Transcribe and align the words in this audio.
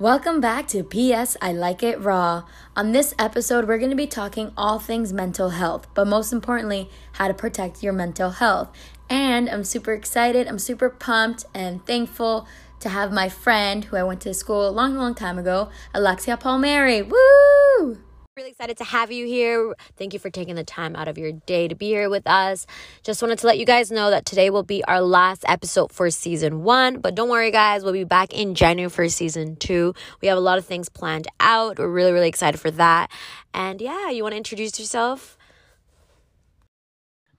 Welcome 0.00 0.40
back 0.40 0.66
to 0.68 0.82
PS 0.82 1.36
I 1.40 1.52
Like 1.52 1.84
It 1.84 2.00
Raw. 2.00 2.46
On 2.74 2.90
this 2.90 3.14
episode, 3.16 3.68
we're 3.68 3.78
going 3.78 3.90
to 3.90 3.96
be 3.96 4.08
talking 4.08 4.50
all 4.56 4.80
things 4.80 5.12
mental 5.12 5.50
health, 5.50 5.86
but 5.94 6.08
most 6.08 6.32
importantly, 6.32 6.90
how 7.12 7.28
to 7.28 7.32
protect 7.32 7.80
your 7.80 7.92
mental 7.92 8.30
health. 8.30 8.76
And 9.08 9.48
I'm 9.48 9.62
super 9.62 9.92
excited, 9.92 10.48
I'm 10.48 10.58
super 10.58 10.90
pumped 10.90 11.44
and 11.54 11.86
thankful 11.86 12.48
to 12.80 12.88
have 12.88 13.12
my 13.12 13.28
friend 13.28 13.84
who 13.84 13.96
I 13.96 14.02
went 14.02 14.20
to 14.22 14.34
school 14.34 14.68
a 14.68 14.70
long, 14.74 14.96
long 14.96 15.14
time 15.14 15.38
ago, 15.38 15.68
Alexia 15.94 16.36
Palmieri. 16.36 17.00
Woo! 17.00 17.98
Really 18.36 18.50
excited 18.50 18.76
to 18.78 18.84
have 18.84 19.12
you 19.12 19.26
here. 19.26 19.76
Thank 19.96 20.12
you 20.12 20.18
for 20.18 20.28
taking 20.28 20.56
the 20.56 20.64
time 20.64 20.96
out 20.96 21.06
of 21.06 21.16
your 21.16 21.30
day 21.30 21.68
to 21.68 21.76
be 21.76 21.86
here 21.86 22.10
with 22.10 22.26
us. 22.26 22.66
Just 23.04 23.22
wanted 23.22 23.38
to 23.38 23.46
let 23.46 23.58
you 23.58 23.64
guys 23.64 23.92
know 23.92 24.10
that 24.10 24.26
today 24.26 24.50
will 24.50 24.64
be 24.64 24.82
our 24.86 25.00
last 25.00 25.44
episode 25.46 25.92
for 25.92 26.10
season 26.10 26.64
one. 26.64 26.98
But 26.98 27.14
don't 27.14 27.28
worry, 27.28 27.52
guys, 27.52 27.84
we'll 27.84 27.92
be 27.92 28.02
back 28.02 28.32
in 28.32 28.56
January 28.56 28.90
for 28.90 29.08
season 29.08 29.54
two. 29.54 29.94
We 30.20 30.26
have 30.26 30.36
a 30.36 30.40
lot 30.40 30.58
of 30.58 30.64
things 30.64 30.88
planned 30.88 31.28
out. 31.38 31.78
We're 31.78 31.86
really, 31.86 32.10
really 32.10 32.28
excited 32.28 32.58
for 32.58 32.72
that. 32.72 33.08
And 33.52 33.80
yeah, 33.80 34.10
you 34.10 34.24
want 34.24 34.32
to 34.32 34.38
introduce 34.38 34.80
yourself? 34.80 35.38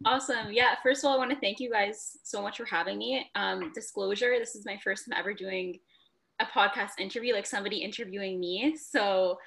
Awesome. 0.05 0.53
Yeah. 0.53 0.75
First 0.81 1.03
of 1.03 1.09
all, 1.09 1.15
I 1.15 1.17
want 1.17 1.31
to 1.31 1.39
thank 1.41 1.59
you 1.59 1.69
guys 1.69 2.19
so 2.23 2.41
much 2.41 2.55
for 2.55 2.65
having 2.65 2.97
me. 2.97 3.29
Um, 3.35 3.69
disclosure 3.73 4.37
this 4.39 4.55
is 4.55 4.65
my 4.65 4.79
first 4.81 5.09
time 5.09 5.19
ever 5.19 5.33
doing 5.33 5.77
a 6.39 6.45
podcast 6.45 6.99
interview, 6.99 7.33
like 7.33 7.45
somebody 7.45 7.79
interviewing 7.79 8.39
me. 8.39 8.77
So, 8.77 9.39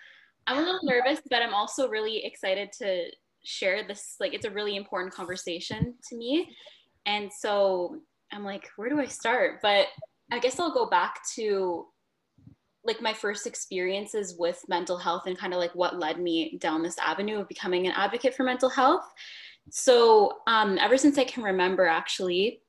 I'm 0.48 0.58
a 0.58 0.62
little 0.62 0.80
nervous, 0.82 1.20
but 1.30 1.42
I'm 1.42 1.52
also 1.52 1.88
really 1.88 2.24
excited 2.24 2.72
to 2.78 3.10
share 3.44 3.86
this. 3.86 4.16
Like, 4.18 4.32
it's 4.32 4.46
a 4.46 4.50
really 4.50 4.76
important 4.76 5.12
conversation 5.12 5.94
to 6.08 6.16
me. 6.16 6.56
And 7.04 7.30
so 7.30 7.98
I'm 8.32 8.44
like, 8.44 8.68
where 8.76 8.88
do 8.88 8.98
I 8.98 9.06
start? 9.06 9.60
But 9.62 9.88
I 10.32 10.38
guess 10.38 10.58
I'll 10.58 10.72
go 10.72 10.88
back 10.88 11.20
to 11.34 11.86
like 12.84 13.02
my 13.02 13.12
first 13.12 13.46
experiences 13.46 14.36
with 14.38 14.64
mental 14.68 14.96
health 14.96 15.24
and 15.26 15.36
kind 15.36 15.52
of 15.52 15.58
like 15.58 15.74
what 15.74 15.98
led 15.98 16.18
me 16.18 16.56
down 16.58 16.82
this 16.82 16.96
avenue 16.98 17.38
of 17.40 17.48
becoming 17.48 17.86
an 17.86 17.92
advocate 17.94 18.34
for 18.34 18.44
mental 18.44 18.70
health. 18.70 19.04
So, 19.70 20.38
um, 20.46 20.78
ever 20.78 20.96
since 20.96 21.18
I 21.18 21.24
can 21.24 21.42
remember, 21.42 21.86
actually, 21.86 22.62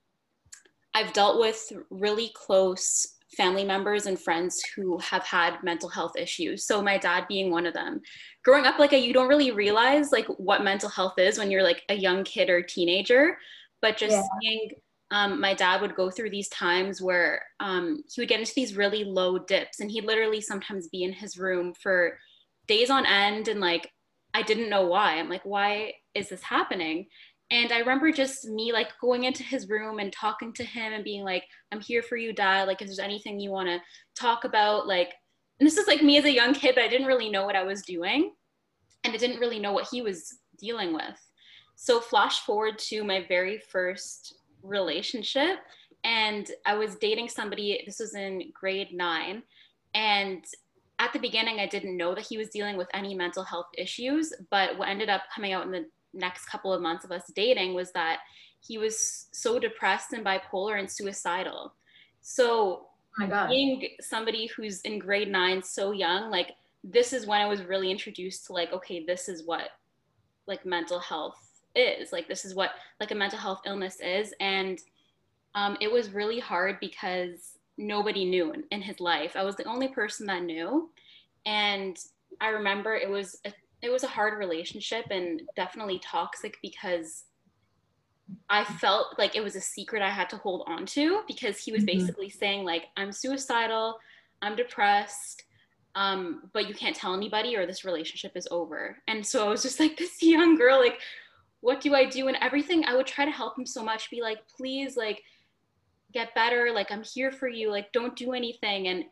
I've 0.93 1.13
dealt 1.13 1.39
with 1.39 1.71
really 1.89 2.31
close 2.35 3.15
family 3.39 3.63
members 3.63 4.05
and 4.05 4.19
friends 4.19 4.61
who 4.75 4.97
have 4.97 5.23
had 5.23 5.63
mental 5.63 5.87
health 5.87 6.17
issues. 6.17 6.65
So 6.65 6.81
my 6.81 6.97
dad 6.97 7.23
being 7.29 7.51
one 7.51 7.65
of 7.65 7.73
them. 7.73 8.01
Growing 8.43 8.65
up 8.65 8.79
like 8.79 8.91
a 8.91 8.99
you 8.99 9.13
don't 9.13 9.29
really 9.29 9.51
realize 9.51 10.11
like 10.11 10.27
what 10.27 10.61
mental 10.61 10.89
health 10.89 11.17
is 11.17 11.37
when 11.37 11.49
you're 11.49 11.63
like 11.63 11.83
a 11.87 11.93
young 11.93 12.25
kid 12.25 12.49
or 12.49 12.61
teenager, 12.61 13.37
but 13.81 13.95
just 13.95 14.17
yeah. 14.17 14.23
seeing 14.41 14.71
um, 15.11 15.39
my 15.39 15.53
dad 15.53 15.81
would 15.81 15.95
go 15.95 16.11
through 16.11 16.31
these 16.31 16.49
times 16.49 17.01
where 17.01 17.41
um, 17.61 18.03
he 18.13 18.19
would 18.19 18.27
get 18.27 18.41
into 18.41 18.53
these 18.53 18.75
really 18.75 19.05
low 19.05 19.39
dips 19.39 19.79
and 19.79 19.89
he'd 19.89 20.03
literally 20.03 20.41
sometimes 20.41 20.89
be 20.89 21.03
in 21.03 21.13
his 21.13 21.37
room 21.37 21.73
for 21.73 22.19
days 22.67 22.89
on 22.89 23.05
end 23.05 23.47
and 23.47 23.61
like 23.61 23.89
I 24.33 24.43
didn't 24.43 24.69
know 24.69 24.85
why. 24.85 25.17
I'm 25.17 25.29
like, 25.29 25.45
why 25.45 25.93
is 26.13 26.29
this 26.29 26.43
happening? 26.43 27.07
And 27.51 27.71
I 27.71 27.79
remember 27.79 28.11
just 28.11 28.47
me 28.47 28.71
like 28.71 28.89
going 29.01 29.23
into 29.23 29.41
his 29.43 29.69
room 29.69 29.99
and 29.99 30.13
talking 30.13 30.53
to 30.53 30.63
him 30.63 30.93
and 30.93 31.03
being 31.03 31.23
like, 31.23 31.43
I'm 31.71 31.81
here 31.81 32.03
for 32.03 32.15
you, 32.15 32.31
dad. 32.31 32.67
Like, 32.67 32.81
if 32.81 32.87
there's 32.87 32.99
anything 32.99 33.39
you 33.39 33.49
want 33.49 33.67
to 33.69 33.81
talk 34.15 34.43
about, 34.43 34.87
like, 34.87 35.13
and 35.59 35.65
this 35.65 35.77
is 35.77 35.87
like 35.87 36.03
me 36.03 36.17
as 36.17 36.25
a 36.25 36.33
young 36.33 36.53
kid, 36.53 36.75
but 36.75 36.83
I 36.83 36.87
didn't 36.87 37.07
really 37.07 37.29
know 37.29 37.45
what 37.45 37.55
I 37.55 37.63
was 37.63 37.81
doing. 37.81 38.33
And 39.03 39.13
I 39.13 39.17
didn't 39.17 39.39
really 39.39 39.59
know 39.59 39.71
what 39.71 39.87
he 39.89 40.01
was 40.01 40.37
dealing 40.59 40.93
with. 40.93 41.19
So, 41.75 41.99
flash 41.99 42.41
forward 42.41 42.77
to 42.79 43.03
my 43.03 43.25
very 43.27 43.57
first 43.57 44.35
relationship. 44.61 45.59
And 46.03 46.49
I 46.65 46.75
was 46.75 46.95
dating 46.95 47.29
somebody, 47.29 47.81
this 47.85 47.99
was 47.99 48.13
in 48.13 48.51
grade 48.53 48.89
nine. 48.93 49.43
And 49.93 50.43
at 50.99 51.13
the 51.13 51.19
beginning, 51.19 51.59
I 51.59 51.67
didn't 51.67 51.97
know 51.97 52.13
that 52.13 52.25
he 52.27 52.37
was 52.37 52.49
dealing 52.49 52.77
with 52.77 52.87
any 52.93 53.15
mental 53.15 53.43
health 53.43 53.67
issues. 53.77 54.33
But 54.51 54.77
what 54.77 54.89
ended 54.89 55.09
up 55.09 55.23
coming 55.33 55.53
out 55.53 55.65
in 55.65 55.71
the 55.71 55.85
next 56.13 56.45
couple 56.45 56.73
of 56.73 56.81
months 56.81 57.05
of 57.05 57.11
us 57.11 57.23
dating 57.35 57.73
was 57.73 57.91
that 57.91 58.19
he 58.59 58.77
was 58.77 59.27
so 59.31 59.59
depressed 59.59 60.13
and 60.13 60.25
bipolar 60.25 60.79
and 60.79 60.89
suicidal. 60.89 61.73
So 62.21 62.87
oh 63.21 63.47
being 63.47 63.89
somebody 64.01 64.47
who's 64.47 64.81
in 64.81 64.99
grade 64.99 65.31
nine 65.31 65.61
so 65.63 65.91
young, 65.91 66.29
like 66.29 66.51
this 66.83 67.13
is 67.13 67.25
when 67.25 67.41
I 67.41 67.47
was 67.47 67.63
really 67.63 67.91
introduced 67.91 68.45
to 68.47 68.53
like, 68.53 68.71
okay, 68.73 69.05
this 69.05 69.29
is 69.29 69.45
what 69.45 69.69
like 70.47 70.65
mental 70.65 70.99
health 70.99 71.37
is. 71.75 72.11
Like 72.11 72.27
this 72.27 72.45
is 72.45 72.55
what 72.55 72.71
like 72.99 73.11
a 73.11 73.15
mental 73.15 73.39
health 73.39 73.61
illness 73.65 73.99
is. 74.01 74.33
And 74.39 74.79
um, 75.55 75.77
it 75.81 75.91
was 75.91 76.11
really 76.11 76.39
hard 76.39 76.79
because 76.79 77.57
nobody 77.77 78.25
knew 78.25 78.51
in, 78.51 78.63
in 78.71 78.81
his 78.81 78.99
life. 78.99 79.35
I 79.35 79.43
was 79.43 79.55
the 79.55 79.63
only 79.65 79.87
person 79.87 80.25
that 80.27 80.43
knew. 80.43 80.89
And 81.45 81.97
I 82.41 82.49
remember 82.49 82.95
it 82.95 83.09
was 83.09 83.39
a 83.45 83.53
it 83.81 83.89
was 83.89 84.03
a 84.03 84.07
hard 84.07 84.37
relationship 84.37 85.05
and 85.09 85.41
definitely 85.55 85.99
toxic 85.99 86.57
because 86.61 87.23
I 88.49 88.63
felt 88.63 89.17
like 89.17 89.35
it 89.35 89.43
was 89.43 89.55
a 89.55 89.61
secret 89.61 90.01
I 90.01 90.09
had 90.09 90.29
to 90.29 90.37
hold 90.37 90.63
on 90.67 90.85
to 90.87 91.21
because 91.27 91.57
he 91.57 91.71
was 91.71 91.83
mm-hmm. 91.83 91.97
basically 91.99 92.29
saying 92.29 92.63
like 92.63 92.85
I'm 92.97 93.11
suicidal, 93.11 93.99
I'm 94.41 94.55
depressed, 94.55 95.43
um, 95.95 96.49
but 96.53 96.67
you 96.67 96.75
can't 96.75 96.95
tell 96.95 97.13
anybody 97.13 97.55
or 97.55 97.65
this 97.65 97.85
relationship 97.85 98.33
is 98.35 98.47
over. 98.51 98.97
And 99.07 99.25
so 99.25 99.47
I 99.47 99.49
was 99.49 99.63
just 99.63 99.79
like 99.79 99.97
this 99.97 100.21
young 100.21 100.57
girl, 100.57 100.79
like, 100.79 100.99
what 101.61 101.81
do 101.81 101.95
I 101.95 102.05
do? 102.05 102.27
And 102.27 102.37
everything 102.41 102.85
I 102.85 102.95
would 102.95 103.07
try 103.07 103.25
to 103.25 103.31
help 103.31 103.57
him 103.57 103.65
so 103.65 103.83
much, 103.83 104.09
be 104.09 104.21
like, 104.21 104.39
please, 104.55 104.95
like, 104.95 105.21
get 106.13 106.33
better, 106.35 106.71
like 106.73 106.91
I'm 106.91 107.03
here 107.03 107.31
for 107.31 107.47
you, 107.47 107.69
like 107.69 107.91
don't 107.91 108.15
do 108.15 108.33
anything. 108.33 108.87
And 108.87 109.05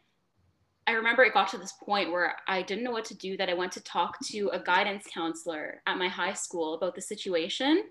I 0.87 0.93
remember 0.93 1.23
it 1.23 1.33
got 1.33 1.49
to 1.49 1.57
this 1.57 1.73
point 1.73 2.11
where 2.11 2.37
I 2.47 2.61
didn't 2.61 2.85
know 2.85 2.91
what 2.91 3.03
to 3.05 3.17
do, 3.17 3.35
that 3.37 3.49
I 3.49 3.53
went 3.53 3.73
to 3.73 3.83
talk 3.83 4.17
to 4.27 4.49
a 4.53 4.59
guidance 4.59 5.05
counselor 5.13 5.81
at 5.85 5.97
my 5.97 6.07
high 6.07 6.33
school 6.33 6.75
about 6.75 6.95
the 6.95 7.01
situation. 7.01 7.83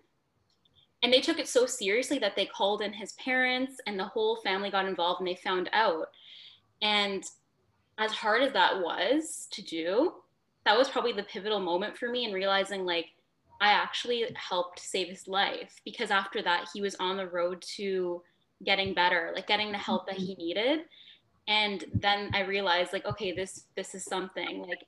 And 1.03 1.13
they 1.13 1.21
took 1.21 1.39
it 1.39 1.47
so 1.47 1.67
seriously 1.67 2.19
that 2.21 2.37
they 2.37 2.47
called 2.47 2.81
in 2.81 2.95
his 2.95 3.13
parents 3.13 3.75
and 3.87 3.99
the 3.99 4.05
whole 4.05 4.37
family 4.37 4.71
got 4.71 4.87
involved 4.87 5.21
and 5.21 5.29
they 5.29 5.35
found 5.37 5.69
out. 5.75 6.07
And 6.81 7.23
as 7.99 8.13
hard 8.13 8.43
as 8.43 8.55
that 8.55 8.81
was 8.81 9.47
to 9.53 9.63
do, 9.63 10.15
that 10.65 10.77
was 10.77 10.89
probably 10.89 11.13
the 11.13 11.23
pivotal 11.25 11.61
moment 11.61 11.99
for 11.99 12.09
me 12.09 12.25
in 12.25 12.33
realizing 12.33 12.87
like 12.87 13.07
I 13.61 13.73
actually 13.73 14.27
helped 14.35 14.81
save 14.81 15.09
his 15.09 15.29
life 15.29 15.81
because 15.85 16.11
after 16.11 16.43
that 16.43 16.69
he 16.73 16.81
was 16.81 16.97
on 16.97 17.19
the 17.19 17.29
road 17.29 17.63
to 17.77 18.23
getting 18.65 18.95
better, 18.95 19.33
like 19.35 19.47
getting 19.47 19.71
the 19.71 19.79
help 19.79 20.07
that 20.07 20.17
he 20.17 20.33
mm-hmm. 20.33 20.43
needed 20.43 20.81
and 21.49 21.85
then 21.95 22.31
i 22.35 22.41
realized 22.41 22.93
like 22.93 23.07
okay 23.07 23.33
this 23.33 23.65
this 23.77 23.95
is 23.95 24.05
something 24.05 24.63
like 24.67 24.85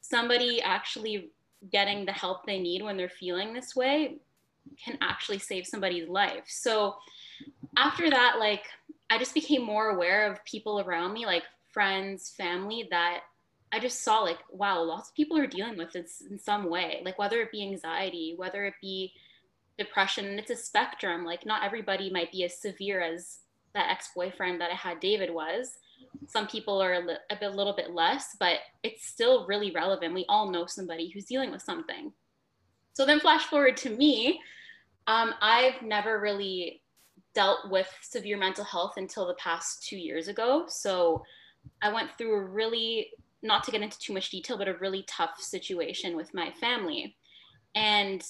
somebody 0.00 0.60
actually 0.62 1.30
getting 1.70 2.04
the 2.04 2.12
help 2.12 2.44
they 2.44 2.58
need 2.58 2.82
when 2.82 2.96
they're 2.96 3.08
feeling 3.08 3.52
this 3.52 3.74
way 3.74 4.16
can 4.82 4.96
actually 5.02 5.38
save 5.38 5.66
somebody's 5.66 6.08
life. 6.08 6.44
So 6.46 6.96
after 7.76 8.08
that 8.10 8.36
like 8.38 8.64
i 9.10 9.18
just 9.18 9.34
became 9.34 9.64
more 9.64 9.90
aware 9.90 10.30
of 10.30 10.44
people 10.44 10.80
around 10.80 11.12
me 11.12 11.26
like 11.26 11.42
friends 11.72 12.30
family 12.36 12.86
that 12.90 13.20
i 13.72 13.78
just 13.78 14.02
saw 14.02 14.20
like 14.20 14.38
wow 14.50 14.80
lots 14.82 15.08
of 15.08 15.14
people 15.14 15.36
are 15.36 15.46
dealing 15.46 15.76
with 15.76 15.92
this 15.92 16.22
in 16.30 16.38
some 16.38 16.70
way 16.70 17.02
like 17.04 17.18
whether 17.18 17.40
it 17.40 17.50
be 17.50 17.62
anxiety 17.62 18.34
whether 18.36 18.64
it 18.64 18.74
be 18.80 19.12
depression 19.76 20.24
and 20.26 20.38
it's 20.38 20.50
a 20.50 20.56
spectrum 20.56 21.24
like 21.24 21.44
not 21.44 21.64
everybody 21.64 22.10
might 22.10 22.30
be 22.30 22.44
as 22.44 22.60
severe 22.60 23.00
as 23.00 23.38
that 23.74 23.90
ex-boyfriend 23.90 24.60
that 24.60 24.70
I 24.70 24.74
had 24.74 25.00
David 25.00 25.32
was. 25.32 25.78
Some 26.26 26.46
people 26.46 26.80
are 26.82 26.94
a, 26.94 27.00
li- 27.00 27.16
a 27.30 27.36
bit, 27.36 27.54
little 27.54 27.74
bit 27.74 27.90
less, 27.92 28.36
but 28.38 28.58
it's 28.82 29.06
still 29.06 29.46
really 29.46 29.70
relevant. 29.72 30.14
We 30.14 30.26
all 30.28 30.50
know 30.50 30.66
somebody 30.66 31.10
who's 31.10 31.24
dealing 31.24 31.50
with 31.50 31.62
something. 31.62 32.12
So 32.94 33.04
then, 33.04 33.20
flash 33.20 33.44
forward 33.44 33.76
to 33.78 33.90
me. 33.90 34.40
Um, 35.06 35.34
I've 35.40 35.82
never 35.82 36.20
really 36.20 36.82
dealt 37.34 37.68
with 37.70 37.88
severe 38.00 38.38
mental 38.38 38.64
health 38.64 38.94
until 38.96 39.26
the 39.26 39.34
past 39.34 39.86
two 39.86 39.96
years 39.96 40.28
ago. 40.28 40.66
So 40.68 41.24
I 41.82 41.92
went 41.92 42.10
through 42.16 42.34
a 42.34 42.44
really, 42.44 43.10
not 43.42 43.64
to 43.64 43.72
get 43.72 43.82
into 43.82 43.98
too 43.98 44.12
much 44.12 44.30
detail, 44.30 44.56
but 44.56 44.68
a 44.68 44.74
really 44.74 45.04
tough 45.08 45.40
situation 45.40 46.16
with 46.16 46.32
my 46.32 46.52
family. 46.60 47.16
And 47.74 48.24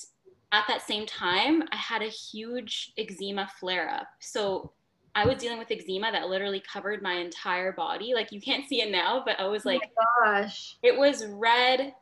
at 0.52 0.64
that 0.68 0.86
same 0.86 1.04
time, 1.04 1.64
I 1.70 1.76
had 1.76 2.00
a 2.00 2.08
huge 2.08 2.92
eczema 2.96 3.50
flare 3.60 3.90
up. 3.90 4.08
So 4.20 4.72
I 5.14 5.26
was 5.26 5.38
dealing 5.38 5.58
with 5.58 5.70
eczema 5.70 6.10
that 6.10 6.28
literally 6.28 6.60
covered 6.60 7.02
my 7.02 7.14
entire 7.14 7.72
body. 7.72 8.14
Like 8.14 8.32
you 8.32 8.40
can't 8.40 8.68
see 8.68 8.82
it 8.82 8.90
now, 8.90 9.22
but 9.24 9.38
I 9.38 9.46
was 9.46 9.64
oh 9.64 9.70
like, 9.70 9.92
oh 9.98 10.04
gosh, 10.24 10.76
it 10.82 10.96
was 10.96 11.26
red, 11.26 11.94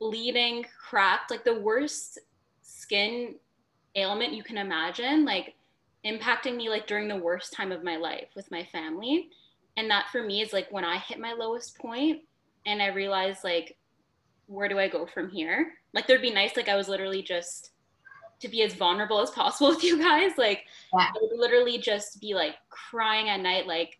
bleeding, 0.00 0.64
cracked, 0.78 1.30
like 1.30 1.44
the 1.44 1.60
worst 1.60 2.18
skin 2.62 3.36
ailment 3.94 4.32
you 4.32 4.42
can 4.42 4.58
imagine, 4.58 5.24
like 5.24 5.54
impacting 6.04 6.56
me 6.56 6.68
like 6.68 6.86
during 6.86 7.08
the 7.08 7.16
worst 7.16 7.52
time 7.52 7.72
of 7.72 7.84
my 7.84 7.96
life 7.96 8.28
with 8.34 8.50
my 8.50 8.64
family. 8.72 9.28
And 9.76 9.90
that 9.90 10.08
for 10.10 10.22
me 10.22 10.42
is 10.42 10.52
like 10.52 10.70
when 10.70 10.84
I 10.84 10.98
hit 10.98 11.18
my 11.20 11.32
lowest 11.32 11.78
point 11.78 12.22
and 12.66 12.82
I 12.82 12.88
realized 12.88 13.44
like, 13.44 13.76
where 14.46 14.68
do 14.68 14.78
I 14.78 14.88
go 14.88 15.06
from 15.06 15.30
here? 15.30 15.72
Like 15.92 16.06
there'd 16.06 16.20
be 16.20 16.32
nice, 16.32 16.56
like 16.56 16.68
I 16.68 16.76
was 16.76 16.88
literally 16.88 17.22
just 17.22 17.70
to 18.40 18.48
be 18.48 18.62
as 18.62 18.74
vulnerable 18.74 19.20
as 19.20 19.30
possible 19.30 19.70
with 19.70 19.84
you 19.84 19.98
guys. 19.98 20.32
Like 20.36 20.64
yeah. 20.92 21.08
I 21.08 21.12
would 21.20 21.38
literally 21.38 21.78
just 21.78 22.20
be 22.20 22.34
like 22.34 22.54
crying 22.70 23.28
at 23.28 23.40
night, 23.40 23.66
like 23.66 23.98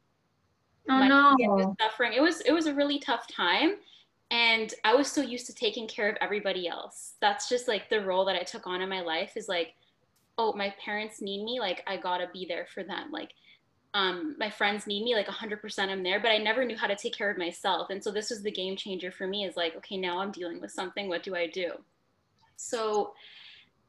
Oh 0.88 1.06
no. 1.06 1.34
was 1.38 1.74
suffering. 1.80 2.12
It 2.12 2.20
was 2.20 2.40
it 2.42 2.52
was 2.52 2.66
a 2.66 2.74
really 2.74 2.98
tough 2.98 3.26
time. 3.26 3.76
And 4.30 4.72
I 4.84 4.94
was 4.94 5.10
so 5.10 5.20
used 5.20 5.46
to 5.46 5.54
taking 5.54 5.86
care 5.86 6.08
of 6.08 6.16
everybody 6.20 6.66
else. 6.66 7.14
That's 7.20 7.48
just 7.48 7.68
like 7.68 7.88
the 7.88 8.00
role 8.00 8.24
that 8.24 8.36
I 8.36 8.42
took 8.42 8.66
on 8.66 8.80
in 8.80 8.88
my 8.88 9.00
life 9.00 9.36
is 9.36 9.48
like, 9.48 9.74
oh, 10.38 10.52
my 10.54 10.74
parents 10.84 11.20
need 11.20 11.44
me, 11.44 11.60
like 11.60 11.82
I 11.86 11.96
gotta 11.96 12.28
be 12.32 12.44
there 12.46 12.66
for 12.72 12.82
them. 12.82 13.10
Like 13.12 13.32
um, 13.94 14.34
my 14.38 14.50
friends 14.50 14.86
need 14.86 15.04
me 15.04 15.14
like 15.14 15.28
100% 15.28 15.88
i'm 15.88 16.02
there 16.02 16.20
but 16.20 16.32
i 16.32 16.36
never 16.36 16.64
knew 16.64 16.76
how 16.76 16.88
to 16.88 16.96
take 16.96 17.16
care 17.16 17.30
of 17.30 17.38
myself 17.38 17.90
and 17.90 18.02
so 18.02 18.10
this 18.10 18.28
was 18.28 18.42
the 18.42 18.50
game 18.50 18.76
changer 18.76 19.12
for 19.12 19.26
me 19.26 19.44
is 19.44 19.56
like 19.56 19.76
okay 19.76 19.96
now 19.96 20.18
i'm 20.18 20.32
dealing 20.32 20.60
with 20.60 20.72
something 20.72 21.08
what 21.08 21.22
do 21.22 21.36
i 21.36 21.46
do 21.46 21.70
so 22.56 23.14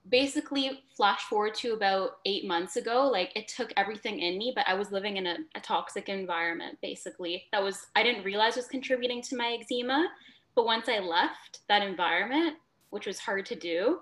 basically 0.09 0.83
flash 0.95 1.21
forward 1.21 1.55
to 1.55 1.73
about 1.73 2.17
eight 2.25 2.45
months 2.45 2.75
ago 2.75 3.09
like 3.11 3.31
it 3.35 3.47
took 3.47 3.73
everything 3.75 4.19
in 4.19 4.37
me 4.37 4.53
but 4.55 4.63
i 4.67 4.73
was 4.73 4.91
living 4.91 5.17
in 5.17 5.25
a, 5.25 5.37
a 5.55 5.59
toxic 5.59 6.09
environment 6.09 6.77
basically 6.81 7.43
that 7.51 7.63
was 7.63 7.87
i 7.95 8.03
didn't 8.03 8.23
realize 8.23 8.55
was 8.55 8.67
contributing 8.67 9.21
to 9.21 9.35
my 9.35 9.57
eczema 9.59 10.07
but 10.55 10.65
once 10.65 10.87
i 10.89 10.99
left 10.99 11.61
that 11.67 11.81
environment 11.81 12.55
which 12.91 13.07
was 13.07 13.17
hard 13.17 13.45
to 13.45 13.55
do 13.55 13.99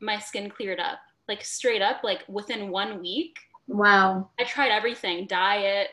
my 0.00 0.18
skin 0.18 0.48
cleared 0.48 0.80
up 0.80 0.98
like 1.28 1.44
straight 1.44 1.82
up 1.82 2.02
like 2.02 2.24
within 2.26 2.70
one 2.70 3.00
week 3.00 3.36
Wow. 3.66 4.30
I 4.38 4.44
tried 4.44 4.70
everything 4.70 5.26
diet, 5.26 5.88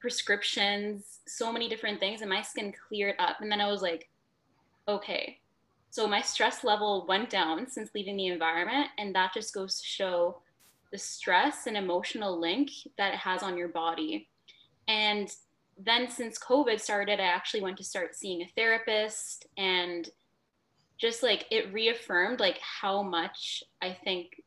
prescriptions, 0.00 1.20
so 1.26 1.52
many 1.52 1.68
different 1.68 2.00
things, 2.00 2.20
and 2.20 2.30
my 2.30 2.42
skin 2.42 2.72
cleared 2.88 3.16
up. 3.18 3.40
And 3.40 3.50
then 3.50 3.60
I 3.60 3.70
was 3.70 3.82
like, 3.82 4.08
okay. 4.86 5.37
So 5.90 6.06
my 6.06 6.20
stress 6.20 6.64
level 6.64 7.06
went 7.08 7.30
down 7.30 7.68
since 7.68 7.90
leaving 7.94 8.16
the 8.16 8.26
environment. 8.26 8.88
And 8.98 9.14
that 9.14 9.32
just 9.34 9.54
goes 9.54 9.80
to 9.80 9.86
show 9.86 10.42
the 10.92 10.98
stress 10.98 11.66
and 11.66 11.76
emotional 11.76 12.38
link 12.38 12.70
that 12.96 13.14
it 13.14 13.20
has 13.20 13.42
on 13.42 13.56
your 13.56 13.68
body. 13.68 14.28
And 14.86 15.30
then 15.78 16.10
since 16.10 16.38
COVID 16.38 16.80
started, 16.80 17.20
I 17.20 17.24
actually 17.24 17.62
went 17.62 17.76
to 17.78 17.84
start 17.84 18.16
seeing 18.16 18.42
a 18.42 18.50
therapist 18.56 19.46
and 19.56 20.08
just 20.98 21.22
like 21.22 21.46
it 21.50 21.72
reaffirmed 21.72 22.40
like 22.40 22.58
how 22.58 23.02
much 23.02 23.62
I 23.80 23.96
think 24.04 24.42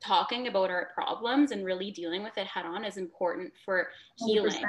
talking 0.00 0.48
about 0.48 0.70
our 0.70 0.90
problems 0.94 1.50
and 1.50 1.64
really 1.64 1.90
dealing 1.90 2.22
with 2.22 2.36
it 2.38 2.46
head 2.46 2.66
on 2.66 2.84
is 2.84 2.96
important 2.96 3.52
for 3.64 3.88
healing. 4.16 4.64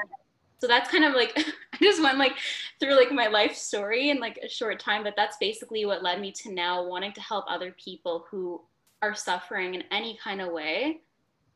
100%. 0.58 0.62
So 0.62 0.68
that's 0.68 0.90
kind 0.90 1.06
of 1.06 1.14
like 1.14 1.34
I 1.74 1.78
just 1.82 2.02
went 2.02 2.18
like 2.18 2.34
through 2.80 2.96
like 2.96 3.12
my 3.12 3.28
life 3.28 3.56
story 3.56 4.10
in 4.10 4.20
like 4.20 4.40
a 4.44 4.50
short 4.50 4.80
time, 4.80 5.04
but 5.04 5.14
that's 5.16 5.38
basically 5.38 5.86
what 5.86 6.04
led 6.04 6.22
me 6.22 6.32
to 6.32 6.54
now 6.54 6.86
wanting 6.86 7.14
to 7.14 7.22
help 7.22 7.46
other 7.48 7.76
people 7.84 8.26
who 8.30 8.62
are 9.02 9.14
suffering 9.14 9.76
in 9.76 9.84
any 9.92 10.18
kind 10.24 10.42
of 10.42 10.52
way 10.52 11.02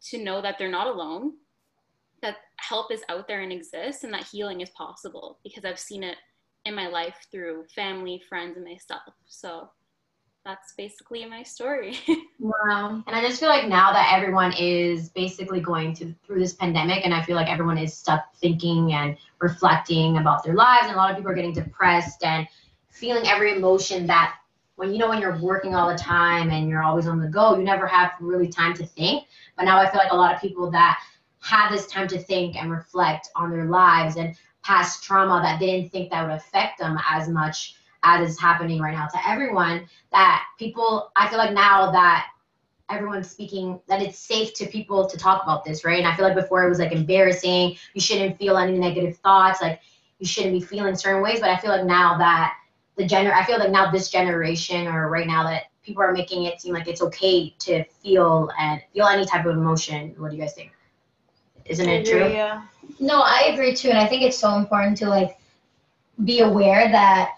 to 0.01 0.23
know 0.23 0.41
that 0.41 0.57
they're 0.57 0.69
not 0.69 0.87
alone, 0.87 1.33
that 2.21 2.37
help 2.57 2.91
is 2.91 3.01
out 3.09 3.27
there 3.27 3.41
and 3.41 3.51
exists 3.51 4.03
and 4.03 4.13
that 4.13 4.25
healing 4.25 4.61
is 4.61 4.69
possible 4.71 5.39
because 5.43 5.65
I've 5.65 5.79
seen 5.79 6.03
it 6.03 6.17
in 6.65 6.75
my 6.75 6.87
life 6.87 7.15
through 7.31 7.65
family, 7.73 8.21
friends, 8.27 8.57
and 8.57 8.65
myself. 8.65 9.13
So 9.25 9.69
that's 10.49 10.73
basically 10.73 11.23
my 11.25 11.43
story. 11.43 11.95
wow. 12.39 13.03
And 13.05 13.15
I 13.15 13.21
just 13.21 13.39
feel 13.39 13.49
like 13.49 13.67
now 13.67 13.93
that 13.93 14.11
everyone 14.15 14.51
is 14.53 15.09
basically 15.09 15.59
going 15.59 15.93
to, 15.95 16.15
through 16.25 16.39
this 16.39 16.53
pandemic, 16.53 17.05
and 17.05 17.13
I 17.13 17.21
feel 17.21 17.35
like 17.35 17.49
everyone 17.49 17.77
is 17.77 17.93
stuck 17.93 18.33
thinking 18.37 18.93
and 18.93 19.15
reflecting 19.39 20.17
about 20.17 20.43
their 20.43 20.55
lives, 20.55 20.87
and 20.87 20.95
a 20.95 20.97
lot 20.97 21.11
of 21.11 21.17
people 21.17 21.31
are 21.31 21.35
getting 21.35 21.53
depressed 21.53 22.23
and 22.23 22.47
feeling 22.89 23.27
every 23.27 23.55
emotion 23.55 24.07
that 24.07 24.37
when 24.75 24.91
you 24.91 24.97
know 24.97 25.09
when 25.09 25.21
you're 25.21 25.37
working 25.39 25.75
all 25.75 25.87
the 25.87 25.97
time 25.97 26.49
and 26.49 26.67
you're 26.67 26.83
always 26.83 27.05
on 27.05 27.19
the 27.19 27.27
go, 27.27 27.55
you 27.55 27.63
never 27.63 27.85
have 27.85 28.13
really 28.19 28.47
time 28.47 28.73
to 28.73 28.85
think. 28.85 29.25
But 29.55 29.65
now 29.65 29.77
I 29.77 29.87
feel 29.91 29.99
like 29.99 30.11
a 30.11 30.15
lot 30.15 30.33
of 30.33 30.41
people 30.41 30.71
that 30.71 30.99
have 31.41 31.71
this 31.71 31.85
time 31.85 32.07
to 32.07 32.17
think 32.17 32.55
and 32.55 32.71
reflect 32.71 33.29
on 33.35 33.51
their 33.51 33.65
lives 33.65 34.15
and 34.15 34.35
past 34.63 35.03
trauma 35.03 35.41
that 35.43 35.59
they 35.59 35.67
didn't 35.67 35.91
think 35.91 36.09
that 36.09 36.25
would 36.25 36.35
affect 36.35 36.79
them 36.79 36.97
as 37.07 37.29
much 37.29 37.75
as 38.03 38.29
is 38.29 38.39
happening 38.39 38.79
right 38.79 38.93
now 38.93 39.07
to 39.07 39.27
everyone 39.27 39.87
that 40.11 40.45
people 40.57 41.11
i 41.15 41.27
feel 41.27 41.37
like 41.37 41.53
now 41.53 41.91
that 41.91 42.27
everyone's 42.89 43.29
speaking 43.29 43.79
that 43.87 44.01
it's 44.01 44.17
safe 44.17 44.53
to 44.55 44.65
people 44.65 45.07
to 45.07 45.17
talk 45.17 45.43
about 45.43 45.63
this 45.63 45.85
right? 45.85 45.99
And 45.99 46.07
i 46.07 46.15
feel 46.15 46.25
like 46.25 46.35
before 46.35 46.63
it 46.63 46.69
was 46.69 46.79
like 46.79 46.91
embarrassing. 46.91 47.75
You 47.93 48.01
shouldn't 48.01 48.37
feel 48.37 48.57
any 48.57 48.77
negative 48.77 49.17
thoughts. 49.17 49.61
Like 49.61 49.81
you 50.17 50.27
shouldn't 50.27 50.53
be 50.53 50.61
feeling 50.61 50.95
certain 50.95 51.21
ways. 51.21 51.39
But 51.39 51.49
i 51.49 51.57
feel 51.57 51.71
like 51.71 51.85
now 51.85 52.17
that 52.17 52.55
the 52.95 53.05
gender 53.05 53.33
i 53.33 53.45
feel 53.45 53.59
like 53.59 53.71
now 53.71 53.91
this 53.91 54.09
generation 54.09 54.87
or 54.87 55.09
right 55.09 55.27
now 55.27 55.43
that 55.43 55.63
people 55.83 56.03
are 56.03 56.11
making 56.11 56.43
it 56.45 56.59
seem 56.59 56.73
like 56.73 56.87
it's 56.87 57.01
okay 57.01 57.53
to 57.59 57.83
feel 57.85 58.49
and 58.59 58.81
feel 58.93 59.05
any 59.05 59.25
type 59.25 59.45
of 59.45 59.55
emotion. 59.55 60.13
What 60.17 60.31
do 60.31 60.37
you 60.37 60.41
guys 60.41 60.53
think? 60.53 60.71
Isn't 61.65 61.87
it 61.87 62.05
true? 62.05 62.27
yeah. 62.31 62.63
No 62.99 63.21
i 63.21 63.49
agree 63.53 63.75
too. 63.75 63.89
And 63.89 63.99
i 63.99 64.07
think 64.07 64.23
it's 64.23 64.37
so 64.37 64.55
important 64.55 64.97
to 64.97 65.09
like 65.09 65.37
be 66.25 66.41
aware 66.41 66.91
that 66.91 67.29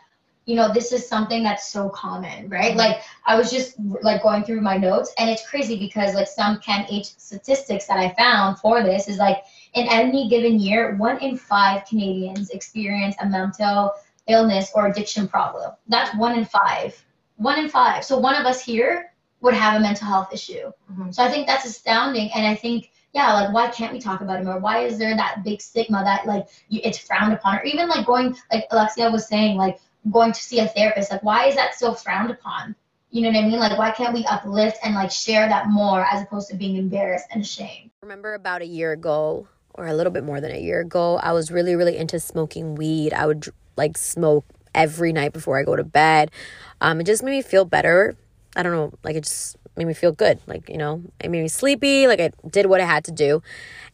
you 0.45 0.55
know 0.55 0.73
this 0.73 0.91
is 0.91 1.07
something 1.07 1.43
that's 1.43 1.69
so 1.69 1.89
common 1.89 2.49
right 2.49 2.69
mm-hmm. 2.69 2.79
like 2.79 3.01
i 3.25 3.38
was 3.38 3.51
just 3.51 3.75
like 4.01 4.23
going 4.23 4.43
through 4.43 4.61
my 4.61 4.77
notes 4.77 5.13
and 5.17 5.29
it's 5.29 5.47
crazy 5.47 5.77
because 5.77 6.15
like 6.15 6.27
some 6.27 6.57
CAMH 6.59 7.19
statistics 7.19 7.85
that 7.85 7.97
i 7.97 8.13
found 8.15 8.57
for 8.57 8.81
this 8.83 9.07
is 9.07 9.17
like 9.17 9.43
in 9.73 9.88
any 9.88 10.29
given 10.29 10.59
year 10.59 10.95
one 10.97 11.17
in 11.19 11.38
five 11.38 11.85
canadians 11.85 12.49
experience 12.49 13.15
a 13.21 13.25
mental 13.25 13.91
illness 14.27 14.71
or 14.73 14.88
addiction 14.88 15.27
problem 15.27 15.71
that's 15.88 16.15
one 16.17 16.38
in 16.38 16.45
five 16.45 17.03
one 17.38 17.59
in 17.59 17.69
five 17.69 18.03
so 18.03 18.17
one 18.17 18.35
of 18.35 18.45
us 18.45 18.63
here 18.63 19.13
would 19.41 19.53
have 19.53 19.75
a 19.75 19.79
mental 19.79 20.07
health 20.07 20.33
issue 20.33 20.71
mm-hmm. 20.91 21.11
so 21.11 21.23
i 21.23 21.29
think 21.29 21.45
that's 21.45 21.65
astounding 21.65 22.29
and 22.33 22.45
i 22.45 22.55
think 22.55 22.91
yeah, 23.13 23.33
like 23.33 23.53
why 23.53 23.67
can't 23.69 23.91
we 23.91 23.99
talk 23.99 24.21
about 24.21 24.39
it 24.39 24.45
more? 24.45 24.59
Why 24.59 24.85
is 24.85 24.97
there 24.97 25.15
that 25.17 25.43
big 25.43 25.61
stigma 25.61 26.01
that 26.03 26.25
like 26.25 26.47
you, 26.69 26.79
it's 26.81 26.97
frowned 26.97 27.33
upon? 27.33 27.57
Or 27.57 27.63
even 27.63 27.89
like 27.89 28.05
going, 28.05 28.38
like 28.51 28.67
Alexia 28.71 29.11
was 29.11 29.27
saying, 29.27 29.57
like 29.57 29.79
going 30.09 30.31
to 30.31 30.39
see 30.39 30.59
a 30.59 30.68
therapist 30.68 31.12
like 31.12 31.24
why 31.24 31.45
is 31.48 31.56
that 31.56 31.75
so 31.75 31.94
frowned 31.94 32.31
upon? 32.31 32.75
You 33.12 33.21
know 33.21 33.30
what 33.30 33.38
i 33.38 33.42
mean? 33.48 33.59
Like 33.59 33.77
why 33.77 33.92
can't 33.92 34.13
we 34.13 34.25
uplift 34.25 34.77
and 34.83 34.95
like 34.95 35.12
share 35.12 35.48
that 35.48 35.68
more 35.69 36.06
as 36.12 36.24
opposed 36.24 36.50
to 36.50 36.56
being 36.56 36.77
embarrassed 36.77 37.27
and 37.31 37.44
ashamed? 37.44 37.92
Remember 38.01 38.33
about 38.33 38.62
a 38.62 38.65
year 38.65 38.94
ago 38.94 39.48
or 39.75 39.88
a 39.88 39.94
little 39.94 40.12
bit 40.12 40.24
more 40.24 40.42
than 40.42 40.51
a 40.51 40.59
year 40.59 40.81
ago 40.81 41.18
i 41.24 41.31
was 41.31 41.50
really 41.50 41.75
really 41.75 41.98
into 41.98 42.19
smoking 42.19 42.75
weed. 42.75 43.13
I 43.13 43.25
would 43.25 43.48
like 43.77 43.98
smoke 43.98 44.45
every 44.74 45.13
night 45.13 45.33
before 45.33 45.59
i 45.59 45.63
go 45.63 45.75
to 45.75 45.83
bed. 45.83 46.31
Um 46.80 47.00
it 47.01 47.06
just 47.06 47.24
made 47.24 47.31
me 47.31 47.42
feel 47.42 47.65
better. 47.65 48.15
I 48.56 48.63
don't 48.63 48.74
know 48.74 48.94
like 49.03 49.15
it 49.15 49.24
just 49.25 49.57
made 49.77 49.86
me 49.86 49.94
feel 49.94 50.12
good 50.12 50.39
like 50.48 50.68
you 50.68 50.77
know? 50.77 51.03
It 51.19 51.30
made 51.30 51.42
me 51.42 51.48
sleepy 51.48 52.07
like 52.07 52.19
i 52.19 52.31
did 52.50 52.65
what 52.65 52.81
i 52.81 52.86
had 52.86 53.03
to 53.06 53.12
do. 53.12 53.44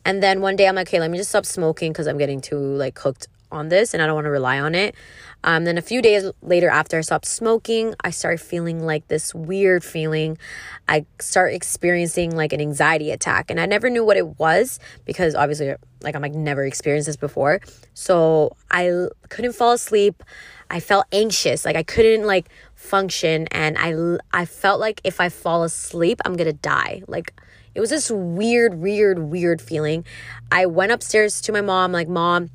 And 0.06 0.24
then 0.24 0.42
one 0.42 0.56
day 0.56 0.68
i'm 0.68 0.75
like 0.75 0.88
okay 0.88 1.00
let 1.00 1.12
me 1.12 1.18
just 1.18 1.30
stop 1.30 1.45
smoking 1.45 1.92
because 1.92 2.07
i'm 2.07 2.18
getting 2.18 2.39
too 2.39 2.57
like 2.57 2.98
hooked 2.98 3.27
on 3.51 3.69
this 3.69 3.94
and 3.94 4.04
i 4.04 4.06
don't 4.06 4.15
want 4.15 4.25
to 4.25 4.31
rely 4.31 4.59
on 4.59 4.75
it 4.75 4.94
um, 5.44 5.66
then 5.66 5.78
a 5.78 5.81
few 5.81 6.02
days 6.02 6.30
later, 6.42 6.69
after 6.69 6.97
I 6.97 7.02
stopped 7.02 7.26
smoking, 7.26 7.95
I 8.04 8.09
started 8.09 8.40
feeling 8.40 8.85
like 8.85 9.07
this 9.07 9.33
weird 9.33 9.83
feeling. 9.83 10.38
I 10.88 11.06
start 11.19 11.54
experiencing 11.54 12.35
like 12.35 12.54
an 12.54 12.61
anxiety 12.61 13.11
attack, 13.11 13.50
and 13.50 13.59
I 13.59 13.66
never 13.66 13.90
knew 13.90 14.04
what 14.04 14.18
it 14.18 14.40
was 14.40 14.80
because 15.06 15.35
obviously, 15.35 15.76
like 16.02 16.16
I'm 16.16 16.21
like 16.21 16.33
never 16.33 16.64
experienced 16.64 17.07
this 17.07 17.16
before. 17.16 17.61
So 17.94 18.56
I 18.71 19.07
couldn't 19.30 19.54
fall 19.54 19.73
asleep. 19.73 20.23
I 20.69 20.80
felt 20.80 21.06
anxious, 21.11 21.66
like 21.66 21.76
I 21.76 21.83
couldn't 21.83 22.26
like 22.26 22.50
function, 22.76 23.47
and 23.52 23.78
I 23.78 24.18
I 24.38 24.45
felt 24.45 24.80
like 24.80 25.02
if 25.04 25.21
I 25.21 25.30
fall 25.30 25.64
asleep, 25.64 26.19
I'm 26.26 26.35
gonna 26.35 26.54
die. 26.54 27.04
Like 27.07 27.33
it 27.76 27.80
was 27.80 27.92
this 27.92 28.09
weird, 28.09 28.73
weird, 28.80 29.19
weird 29.19 29.61
feeling. 29.61 30.04
I 30.52 30.66
went 30.66 30.92
upstairs 30.92 31.42
to 31.42 31.52
my 31.52 31.61
mom, 31.61 31.92
like 31.92 32.09
mom 32.09 32.50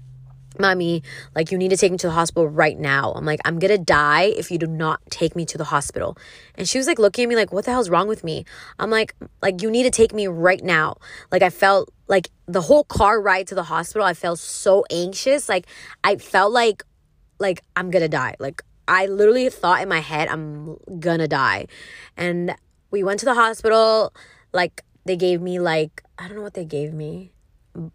mommy, 0.58 1.02
like, 1.34 1.50
you 1.50 1.58
need 1.58 1.70
to 1.70 1.76
take 1.76 1.92
me 1.92 1.98
to 1.98 2.06
the 2.06 2.12
hospital 2.12 2.48
right 2.48 2.78
now. 2.78 3.12
I'm 3.12 3.24
like, 3.24 3.40
I'm 3.44 3.58
gonna 3.58 3.78
die 3.78 4.24
if 4.24 4.50
you 4.50 4.58
do 4.58 4.66
not 4.66 5.00
take 5.10 5.36
me 5.36 5.44
to 5.46 5.58
the 5.58 5.64
hospital. 5.64 6.16
And 6.54 6.68
she 6.68 6.78
was 6.78 6.86
like 6.86 6.98
looking 6.98 7.24
at 7.24 7.28
me 7.28 7.36
like, 7.36 7.52
what 7.52 7.64
the 7.64 7.70
hell's 7.70 7.90
wrong 7.90 8.08
with 8.08 8.24
me? 8.24 8.44
I'm 8.78 8.90
like, 8.90 9.14
like, 9.40 9.62
you 9.62 9.70
need 9.70 9.84
to 9.84 9.90
take 9.90 10.12
me 10.12 10.26
right 10.26 10.62
now. 10.62 10.96
Like, 11.30 11.42
I 11.42 11.50
felt 11.50 11.90
like 12.08 12.30
the 12.46 12.60
whole 12.60 12.84
car 12.84 13.20
ride 13.20 13.46
to 13.48 13.54
the 13.54 13.64
hospital, 13.64 14.06
I 14.06 14.14
felt 14.14 14.38
so 14.38 14.84
anxious. 14.90 15.48
Like, 15.48 15.66
I 16.04 16.16
felt 16.16 16.52
like, 16.52 16.82
like, 17.38 17.62
I'm 17.76 17.90
gonna 17.90 18.08
die. 18.08 18.36
Like, 18.38 18.62
I 18.88 19.06
literally 19.06 19.48
thought 19.48 19.82
in 19.82 19.88
my 19.88 20.00
head, 20.00 20.28
I'm 20.28 20.76
gonna 20.98 21.28
die. 21.28 21.66
And 22.16 22.54
we 22.90 23.02
went 23.02 23.20
to 23.20 23.26
the 23.26 23.34
hospital, 23.34 24.12
like, 24.52 24.82
they 25.04 25.16
gave 25.16 25.40
me, 25.40 25.58
like, 25.58 26.02
I 26.18 26.28
don't 26.28 26.36
know 26.36 26.42
what 26.42 26.54
they 26.54 26.64
gave 26.64 26.92
me 26.92 27.32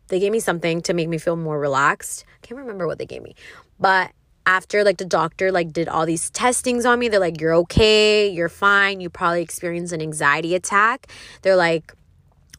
they 0.08 0.20
gave 0.20 0.32
me 0.32 0.40
something 0.40 0.82
to 0.82 0.94
make 0.94 1.08
me 1.08 1.18
feel 1.18 1.36
more 1.36 1.60
relaxed. 1.60 2.26
I 2.28 2.46
can't 2.46 2.60
remember 2.60 2.88
what 2.88 2.98
they 2.98 3.06
gave 3.06 3.22
me. 3.22 3.36
But 3.80 4.12
after 4.46 4.84
like 4.84 4.98
the 4.98 5.06
doctor 5.06 5.52
like 5.52 5.74
did 5.74 5.88
all 5.88 6.06
these 6.06 6.30
testings 6.30 6.86
on 6.86 7.00
me, 7.00 7.10
they're 7.10 7.20
like 7.20 7.40
you're 7.40 7.54
okay, 7.56 8.30
you're 8.30 8.50
fine, 8.50 9.02
you 9.02 9.10
probably 9.10 9.42
experienced 9.42 9.94
an 9.94 10.02
anxiety 10.02 10.56
attack. 10.56 11.08
They're 11.42 11.56
like 11.56 11.94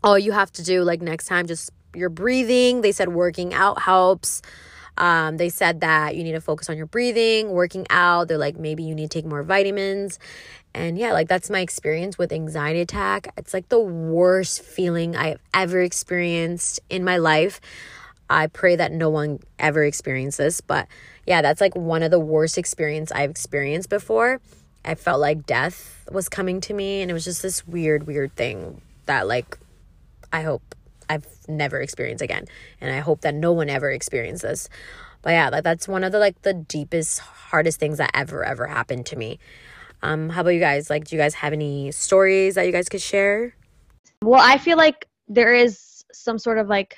all 0.03 0.19
you 0.19 0.33
have 0.33 0.53
to 0.53 0.63
do 0.63 0.85
like 0.85 1.03
next 1.03 1.27
time 1.27 1.47
just 1.47 1.71
your 1.95 2.11
breathing. 2.11 2.83
They 2.83 2.93
said 2.93 3.09
working 3.09 3.55
out 3.55 3.81
helps. 3.81 4.43
Um, 4.99 5.37
they 5.37 5.49
said 5.49 5.81
that 5.81 6.17
you 6.17 6.25
need 6.25 6.33
to 6.33 6.41
focus 6.41 6.69
on 6.69 6.77
your 6.77 6.87
breathing, 6.87 7.51
working 7.51 7.87
out. 7.89 8.27
They're 8.27 8.37
like, 8.37 8.59
maybe 8.59 8.83
you 8.83 8.97
need 8.97 9.11
to 9.11 9.19
take 9.19 9.25
more 9.25 9.45
vitamins. 9.45 10.19
And 10.75 10.99
yeah, 10.99 11.13
like 11.13 11.29
that's 11.29 11.51
my 11.51 11.61
experience 11.61 12.19
with 12.19 12.33
anxiety 12.33 12.81
attack. 12.81 13.33
It's 13.37 13.55
like 13.55 13.69
the 13.69 13.81
worst 13.81 14.63
feeling 14.63 15.17
I've 15.17 15.41
ever 15.55 15.81
experienced 15.81 16.81
in 16.89 17.05
my 17.05 17.17
life. 17.17 17.61
I 18.31 18.47
pray 18.47 18.77
that 18.77 18.93
no 18.93 19.09
one 19.09 19.41
ever 19.59 19.83
experiences, 19.85 20.61
but 20.61 20.87
yeah, 21.27 21.43
that's 21.43 21.61
like 21.61 21.75
one 21.75 22.03
of 22.03 22.11
the 22.11 22.21
worst 22.21 22.59
experience 22.59 23.11
I've 23.11 23.31
experienced 23.31 23.89
before. 23.89 24.41
I 24.85 24.95
felt 24.95 25.21
like 25.21 25.47
death 25.47 26.07
was 26.11 26.29
coming 26.29 26.61
to 26.63 26.75
me 26.75 27.03
and 27.03 27.11
it 27.11 27.15
was 27.15 27.25
just 27.25 27.43
this 27.43 27.67
weird 27.67 28.07
weird 28.07 28.35
thing 28.37 28.81
that 29.07 29.27
like 29.27 29.59
I 30.33 30.43
hope 30.43 30.75
I've 31.09 31.27
never 31.49 31.81
experienced 31.81 32.23
again 32.23 32.47
and 32.81 32.95
I 32.95 32.99
hope 32.99 33.23
that 33.23 33.35
no 33.35 33.53
one 33.53 33.69
ever 33.69 33.91
experiences. 33.91 34.69
But 35.23 35.31
yeah, 35.31 35.49
like 35.49 35.65
that's 35.65 35.89
one 35.89 36.05
of 36.05 36.13
the 36.13 36.19
like 36.19 36.41
the 36.43 36.55
deepest 36.55 37.19
hardest 37.19 37.81
things 37.81 37.99
that 37.99 38.11
ever 38.15 38.45
ever 38.45 38.67
happened 38.67 39.07
to 39.07 39.17
me. 39.17 39.39
Um 40.03 40.29
how 40.31 40.43
about 40.43 40.51
you 40.51 40.61
guys? 40.61 40.91
Like 40.91 41.05
do 41.05 41.17
you 41.17 41.23
guys 41.23 41.35
have 41.35 41.53
any 41.53 41.91
stories 41.93 42.55
that 42.55 42.67
you 42.67 42.73
guys 42.73 42.89
could 42.89 43.03
share? 43.03 43.55
Well, 44.23 44.41
I 44.43 44.59
feel 44.59 44.77
like 44.77 45.07
there 45.29 45.55
is 45.55 46.05
some 46.13 46.39
sort 46.39 46.59
of 46.59 46.69
like 46.69 46.97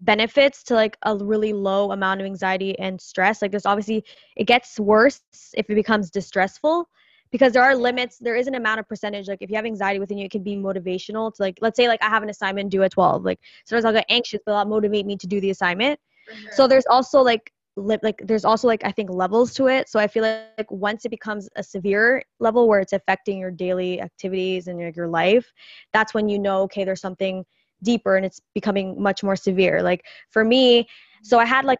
benefits 0.00 0.62
to 0.64 0.74
like 0.74 0.96
a 1.04 1.16
really 1.16 1.52
low 1.52 1.92
amount 1.92 2.20
of 2.20 2.26
anxiety 2.26 2.78
and 2.78 3.00
stress. 3.00 3.40
Like 3.40 3.50
there's 3.50 3.66
obviously 3.66 4.04
it 4.36 4.44
gets 4.44 4.78
worse 4.78 5.20
if 5.54 5.70
it 5.70 5.74
becomes 5.74 6.10
distressful 6.10 6.88
because 7.30 7.52
there 7.52 7.62
are 7.62 7.74
limits. 7.74 8.18
There 8.18 8.36
is 8.36 8.46
an 8.46 8.54
amount 8.54 8.80
of 8.80 8.88
percentage. 8.88 9.28
Like 9.28 9.38
if 9.40 9.48
you 9.48 9.56
have 9.56 9.64
anxiety 9.64 9.98
within 9.98 10.18
you, 10.18 10.26
it 10.26 10.30
can 10.30 10.42
be 10.42 10.56
motivational 10.56 11.32
to 11.34 11.42
like 11.42 11.58
let's 11.60 11.76
say 11.76 11.88
like 11.88 12.02
I 12.02 12.08
have 12.08 12.22
an 12.22 12.30
assignment 12.30 12.70
due 12.70 12.82
at 12.82 12.92
12. 12.92 13.24
Like 13.24 13.40
sometimes 13.64 13.84
I'll 13.84 13.92
get 13.92 14.06
anxious, 14.08 14.40
but 14.44 14.52
that'll 14.52 14.70
motivate 14.70 15.06
me 15.06 15.16
to 15.16 15.26
do 15.26 15.40
the 15.40 15.50
assignment. 15.50 15.98
Sure. 16.26 16.52
So 16.52 16.68
there's 16.68 16.86
also 16.86 17.20
like 17.22 17.52
li- 17.52 17.61
like 17.76 18.20
there's 18.24 18.44
also 18.44 18.68
like 18.68 18.84
I 18.84 18.92
think 18.92 19.10
levels 19.10 19.54
to 19.54 19.66
it. 19.68 19.88
So 19.88 19.98
I 19.98 20.06
feel 20.06 20.22
like, 20.24 20.70
once 20.70 21.04
it 21.04 21.10
becomes 21.10 21.48
a 21.56 21.62
severe 21.62 22.22
level 22.38 22.68
where 22.68 22.80
it's 22.80 22.92
affecting 22.92 23.38
your 23.38 23.50
daily 23.50 24.00
activities 24.00 24.68
and 24.68 24.78
your, 24.78 24.90
your 24.94 25.08
life, 25.08 25.50
that's 25.92 26.14
when 26.14 26.28
you 26.28 26.38
know 26.38 26.62
okay 26.62 26.84
there's 26.84 27.00
something 27.00 27.44
deeper 27.82 28.16
and 28.16 28.24
it's 28.26 28.40
becoming 28.54 29.00
much 29.00 29.22
more 29.22 29.36
severe. 29.36 29.82
Like 29.82 30.04
for 30.30 30.44
me 30.44 30.86
so 31.22 31.38
i 31.38 31.44
had 31.44 31.64
like 31.64 31.78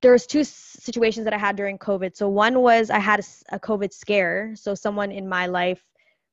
there 0.00 0.12
was 0.12 0.26
two 0.26 0.44
situations 0.44 1.24
that 1.24 1.34
i 1.34 1.38
had 1.38 1.56
during 1.56 1.78
covid. 1.78 2.16
So 2.16 2.28
one 2.28 2.60
was 2.60 2.90
i 2.90 2.98
had 2.98 3.20
a, 3.20 3.56
a 3.56 3.60
covid 3.60 3.92
scare. 3.92 4.52
So 4.56 4.74
someone 4.74 5.10
in 5.12 5.28
my 5.28 5.46
life 5.46 5.82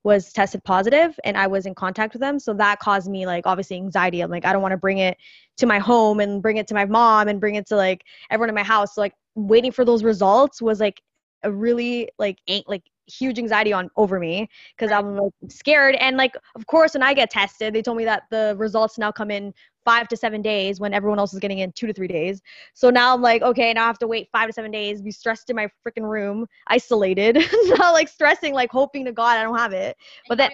was 0.03 0.31
tested 0.31 0.63
positive 0.63 1.19
and 1.23 1.37
I 1.37 1.47
was 1.47 1.65
in 1.65 1.75
contact 1.75 2.13
with 2.13 2.21
them. 2.21 2.39
So 2.39 2.53
that 2.53 2.79
caused 2.79 3.09
me 3.09 3.25
like 3.25 3.45
obviously 3.45 3.77
anxiety. 3.77 4.21
I'm 4.21 4.31
like, 4.31 4.45
I 4.45 4.53
don't 4.53 4.61
want 4.61 4.71
to 4.71 4.77
bring 4.77 4.99
it 4.99 5.17
to 5.57 5.65
my 5.65 5.79
home 5.79 6.19
and 6.19 6.41
bring 6.41 6.57
it 6.57 6.67
to 6.67 6.73
my 6.73 6.85
mom 6.85 7.27
and 7.27 7.39
bring 7.39 7.55
it 7.55 7.67
to 7.67 7.75
like 7.75 8.03
everyone 8.31 8.49
in 8.49 8.55
my 8.55 8.63
house. 8.63 8.95
So 8.95 9.01
like 9.01 9.13
waiting 9.35 9.71
for 9.71 9.83
those 9.83 10.03
results 10.03 10.61
was 10.61 10.79
like 10.79 11.01
a 11.43 11.51
really 11.51 12.09
like 12.17 12.37
ain't 12.47 12.67
like 12.67 12.83
huge 13.07 13.39
anxiety 13.39 13.73
on 13.73 13.89
over 13.97 14.19
me 14.19 14.47
because 14.77 14.91
I'm 14.91 15.17
like 15.17 15.33
scared. 15.49 15.95
And 15.95 16.15
like, 16.15 16.35
of 16.55 16.65
course, 16.67 16.93
when 16.93 17.03
I 17.03 17.13
get 17.13 17.29
tested, 17.31 17.73
they 17.73 17.81
told 17.81 17.97
me 17.97 18.05
that 18.05 18.23
the 18.29 18.55
results 18.57 18.97
now 18.97 19.11
come 19.11 19.31
in 19.31 19.53
five 19.89 20.07
to 20.07 20.15
seven 20.15 20.39
days 20.39 20.79
when 20.79 20.93
everyone 20.93 21.17
else 21.17 21.33
is 21.33 21.39
getting 21.39 21.59
in 21.59 21.71
two 21.71 21.87
to 21.87 21.93
three 21.93 22.07
days. 22.07 22.43
So 22.75 22.91
now 22.91 23.11
I'm 23.11 23.23
like, 23.23 23.41
okay, 23.41 23.73
now 23.73 23.85
I 23.85 23.87
have 23.87 23.97
to 23.99 24.07
wait 24.07 24.29
five 24.31 24.45
to 24.45 24.53
seven 24.53 24.69
days, 24.69 25.01
be 25.01 25.09
stressed 25.09 25.49
in 25.49 25.55
my 25.55 25.67
freaking 25.83 26.07
room, 26.07 26.45
isolated, 26.67 27.39
not 27.63 27.93
like 27.93 28.07
stressing, 28.07 28.53
like 28.53 28.69
hoping 28.69 29.03
to 29.05 29.11
God 29.11 29.37
I 29.39 29.41
don't 29.41 29.57
have 29.57 29.73
it. 29.73 29.97
And 29.97 30.29
but 30.29 30.37
then, 30.37 30.51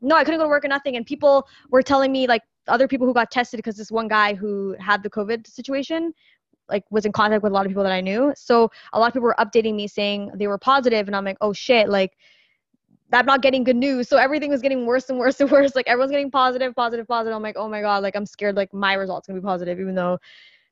no, 0.00 0.16
I 0.16 0.24
couldn't 0.24 0.40
go 0.40 0.44
to 0.44 0.48
work 0.48 0.64
or 0.64 0.68
nothing. 0.68 0.96
And 0.96 1.04
people 1.04 1.46
were 1.68 1.82
telling 1.82 2.10
me 2.12 2.26
like 2.26 2.40
other 2.66 2.88
people 2.88 3.06
who 3.06 3.12
got 3.12 3.30
tested 3.30 3.58
because 3.58 3.76
this 3.76 3.92
one 3.92 4.08
guy 4.08 4.32
who 4.32 4.74
had 4.80 5.02
the 5.02 5.10
COVID 5.10 5.46
situation 5.46 6.14
like 6.70 6.84
was 6.90 7.04
in 7.04 7.12
contact 7.12 7.42
with 7.42 7.52
a 7.52 7.54
lot 7.54 7.66
of 7.66 7.70
people 7.70 7.82
that 7.82 7.92
I 7.92 8.00
knew. 8.00 8.32
So 8.36 8.70
a 8.94 8.98
lot 8.98 9.08
of 9.08 9.12
people 9.12 9.26
were 9.26 9.36
updating 9.38 9.74
me 9.74 9.86
saying 9.86 10.32
they 10.34 10.46
were 10.46 10.58
positive, 10.58 11.08
and 11.08 11.14
I'm 11.14 11.26
like, 11.26 11.36
oh 11.42 11.52
shit, 11.52 11.90
like 11.90 12.16
I'm 13.12 13.26
not 13.26 13.42
getting 13.42 13.64
good 13.64 13.76
news. 13.76 14.08
So 14.08 14.16
everything 14.16 14.50
was 14.50 14.60
getting 14.60 14.86
worse 14.86 15.08
and 15.08 15.18
worse 15.18 15.40
and 15.40 15.50
worse. 15.52 15.74
Like 15.74 15.86
everyone's 15.86 16.10
getting 16.10 16.30
positive, 16.30 16.74
positive, 16.74 17.06
positive. 17.06 17.34
I'm 17.36 17.42
like, 17.42 17.56
oh 17.56 17.68
my 17.68 17.80
god, 17.80 18.02
like 18.02 18.16
I'm 18.16 18.26
scared. 18.26 18.56
Like 18.56 18.72
my 18.74 18.94
results 18.94 19.26
gonna 19.26 19.40
be 19.40 19.44
positive, 19.44 19.78
even 19.80 19.94
though 19.94 20.18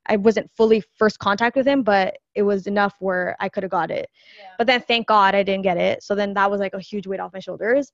I 0.07 0.17
wasn't 0.17 0.51
fully 0.55 0.83
first 0.97 1.19
contact 1.19 1.55
with 1.55 1.65
him, 1.65 1.81
but 1.81 2.17
it 2.35 2.43
was 2.43 2.67
enough 2.67 2.95
where 2.99 3.35
I 3.39 3.49
could 3.49 3.63
have 3.63 3.71
got 3.71 3.89
it. 3.89 4.09
Yeah. 4.37 4.49
But 4.57 4.67
then 4.67 4.81
thank 4.81 5.07
God 5.07 5.33
I 5.33 5.43
didn't 5.43 5.63
get 5.63 5.77
it. 5.77 6.03
So 6.03 6.13
then 6.15 6.33
that 6.35 6.49
was 6.49 6.59
like 6.59 6.73
a 6.73 6.79
huge 6.79 7.07
weight 7.07 7.19
off 7.19 7.33
my 7.33 7.39
shoulders. 7.39 7.91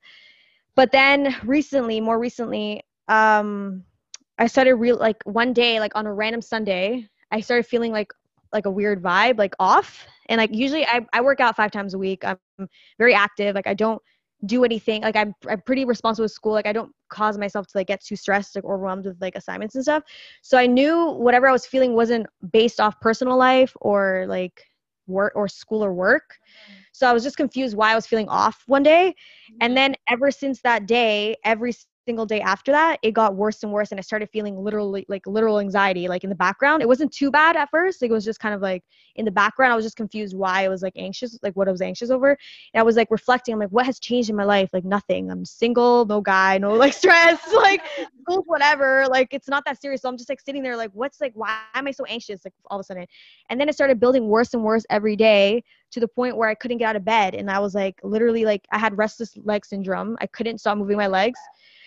But 0.74 0.92
then 0.92 1.34
recently, 1.44 2.00
more 2.00 2.18
recently, 2.18 2.82
um, 3.08 3.84
I 4.38 4.46
started 4.46 4.74
real 4.74 4.96
like 4.96 5.22
one 5.24 5.52
day, 5.52 5.80
like 5.80 5.94
on 5.94 6.06
a 6.06 6.12
random 6.12 6.42
Sunday, 6.42 7.08
I 7.30 7.40
started 7.40 7.66
feeling 7.66 7.92
like 7.92 8.12
like 8.52 8.66
a 8.66 8.70
weird 8.70 9.02
vibe, 9.02 9.38
like 9.38 9.54
off. 9.58 10.06
And 10.28 10.38
like 10.38 10.54
usually 10.54 10.86
I, 10.86 11.06
I 11.12 11.20
work 11.22 11.40
out 11.40 11.56
five 11.56 11.70
times 11.70 11.94
a 11.94 11.98
week. 11.98 12.24
I'm 12.24 12.38
very 12.98 13.14
active. 13.14 13.54
Like 13.54 13.66
I 13.66 13.74
don't 13.74 14.00
do 14.46 14.64
anything. 14.64 15.02
Like 15.02 15.16
I'm 15.16 15.34
I'm 15.48 15.60
pretty 15.60 15.84
responsible 15.84 16.24
with 16.24 16.32
school. 16.32 16.52
Like 16.52 16.66
I 16.66 16.72
don't 16.72 16.92
cause 17.08 17.38
myself 17.38 17.66
to 17.68 17.78
like 17.78 17.86
get 17.86 18.04
too 18.04 18.16
stressed, 18.16 18.54
like 18.56 18.64
overwhelmed 18.64 19.06
with 19.06 19.20
like 19.20 19.36
assignments 19.36 19.74
and 19.74 19.84
stuff. 19.84 20.02
So 20.42 20.58
I 20.58 20.66
knew 20.66 21.10
whatever 21.10 21.48
I 21.48 21.52
was 21.52 21.66
feeling 21.66 21.94
wasn't 21.94 22.26
based 22.52 22.80
off 22.80 23.00
personal 23.00 23.36
life 23.36 23.76
or 23.80 24.24
like 24.28 24.64
work 25.06 25.32
or 25.34 25.48
school 25.48 25.84
or 25.84 25.92
work. 25.92 26.38
So 26.92 27.08
I 27.08 27.12
was 27.12 27.22
just 27.22 27.36
confused 27.36 27.76
why 27.76 27.92
I 27.92 27.94
was 27.94 28.06
feeling 28.06 28.28
off 28.28 28.62
one 28.66 28.82
day. 28.82 29.14
And 29.60 29.70
mm-hmm. 29.70 29.74
then 29.74 29.96
ever 30.08 30.30
since 30.30 30.60
that 30.62 30.86
day, 30.86 31.36
every 31.44 31.72
single 32.04 32.26
day 32.26 32.40
after 32.40 32.72
that 32.72 32.98
it 33.02 33.12
got 33.12 33.36
worse 33.36 33.62
and 33.62 33.72
worse 33.72 33.90
and 33.92 33.98
i 33.98 34.02
started 34.02 34.28
feeling 34.30 34.56
literally 34.56 35.04
like 35.08 35.26
literal 35.26 35.60
anxiety 35.60 36.08
like 36.08 36.24
in 36.24 36.30
the 36.30 36.36
background. 36.36 36.82
It 36.82 36.88
wasn't 36.88 37.12
too 37.12 37.30
bad 37.30 37.56
at 37.56 37.70
first 37.70 38.02
it 38.02 38.10
was 38.10 38.24
just 38.24 38.40
kind 38.40 38.54
of 38.54 38.60
like 38.60 38.84
in 39.16 39.24
the 39.24 39.30
background 39.30 39.72
i 39.72 39.76
was 39.76 39.84
just 39.84 39.96
confused 39.96 40.36
why 40.36 40.64
i 40.64 40.68
was 40.68 40.82
like 40.82 40.94
anxious 40.96 41.38
like 41.42 41.54
what 41.54 41.68
i 41.68 41.70
was 41.70 41.80
anxious 41.80 42.10
over. 42.10 42.30
And 42.74 42.80
i 42.80 42.82
was 42.82 42.96
like 42.96 43.10
reflecting 43.10 43.54
i'm 43.54 43.60
like 43.60 43.70
what 43.70 43.86
has 43.86 43.98
changed 43.98 44.30
in 44.30 44.36
my 44.36 44.44
life? 44.44 44.70
Like 44.72 44.84
nothing. 44.84 45.30
I'm 45.30 45.44
single 45.44 46.04
no 46.06 46.20
guy 46.20 46.58
no 46.58 46.74
like 46.74 46.92
stress 47.02 47.40
like 47.54 47.82
school 48.20 48.42
whatever 48.46 49.06
like 49.08 49.28
it's 49.32 49.48
not 49.48 49.64
that 49.66 49.80
serious. 49.80 50.02
So 50.02 50.08
i'm 50.08 50.16
just 50.16 50.28
like 50.28 50.40
sitting 50.40 50.62
there 50.62 50.76
like 50.76 50.90
what's 50.92 51.20
like 51.20 51.32
why 51.34 51.58
am 51.74 51.86
i 51.86 51.90
so 51.90 52.04
anxious 52.06 52.44
like 52.44 52.54
all 52.66 52.78
of 52.78 52.84
a 52.84 52.84
sudden? 52.84 53.06
And 53.50 53.60
then 53.60 53.68
it 53.68 53.74
started 53.74 54.00
building 54.00 54.26
worse 54.28 54.54
and 54.54 54.62
worse 54.62 54.84
every 54.90 55.16
day 55.16 55.62
to 55.92 56.00
the 56.00 56.08
point 56.08 56.36
where 56.36 56.48
i 56.48 56.54
couldn't 56.54 56.78
get 56.78 56.86
out 56.86 56.96
of 56.96 57.04
bed. 57.04 57.34
And 57.34 57.50
i 57.50 57.58
was 57.58 57.74
like 57.74 58.00
literally 58.02 58.44
like 58.44 58.66
i 58.72 58.78
had 58.78 58.96
restless 58.98 59.36
leg 59.44 59.64
syndrome. 59.64 60.16
I 60.20 60.26
couldn't 60.26 60.58
stop 60.58 60.78
moving 60.78 60.96
my 60.96 61.06
legs 61.06 61.38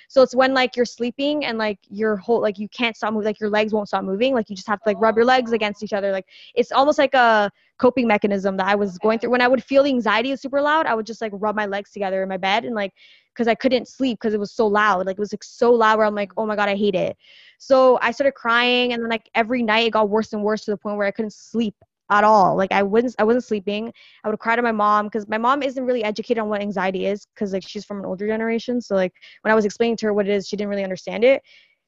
so 0.07 0.21
it's 0.21 0.35
when 0.35 0.53
like 0.53 0.75
you're 0.75 0.85
sleeping 0.85 1.45
and 1.45 1.57
like 1.57 1.79
your 1.89 2.15
whole 2.15 2.41
like 2.41 2.57
you 2.59 2.69
can't 2.69 2.95
stop 2.95 3.13
moving, 3.13 3.25
like 3.25 3.39
your 3.39 3.50
legs 3.50 3.74
won't 3.74 3.88
stop 3.88 4.03
moving. 4.03 4.33
Like 4.33 4.50
you 4.50 4.55
just 4.55 4.67
have 4.67 4.81
to 4.81 4.89
like 4.89 4.97
rub 5.00 5.15
your 5.15 5.25
legs 5.25 5.51
oh. 5.51 5.55
against 5.55 5.83
each 5.83 5.93
other. 5.93 6.12
Like 6.12 6.25
it's 6.55 6.71
almost 6.71 6.97
like 6.97 7.13
a 7.13 7.51
coping 7.77 8.07
mechanism 8.07 8.57
that 8.57 8.67
I 8.67 8.75
was 8.75 8.97
going 8.97 9.19
through. 9.19 9.31
When 9.31 9.41
I 9.41 9.47
would 9.47 9.63
feel 9.63 9.83
the 9.83 9.89
anxiety 9.89 10.31
is 10.31 10.41
super 10.41 10.62
loud, 10.62 10.85
I 10.85 10.95
would 10.95 11.05
just 11.05 11.21
like 11.21 11.31
rub 11.35 11.55
my 11.55 11.65
legs 11.65 11.91
together 11.91 12.24
in 12.24 12.29
my 12.29 12.38
bed 12.38 12.65
and 12.65 12.75
like 12.75 12.93
because 13.33 13.47
I 13.47 13.55
couldn't 13.55 13.88
sleep 13.88 14.19
because 14.19 14.33
it 14.33 14.39
was 14.39 14.51
so 14.51 14.67
loud. 14.67 15.05
Like 15.05 15.17
it 15.17 15.19
was 15.19 15.33
like 15.33 15.43
so 15.43 15.74
loud 15.74 15.97
where 15.97 16.07
I'm 16.07 16.15
like, 16.15 16.31
oh 16.38 16.45
my 16.45 16.55
god, 16.55 16.69
I 16.69 16.75
hate 16.75 16.95
it. 16.95 17.17
So 17.57 18.00
I 18.01 18.12
started 18.12 18.33
crying 18.33 18.93
and 18.93 19.01
then 19.01 19.09
like 19.09 19.29
every 19.35 19.62
night 19.63 19.88
it 19.88 19.91
got 19.91 20.09
worse 20.09 20.33
and 20.33 20.43
worse 20.43 20.65
to 20.65 20.71
the 20.71 20.77
point 20.77 20.97
where 20.97 21.07
I 21.07 21.12
couldn't 21.12 21.33
sleep 21.33 21.75
at 22.09 22.24
all. 22.24 22.55
Like 22.55 22.71
I 22.71 22.83
wasn't 22.83 23.15
I 23.19 23.24
wasn't 23.24 23.43
sleeping. 23.43 23.91
I 24.24 24.29
would 24.29 24.39
cry 24.39 24.55
to 24.55 24.62
my 24.62 24.71
mom 24.71 25.05
because 25.07 25.27
my 25.27 25.38
mom 25.38 25.63
isn't 25.63 25.83
really 25.83 26.03
educated 26.03 26.41
on 26.41 26.50
what 26.50 26.62
anxiety 26.62 27.05
is 27.05 27.25
because 27.33 27.53
like 27.53 27.63
she's 27.67 27.85
from 27.85 28.00
an 28.00 28.05
older 28.05 28.27
generation. 28.27 28.81
So 28.81 28.95
like 28.95 29.13
when 29.41 29.51
I 29.51 29.55
was 29.55 29.65
explaining 29.65 29.97
to 29.97 30.07
her 30.07 30.13
what 30.13 30.27
it 30.27 30.33
is, 30.33 30.47
she 30.47 30.55
didn't 30.55 30.69
really 30.69 30.83
understand 30.83 31.24
it. 31.24 31.41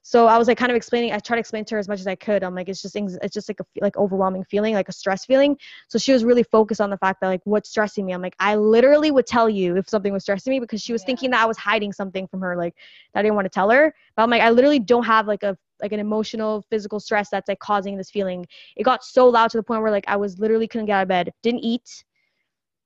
So 0.08 0.26
I 0.26 0.38
was 0.38 0.48
like 0.48 0.58
kind 0.58 0.72
of 0.72 0.78
explaining. 0.78 1.12
I 1.12 1.20
tried 1.20 1.36
to 1.36 1.42
explain 1.42 1.66
to 1.66 1.76
her 1.76 1.80
as 1.80 1.90
much 1.90 2.00
as 2.00 2.08
I 2.08 2.16
could. 2.16 2.42
I'm 2.42 2.56
like, 2.56 2.70
it's 2.70 2.82
just 2.82 2.96
it's 2.96 3.34
just 3.34 3.50
like 3.50 3.60
a 3.60 3.66
like 3.82 3.98
overwhelming 3.98 4.46
feeling, 4.46 4.74
like 4.74 4.88
a 4.88 4.94
stress 4.94 5.26
feeling. 5.26 5.58
So 5.90 6.00
she 6.00 6.14
was 6.14 6.24
really 6.24 6.44
focused 6.44 6.80
on 6.80 6.90
the 6.90 6.98
fact 6.98 7.20
that 7.20 7.28
like 7.28 7.42
what's 7.44 7.70
stressing 7.70 8.06
me. 8.06 8.14
I'm 8.14 8.22
like, 8.22 8.36
I 8.40 8.56
literally 8.56 9.12
would 9.12 9.28
tell 9.28 9.50
you 9.50 9.76
if 9.76 9.90
something 9.90 10.14
was 10.14 10.24
stressing 10.24 10.52
me 10.52 10.62
because 10.62 10.82
she 10.82 10.94
was 10.94 11.02
yeah. 11.02 11.08
thinking 11.08 11.32
that 11.32 11.44
I 11.44 11.46
was 11.46 11.58
hiding 11.58 11.92
something 11.92 12.26
from 12.26 12.40
her, 12.40 12.56
like 12.56 12.74
that 13.14 13.20
I 13.20 13.24
didn't 13.24 13.36
want 13.36 13.48
to 13.48 13.50
tell 13.50 13.70
her. 13.70 13.94
But 14.16 14.24
I'm 14.24 14.30
like, 14.30 14.42
I 14.42 14.50
literally 14.50 14.80
don't 14.80 15.04
have 15.04 15.28
like 15.28 15.44
a 15.44 15.58
like 15.82 15.92
an 15.92 16.00
emotional 16.00 16.64
physical 16.70 17.00
stress 17.00 17.30
that's 17.30 17.48
like 17.48 17.60
causing 17.60 17.98
this 17.98 18.10
feeling. 18.10 18.46
It 18.76 18.84
got 18.84 19.04
so 19.04 19.28
loud 19.28 19.52
to 19.52 19.58
the 19.58 19.64
point 19.64 19.82
where 19.82 19.92
like 19.92 20.06
i 20.08 20.16
was 20.16 20.40
literally 20.40 20.68
couldn't 20.68 20.88
get 20.88 20.94
out 20.98 21.04
of 21.04 21.08
bed. 21.08 21.32
Didn't 21.44 21.62
eat. 21.62 22.04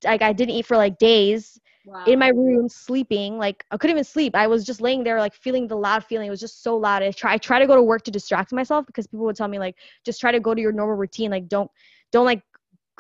Like 0.04 0.22
i 0.22 0.34
didn't 0.34 0.56
eat 0.56 0.66
for 0.66 0.78
like 0.78 0.98
days. 0.98 1.60
Wow. 1.84 2.04
in 2.06 2.20
my 2.20 2.28
room 2.28 2.70
sleeping 2.70 3.40
like 3.40 3.66
i 3.72 3.78
couldn't 3.78 3.96
even 3.96 4.04
sleep. 4.04 4.36
I 4.36 4.46
was 4.46 4.64
just 4.64 4.82
laying 4.82 5.04
there 5.04 5.20
like 5.20 5.34
feeling 5.34 5.68
the 5.68 5.76
loud 5.76 6.04
feeling. 6.04 6.28
It 6.28 6.30
was 6.30 6.40
just 6.40 6.62
so 6.62 6.78
loud. 6.78 7.02
I 7.02 7.12
try 7.12 7.34
i 7.34 7.38
try 7.38 7.58
to 7.60 7.66
go 7.66 7.76
to 7.76 7.82
work 7.82 8.04
to 8.04 8.12
distract 8.12 8.54
myself 8.54 8.86
because 8.86 9.08
people 9.08 9.26
would 9.26 9.36
tell 9.36 9.48
me 9.48 9.58
like 9.60 9.76
just 10.06 10.22
try 10.22 10.32
to 10.32 10.40
go 10.40 10.54
to 10.54 10.62
your 10.62 10.72
normal 10.72 10.96
routine. 10.96 11.32
Like 11.32 11.48
don't 11.48 11.72
don't 12.12 12.26
like 12.26 12.44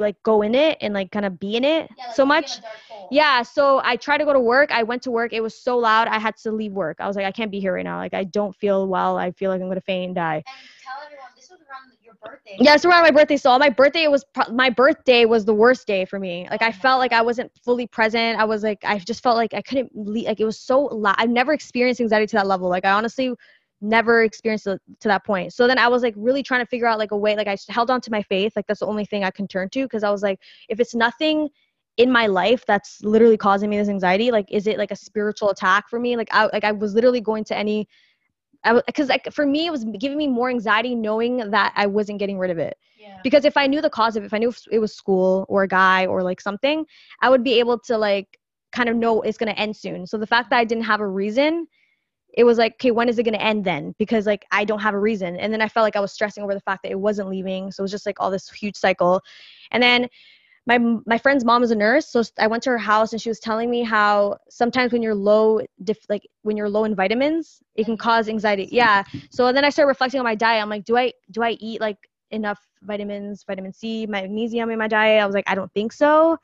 like 0.01 0.21
go 0.23 0.41
in 0.41 0.55
it 0.55 0.77
and 0.81 0.93
like 0.93 1.11
kind 1.11 1.25
of 1.25 1.39
be 1.39 1.55
in 1.55 1.63
it 1.63 1.89
yeah, 1.97 2.05
like 2.07 2.15
so 2.15 2.25
much. 2.25 2.59
yeah 3.11 3.41
so 3.41 3.81
i 3.83 3.95
tried 3.95 4.17
to 4.17 4.25
go 4.25 4.33
to 4.33 4.39
work 4.39 4.71
i 4.71 4.83
went 4.83 5.01
to 5.01 5.11
work 5.11 5.33
it 5.33 5.41
was 5.41 5.55
so 5.55 5.77
loud 5.77 6.07
i 6.07 6.19
had 6.19 6.35
to 6.37 6.51
leave 6.51 6.73
work. 6.73 6.97
I 6.99 7.07
was 7.07 7.15
like 7.15 7.25
i 7.25 7.31
can't 7.31 7.51
be 7.51 7.59
here 7.59 7.73
right 7.73 7.83
now 7.85 7.97
like 7.97 8.13
i 8.13 8.23
don't 8.23 8.55
feel 8.55 8.87
well 8.87 9.17
i 9.17 9.31
feel 9.31 9.51
like 9.51 9.61
i'm 9.61 9.67
gonna 9.67 9.81
faint 9.81 10.07
and 10.07 10.15
die. 10.15 10.35
And 10.35 10.45
tell 10.83 11.03
everyone 11.05 11.27
this 11.35 11.49
was 11.49 11.59
around 11.61 11.91
your 12.03 12.15
birthday. 12.23 12.57
Yeah 12.59 12.75
it's 12.75 12.85
around 12.85 13.03
my 13.03 13.11
birthday 13.11 13.37
so 13.37 13.57
my 13.57 13.69
birthday 13.69 14.07
was 14.07 14.25
my 14.51 14.69
birthday 14.69 15.25
was 15.25 15.45
the 15.45 15.53
worst 15.53 15.87
day 15.87 16.05
for 16.05 16.19
me. 16.19 16.47
Like 16.49 16.61
i 16.61 16.69
oh 16.69 16.71
felt 16.71 16.99
like 16.99 17.13
i 17.13 17.21
wasn't 17.21 17.51
fully 17.63 17.87
present 17.87 18.39
i 18.39 18.43
was 18.43 18.63
like 18.63 18.79
i 18.83 18.97
just 18.97 19.23
felt 19.23 19.35
like 19.37 19.53
i 19.53 19.61
couldn't 19.61 19.91
leave 19.93 20.27
like 20.27 20.39
it 20.39 20.45
was 20.45 20.59
so 20.59 20.81
loud 20.81 21.15
i've 21.17 21.29
never 21.29 21.53
experienced 21.53 22.01
anxiety 22.01 22.27
to 22.27 22.35
that 22.35 22.47
level 22.47 22.69
like 22.69 22.85
i 22.85 22.91
honestly 22.91 23.31
never 23.81 24.23
experienced 24.23 24.67
it 24.67 24.79
to 24.99 25.07
that 25.07 25.25
point. 25.25 25.53
So 25.53 25.67
then 25.67 25.77
I 25.77 25.87
was 25.87 26.03
like 26.03 26.13
really 26.15 26.43
trying 26.43 26.61
to 26.61 26.65
figure 26.67 26.87
out 26.87 26.99
like 26.99 27.11
a 27.11 27.17
way, 27.17 27.35
like 27.35 27.47
I 27.47 27.57
held 27.69 27.89
on 27.89 27.99
to 28.01 28.11
my 28.11 28.21
faith. 28.21 28.53
Like 28.55 28.67
that's 28.67 28.81
the 28.81 28.85
only 28.85 29.05
thing 29.05 29.23
I 29.23 29.31
can 29.31 29.47
turn 29.47 29.69
to. 29.69 29.87
Cause 29.87 30.03
I 30.03 30.11
was 30.11 30.21
like, 30.21 30.39
if 30.69 30.79
it's 30.79 30.93
nothing 30.93 31.49
in 31.97 32.11
my 32.11 32.27
life 32.27 32.63
that's 32.67 33.03
literally 33.03 33.37
causing 33.37 33.69
me 33.69 33.77
this 33.77 33.89
anxiety, 33.89 34.31
like, 34.31 34.45
is 34.49 34.67
it 34.67 34.77
like 34.77 34.91
a 34.91 34.95
spiritual 34.95 35.49
attack 35.49 35.89
for 35.89 35.99
me? 35.99 36.15
Like 36.15 36.29
I, 36.31 36.45
like 36.53 36.63
I 36.63 36.71
was 36.71 36.93
literally 36.93 37.21
going 37.21 37.43
to 37.45 37.57
any 37.57 37.87
i 38.63 38.79
because 38.85 39.09
like 39.09 39.31
for 39.31 39.45
me 39.45 39.65
it 39.65 39.71
was 39.71 39.83
giving 39.99 40.17
me 40.17 40.27
more 40.27 40.49
anxiety 40.49 40.93
knowing 40.93 41.37
that 41.49 41.73
I 41.75 41.87
wasn't 41.87 42.19
getting 42.19 42.37
rid 42.37 42.51
of 42.51 42.59
it. 42.59 42.77
Yeah. 42.99 43.19
Because 43.23 43.45
if 43.45 43.57
I 43.57 43.65
knew 43.65 43.81
the 43.81 43.89
cause 43.89 44.15
of 44.15 44.23
it, 44.23 44.27
if 44.27 44.33
I 44.33 44.37
knew 44.37 44.49
if 44.49 44.61
it 44.71 44.79
was 44.79 44.95
school 44.95 45.45
or 45.49 45.63
a 45.63 45.67
guy 45.67 46.05
or 46.05 46.21
like 46.21 46.39
something, 46.39 46.85
I 47.21 47.29
would 47.29 47.43
be 47.43 47.59
able 47.59 47.79
to 47.79 47.97
like 47.97 48.39
kind 48.71 48.87
of 48.89 48.95
know 48.95 49.21
it's 49.21 49.37
gonna 49.37 49.51
end 49.51 49.75
soon. 49.75 50.05
So 50.05 50.17
the 50.17 50.27
fact 50.27 50.51
that 50.51 50.57
I 50.57 50.65
didn't 50.65 50.83
have 50.83 51.01
a 51.01 51.07
reason, 51.07 51.67
it 52.33 52.43
was 52.43 52.57
like, 52.57 52.73
okay, 52.73 52.91
when 52.91 53.09
is 53.09 53.19
it 53.19 53.23
gonna 53.23 53.37
end 53.37 53.65
then? 53.65 53.93
Because 53.97 54.25
like 54.25 54.45
I 54.51 54.65
don't 54.65 54.79
have 54.79 54.93
a 54.93 54.99
reason. 54.99 55.35
And 55.37 55.51
then 55.51 55.61
I 55.61 55.67
felt 55.67 55.83
like 55.83 55.95
I 55.95 55.99
was 55.99 56.11
stressing 56.11 56.43
over 56.43 56.53
the 56.53 56.61
fact 56.61 56.83
that 56.83 56.91
it 56.91 56.99
wasn't 56.99 57.29
leaving. 57.29 57.71
So 57.71 57.81
it 57.81 57.85
was 57.85 57.91
just 57.91 58.05
like 58.05 58.19
all 58.19 58.31
this 58.31 58.49
huge 58.49 58.75
cycle. 58.75 59.21
And 59.71 59.81
then 59.81 60.07
my 60.67 60.77
my 61.05 61.17
friend's 61.17 61.43
mom 61.43 61.63
is 61.63 61.71
a 61.71 61.75
nurse, 61.75 62.07
so 62.07 62.21
I 62.39 62.47
went 62.47 62.63
to 62.63 62.69
her 62.69 62.77
house 62.77 63.13
and 63.13 63.21
she 63.21 63.29
was 63.29 63.39
telling 63.39 63.69
me 63.69 63.83
how 63.83 64.37
sometimes 64.49 64.91
when 64.91 65.01
you're 65.01 65.15
low, 65.15 65.61
diff, 65.83 65.97
like 66.07 66.27
when 66.43 66.55
you're 66.55 66.69
low 66.69 66.83
in 66.83 66.95
vitamins, 66.95 67.61
it 67.75 67.85
can 67.85 67.97
cause 67.97 68.29
anxiety. 68.29 68.69
Yeah. 68.71 69.03
So 69.31 69.51
then 69.51 69.65
I 69.65 69.69
started 69.69 69.87
reflecting 69.87 70.19
on 70.19 70.23
my 70.23 70.35
diet. 70.35 70.61
I'm 70.61 70.69
like, 70.69 70.85
do 70.85 70.97
I 70.97 71.13
do 71.31 71.41
I 71.41 71.51
eat 71.59 71.81
like 71.81 71.97
enough 72.29 72.59
vitamins, 72.83 73.43
vitamin 73.43 73.73
C, 73.73 74.05
magnesium 74.05 74.69
in 74.69 74.77
my 74.77 74.87
diet? 74.87 75.21
I 75.21 75.25
was 75.25 75.33
like, 75.33 75.49
I 75.49 75.55
don't 75.55 75.71
think 75.73 75.93
so. 75.93 76.37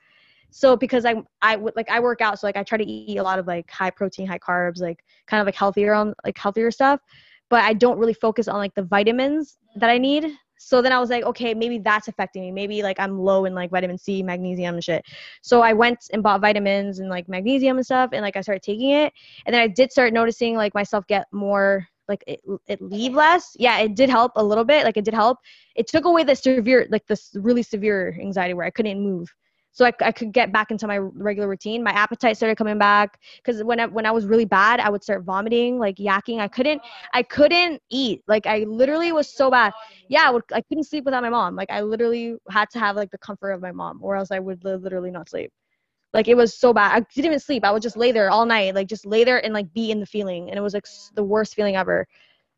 So 0.49 0.75
because 0.75 1.05
I 1.05 1.15
I 1.41 1.55
would 1.55 1.75
like 1.75 1.89
I 1.89 1.99
work 1.99 2.21
out, 2.21 2.39
so 2.39 2.47
like 2.47 2.57
I 2.57 2.63
try 2.63 2.77
to 2.77 2.85
eat 2.85 3.17
a 3.17 3.23
lot 3.23 3.39
of 3.39 3.47
like 3.47 3.69
high 3.69 3.89
protein, 3.91 4.27
high 4.27 4.39
carbs, 4.39 4.81
like 4.81 5.03
kind 5.27 5.41
of 5.41 5.45
like 5.45 5.55
healthier 5.55 5.93
on 5.93 6.13
like 6.25 6.37
healthier 6.37 6.71
stuff, 6.71 6.99
but 7.49 7.63
I 7.63 7.73
don't 7.73 7.97
really 7.97 8.13
focus 8.13 8.47
on 8.47 8.57
like 8.57 8.75
the 8.75 8.83
vitamins 8.83 9.57
that 9.75 9.89
I 9.89 9.97
need 9.97 10.31
so 10.57 10.81
then 10.81 10.91
I 10.91 10.99
was 10.99 11.09
like, 11.09 11.23
okay, 11.23 11.53
maybe 11.53 11.79
that's 11.79 12.07
affecting 12.07 12.41
me. 12.41 12.51
Maybe 12.51 12.83
like 12.83 12.99
I'm 12.99 13.19
low 13.19 13.45
in 13.45 13.53
like 13.53 13.69
vitamin 13.71 13.97
C, 13.97 14.23
magnesium 14.23 14.75
and 14.75 14.83
shit. 14.83 15.05
So 15.41 15.61
I 15.61 15.73
went 15.73 15.99
and 16.11 16.23
bought 16.23 16.41
vitamins 16.41 16.99
and 16.99 17.09
like 17.09 17.29
magnesium 17.29 17.77
and 17.77 17.85
stuff 17.85 18.09
and 18.13 18.21
like 18.21 18.35
I 18.35 18.41
started 18.41 18.63
taking 18.63 18.91
it. 18.91 19.13
And 19.45 19.53
then 19.53 19.61
I 19.61 19.67
did 19.67 19.91
start 19.91 20.13
noticing 20.13 20.55
like 20.55 20.73
myself 20.73 21.05
get 21.07 21.27
more 21.31 21.87
like 22.07 22.23
it, 22.25 22.39
it 22.67 22.81
leave 22.81 23.13
less. 23.13 23.55
Yeah, 23.59 23.79
it 23.79 23.95
did 23.95 24.09
help 24.09 24.31
a 24.35 24.43
little 24.43 24.63
bit. 24.63 24.85
Like 24.85 24.97
it 24.97 25.05
did 25.05 25.13
help. 25.13 25.39
It 25.75 25.87
took 25.87 26.05
away 26.05 26.23
the 26.23 26.35
severe 26.35 26.87
like 26.89 27.05
this 27.07 27.31
really 27.35 27.63
severe 27.63 28.17
anxiety 28.19 28.53
where 28.53 28.65
I 28.65 28.71
couldn't 28.71 29.01
move 29.01 29.33
so 29.77 29.85
I, 29.85 29.93
I 30.01 30.11
could 30.11 30.31
get 30.31 30.51
back 30.51 30.71
into 30.71 30.87
my 30.87 30.97
regular 30.97 31.47
routine. 31.47 31.83
My 31.83 31.91
appetite 31.91 32.35
started 32.35 32.57
coming 32.57 32.79
back 32.79 33.19
because 33.35 33.63
when 33.63 33.79
I, 33.79 33.85
when 33.85 34.07
I 34.07 34.11
was 34.11 34.25
really 34.25 34.43
bad, 34.43 34.79
I 34.79 34.89
would 34.89 35.03
start 35.03 35.23
vomiting, 35.23 35.77
like 35.77 35.97
yakking. 35.97 36.39
I 36.39 36.47
couldn't 36.47 36.81
I 37.13 37.21
couldn't 37.21 37.79
eat. 37.91 38.23
Like 38.27 38.47
I 38.47 38.63
literally 38.67 39.11
was 39.11 39.31
so 39.31 39.51
bad. 39.51 39.73
Yeah, 40.09 40.23
I, 40.25 40.31
would, 40.31 40.41
I 40.51 40.61
couldn't 40.61 40.85
sleep 40.85 41.05
without 41.05 41.21
my 41.21 41.29
mom. 41.29 41.55
Like 41.55 41.69
I 41.69 41.81
literally 41.81 42.37
had 42.49 42.71
to 42.71 42.79
have 42.79 42.95
like 42.95 43.11
the 43.11 43.19
comfort 43.19 43.51
of 43.51 43.61
my 43.61 43.71
mom, 43.71 43.99
or 44.01 44.15
else 44.15 44.31
I 44.31 44.39
would 44.39 44.63
literally 44.63 45.11
not 45.11 45.29
sleep. 45.29 45.51
Like 46.11 46.27
it 46.27 46.35
was 46.35 46.57
so 46.57 46.73
bad. 46.73 46.95
I 46.95 47.05
didn't 47.13 47.25
even 47.25 47.39
sleep. 47.39 47.63
I 47.63 47.69
would 47.69 47.83
just 47.83 47.97
lay 47.97 48.11
there 48.11 48.31
all 48.31 48.47
night, 48.47 48.73
like 48.73 48.87
just 48.87 49.05
lay 49.05 49.23
there 49.23 49.45
and 49.45 49.53
like 49.53 49.71
be 49.73 49.91
in 49.91 49.99
the 49.99 50.07
feeling, 50.07 50.49
and 50.49 50.57
it 50.57 50.61
was 50.63 50.73
like 50.73 50.87
the 51.13 51.23
worst 51.23 51.53
feeling 51.53 51.75
ever. 51.75 52.07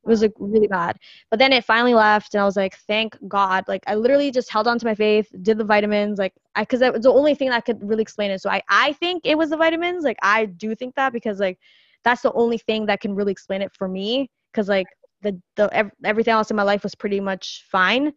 It 0.04 0.10
was 0.10 0.22
like 0.22 0.34
really 0.40 0.68
bad. 0.68 0.98
But 1.30 1.40
then 1.40 1.52
it 1.52 1.66
finally 1.66 1.94
left, 1.94 2.34
and 2.34 2.42
I 2.42 2.46
was 2.46 2.56
like, 2.56 2.78
thank 2.88 3.18
God. 3.28 3.66
Like 3.68 3.84
I 3.88 3.96
literally 3.96 4.32
just 4.32 4.52
held 4.52 4.68
on 4.68 4.80
to 4.80 4.86
my 4.86 4.96
faith, 4.96 5.30
did 5.42 5.58
the 5.58 5.66
vitamins, 5.66 6.18
like 6.18 6.34
I 6.56 6.62
because 6.62 6.80
that 6.80 6.94
was 6.94 7.04
the 7.04 7.12
only 7.14 7.36
thing 7.36 7.50
that 7.50 7.66
could 7.66 7.82
really 7.88 8.02
explain 8.02 8.32
it. 8.32 8.42
So 8.42 8.50
I 8.50 8.62
I 8.70 8.94
think 8.94 9.24
it 9.26 9.38
was 9.38 9.50
the 9.50 9.58
vitamins. 9.58 10.04
Like 10.04 10.18
I 10.22 10.46
do 10.46 10.74
think 10.76 10.96
that 10.96 11.14
because 11.14 11.40
like 11.40 11.60
that's 12.04 12.22
the 12.22 12.34
only 12.34 12.58
thing 12.58 12.86
that 12.86 13.02
can 13.02 13.14
really 13.14 13.32
explain 13.32 13.62
it 13.62 13.74
for 13.74 13.88
me. 13.88 14.30
Because 14.52 14.70
like 14.70 14.88
the 15.22 15.40
the 15.58 15.92
everything 16.04 16.32
else 16.32 16.50
in 16.50 16.56
my 16.56 16.64
life 16.64 16.84
was 16.84 16.96
pretty 16.96 17.20
much 17.20 17.66
fine 17.70 18.14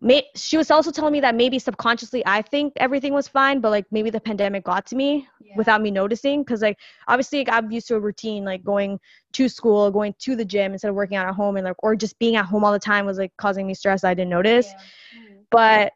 may, 0.00 0.24
she 0.34 0.56
was 0.56 0.70
also 0.70 0.90
telling 0.90 1.12
me 1.12 1.20
that 1.20 1.34
maybe 1.34 1.58
subconsciously 1.58 2.22
I 2.26 2.42
think 2.42 2.74
everything 2.76 3.12
was 3.12 3.28
fine, 3.28 3.60
but 3.60 3.70
like 3.70 3.86
maybe 3.90 4.10
the 4.10 4.20
pandemic 4.20 4.64
got 4.64 4.86
to 4.86 4.96
me 4.96 5.26
yeah. 5.40 5.54
without 5.56 5.80
me 5.80 5.90
noticing. 5.90 6.42
Because 6.42 6.62
like 6.62 6.78
obviously 7.08 7.38
like, 7.38 7.50
I'm 7.50 7.70
used 7.70 7.88
to 7.88 7.96
a 7.96 8.00
routine, 8.00 8.44
like 8.44 8.62
going 8.64 8.98
to 9.32 9.48
school, 9.48 9.90
going 9.90 10.14
to 10.20 10.36
the 10.36 10.44
gym 10.44 10.72
instead 10.72 10.88
of 10.88 10.94
working 10.94 11.16
out 11.16 11.28
at 11.28 11.34
home, 11.34 11.56
and 11.56 11.64
like 11.64 11.76
or 11.82 11.96
just 11.96 12.18
being 12.18 12.36
at 12.36 12.44
home 12.44 12.64
all 12.64 12.72
the 12.72 12.78
time 12.78 13.06
was 13.06 13.18
like 13.18 13.32
causing 13.38 13.66
me 13.66 13.74
stress. 13.74 14.04
I 14.04 14.14
didn't 14.14 14.30
notice, 14.30 14.66
yeah. 14.66 15.20
mm-hmm. 15.20 15.40
but 15.50 15.92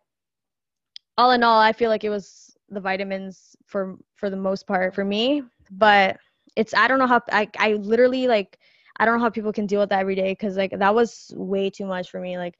all 1.16 1.32
in 1.32 1.42
all, 1.42 1.60
I 1.60 1.72
feel 1.72 1.90
like 1.90 2.04
it 2.04 2.10
was 2.10 2.56
the 2.70 2.80
vitamins 2.80 3.56
for 3.66 3.96
for 4.14 4.30
the 4.30 4.36
most 4.36 4.66
part 4.66 4.94
for 4.94 5.04
me. 5.04 5.42
But 5.70 6.18
it's 6.56 6.74
I 6.74 6.88
don't 6.88 6.98
know 6.98 7.06
how 7.06 7.20
I 7.30 7.48
I 7.58 7.74
literally 7.74 8.26
like 8.26 8.58
I 8.98 9.04
don't 9.04 9.18
know 9.18 9.24
how 9.24 9.30
people 9.30 9.52
can 9.52 9.66
deal 9.66 9.80
with 9.80 9.90
that 9.90 10.00
every 10.00 10.14
day 10.14 10.32
because 10.32 10.56
like 10.56 10.72
that 10.76 10.94
was 10.94 11.32
way 11.36 11.70
too 11.70 11.86
much 11.86 12.10
for 12.10 12.20
me. 12.20 12.38
Like 12.38 12.56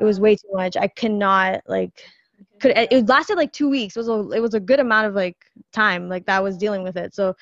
it 0.00 0.04
was 0.04 0.18
way 0.18 0.34
too 0.34 0.48
much. 0.52 0.76
I 0.76 0.88
cannot 0.88 1.60
like 1.66 2.02
could 2.58 2.72
it 2.76 3.06
lasted 3.06 3.36
like 3.36 3.52
two 3.52 3.68
weeks. 3.68 3.96
It 3.96 4.00
was 4.00 4.08
a 4.08 4.30
it 4.30 4.40
was 4.40 4.54
a 4.54 4.60
good 4.60 4.80
amount 4.80 5.06
of 5.06 5.14
like 5.14 5.36
time 5.72 6.08
like 6.08 6.26
that 6.26 6.38
I 6.38 6.40
was 6.40 6.56
dealing 6.56 6.82
with 6.82 6.96
it. 6.96 7.14
So 7.14 7.34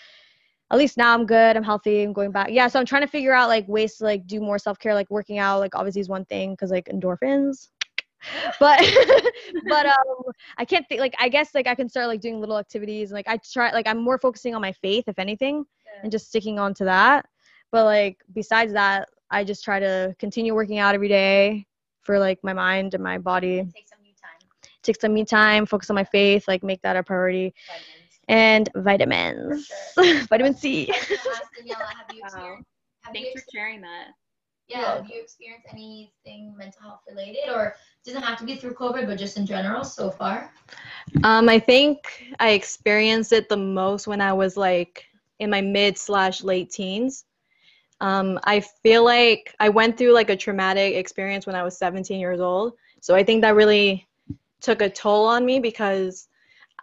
at 0.71 0.77
least 0.79 0.97
now 0.97 1.15
I'm 1.15 1.25
good. 1.25 1.57
I'm 1.57 1.63
healthy. 1.63 2.03
I'm 2.03 2.13
going 2.13 2.33
back. 2.33 2.49
Yeah. 2.51 2.69
So 2.69 2.79
I'm 2.79 2.85
trying 2.85 3.03
to 3.03 3.09
figure 3.09 3.33
out 3.33 3.49
like 3.49 3.67
ways 3.69 3.97
to 3.97 4.05
like 4.05 4.27
do 4.27 4.41
more 4.41 4.59
self 4.59 4.79
care, 4.79 4.95
like 4.95 5.09
working 5.09 5.39
out. 5.39 5.61
Like 5.61 5.75
obviously 5.75 6.01
is 6.01 6.09
one 6.09 6.25
thing 6.27 6.53
because 6.53 6.71
like 6.71 6.87
endorphins. 6.87 7.69
But 8.59 8.81
but 9.69 9.87
um 9.87 10.33
I 10.57 10.65
can't 10.65 10.85
think 10.89 11.01
like 11.01 11.15
I 11.21 11.29
guess 11.29 11.55
like 11.55 11.69
I 11.69 11.77
can 11.77 11.89
start 11.89 12.09
like 12.09 12.21
doing 12.21 12.41
little 12.41 12.59
activities. 12.59 13.13
Like 13.13 13.29
I 13.29 13.39
try 13.53 13.71
like 13.71 13.87
I'm 13.87 14.03
more 14.03 14.19
focusing 14.19 14.57
on 14.57 14.61
my 14.61 14.73
faith 14.73 15.05
if 15.07 15.21
anything 15.21 15.65
yeah. 15.87 16.01
and 16.03 16.11
just 16.11 16.27
sticking 16.27 16.59
on 16.59 16.75
to 16.75 16.85
that. 16.87 17.27
But 17.71 17.85
like 17.85 18.19
besides 18.35 18.73
that, 18.73 19.09
I 19.31 19.45
just 19.45 19.63
try 19.63 19.79
to 19.79 20.17
continue 20.19 20.53
working 20.53 20.79
out 20.79 20.97
every 20.97 21.07
day 21.07 21.69
for 22.09 22.19
like 22.19 22.43
my 22.43 22.55
mind 22.55 22.95
and 22.95 23.05
my 23.05 23.19
body. 23.19 23.69
Take 23.75 23.87
some 23.87 24.03
me 24.03 24.15
time. 24.19 24.49
Take 24.83 24.99
some 24.99 25.13
me 25.13 25.27
time, 25.27 25.67
focus 25.67 25.91
on 25.91 25.95
my 25.95 26.05
faith, 26.05 26.49
like 26.49 26.63
make 26.63 26.81
that 26.81 26.97
a 26.97 27.03
priority. 27.03 27.53
Vitamins. 27.69 28.21
And 28.29 28.71
vitamins. 28.75 29.67
Sure. 29.95 30.23
Vitamin 30.31 30.55
C. 30.55 30.87
Daniela, 30.87 31.85
have 31.99 32.15
you 32.15 32.23
wow. 32.35 32.57
have 33.03 33.13
Thanks 33.13 33.29
you 33.29 33.41
for 33.41 33.45
sharing 33.55 33.83
that. 33.83 34.07
Yeah, 34.69 34.81
yeah, 34.81 34.97
have 34.97 35.11
you 35.11 35.21
experienced 35.23 35.67
anything 35.71 36.55
mental 36.57 36.81
health 36.81 37.01
related 37.07 37.51
or 37.55 37.75
doesn't 38.07 38.23
have 38.23 38.39
to 38.39 38.47
be 38.47 38.57
through 38.57 38.75
COVID, 38.75 39.07
but 39.07 39.19
just 39.19 39.37
in 39.37 39.45
general 39.45 39.85
so 39.85 40.11
far? 40.11 40.51
Um, 41.25 41.51
I 41.51 41.59
think 41.59 41.99
I 42.41 42.51
experienced 42.51 43.35
it 43.35 43.51
the 43.51 43.57
most 43.59 44.07
when 44.07 44.23
I 44.23 44.33
was 44.33 44.57
like 44.57 45.05
in 45.41 45.51
my 45.51 45.61
mid 45.61 45.99
slash 45.99 46.43
late 46.43 46.71
teens. 46.71 47.27
Um, 48.01 48.39
I 48.45 48.61
feel 48.61 49.05
like 49.05 49.55
I 49.59 49.69
went 49.69 49.99
through 49.99 50.13
like 50.13 50.31
a 50.31 50.37
traumatic 50.37 50.95
experience 50.95 51.47
when 51.47 51.57
I 51.57 51.63
was 51.63 51.77
17 51.79 52.21
years 52.21 52.41
old. 52.41 52.75
So 53.01 53.15
I 53.15 53.25
think 53.25 53.43
that 53.43 53.55
really 53.55 54.07
took 54.61 54.83
a 54.83 54.91
toll 54.91 55.27
on 55.27 55.45
me 55.45 55.61
because 55.61 56.29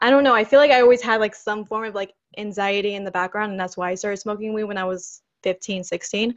I 0.02 0.10
don't 0.10 0.24
know, 0.24 0.36
I 0.36 0.44
feel 0.44 0.60
like 0.60 0.72
I 0.72 0.82
always 0.82 1.02
had 1.02 1.22
like 1.22 1.36
some 1.36 1.66
form 1.66 1.86
of 1.86 1.96
like 1.96 2.14
anxiety 2.38 2.96
in 2.96 3.04
the 3.04 3.12
background 3.12 3.52
and 3.52 3.60
that's 3.60 3.78
why 3.78 3.92
I 3.92 3.96
started 3.96 4.18
smoking 4.18 4.54
weed 4.54 4.66
when 4.66 4.78
I 4.78 4.84
was 4.84 5.22
15, 5.44 5.84
16. 5.84 6.36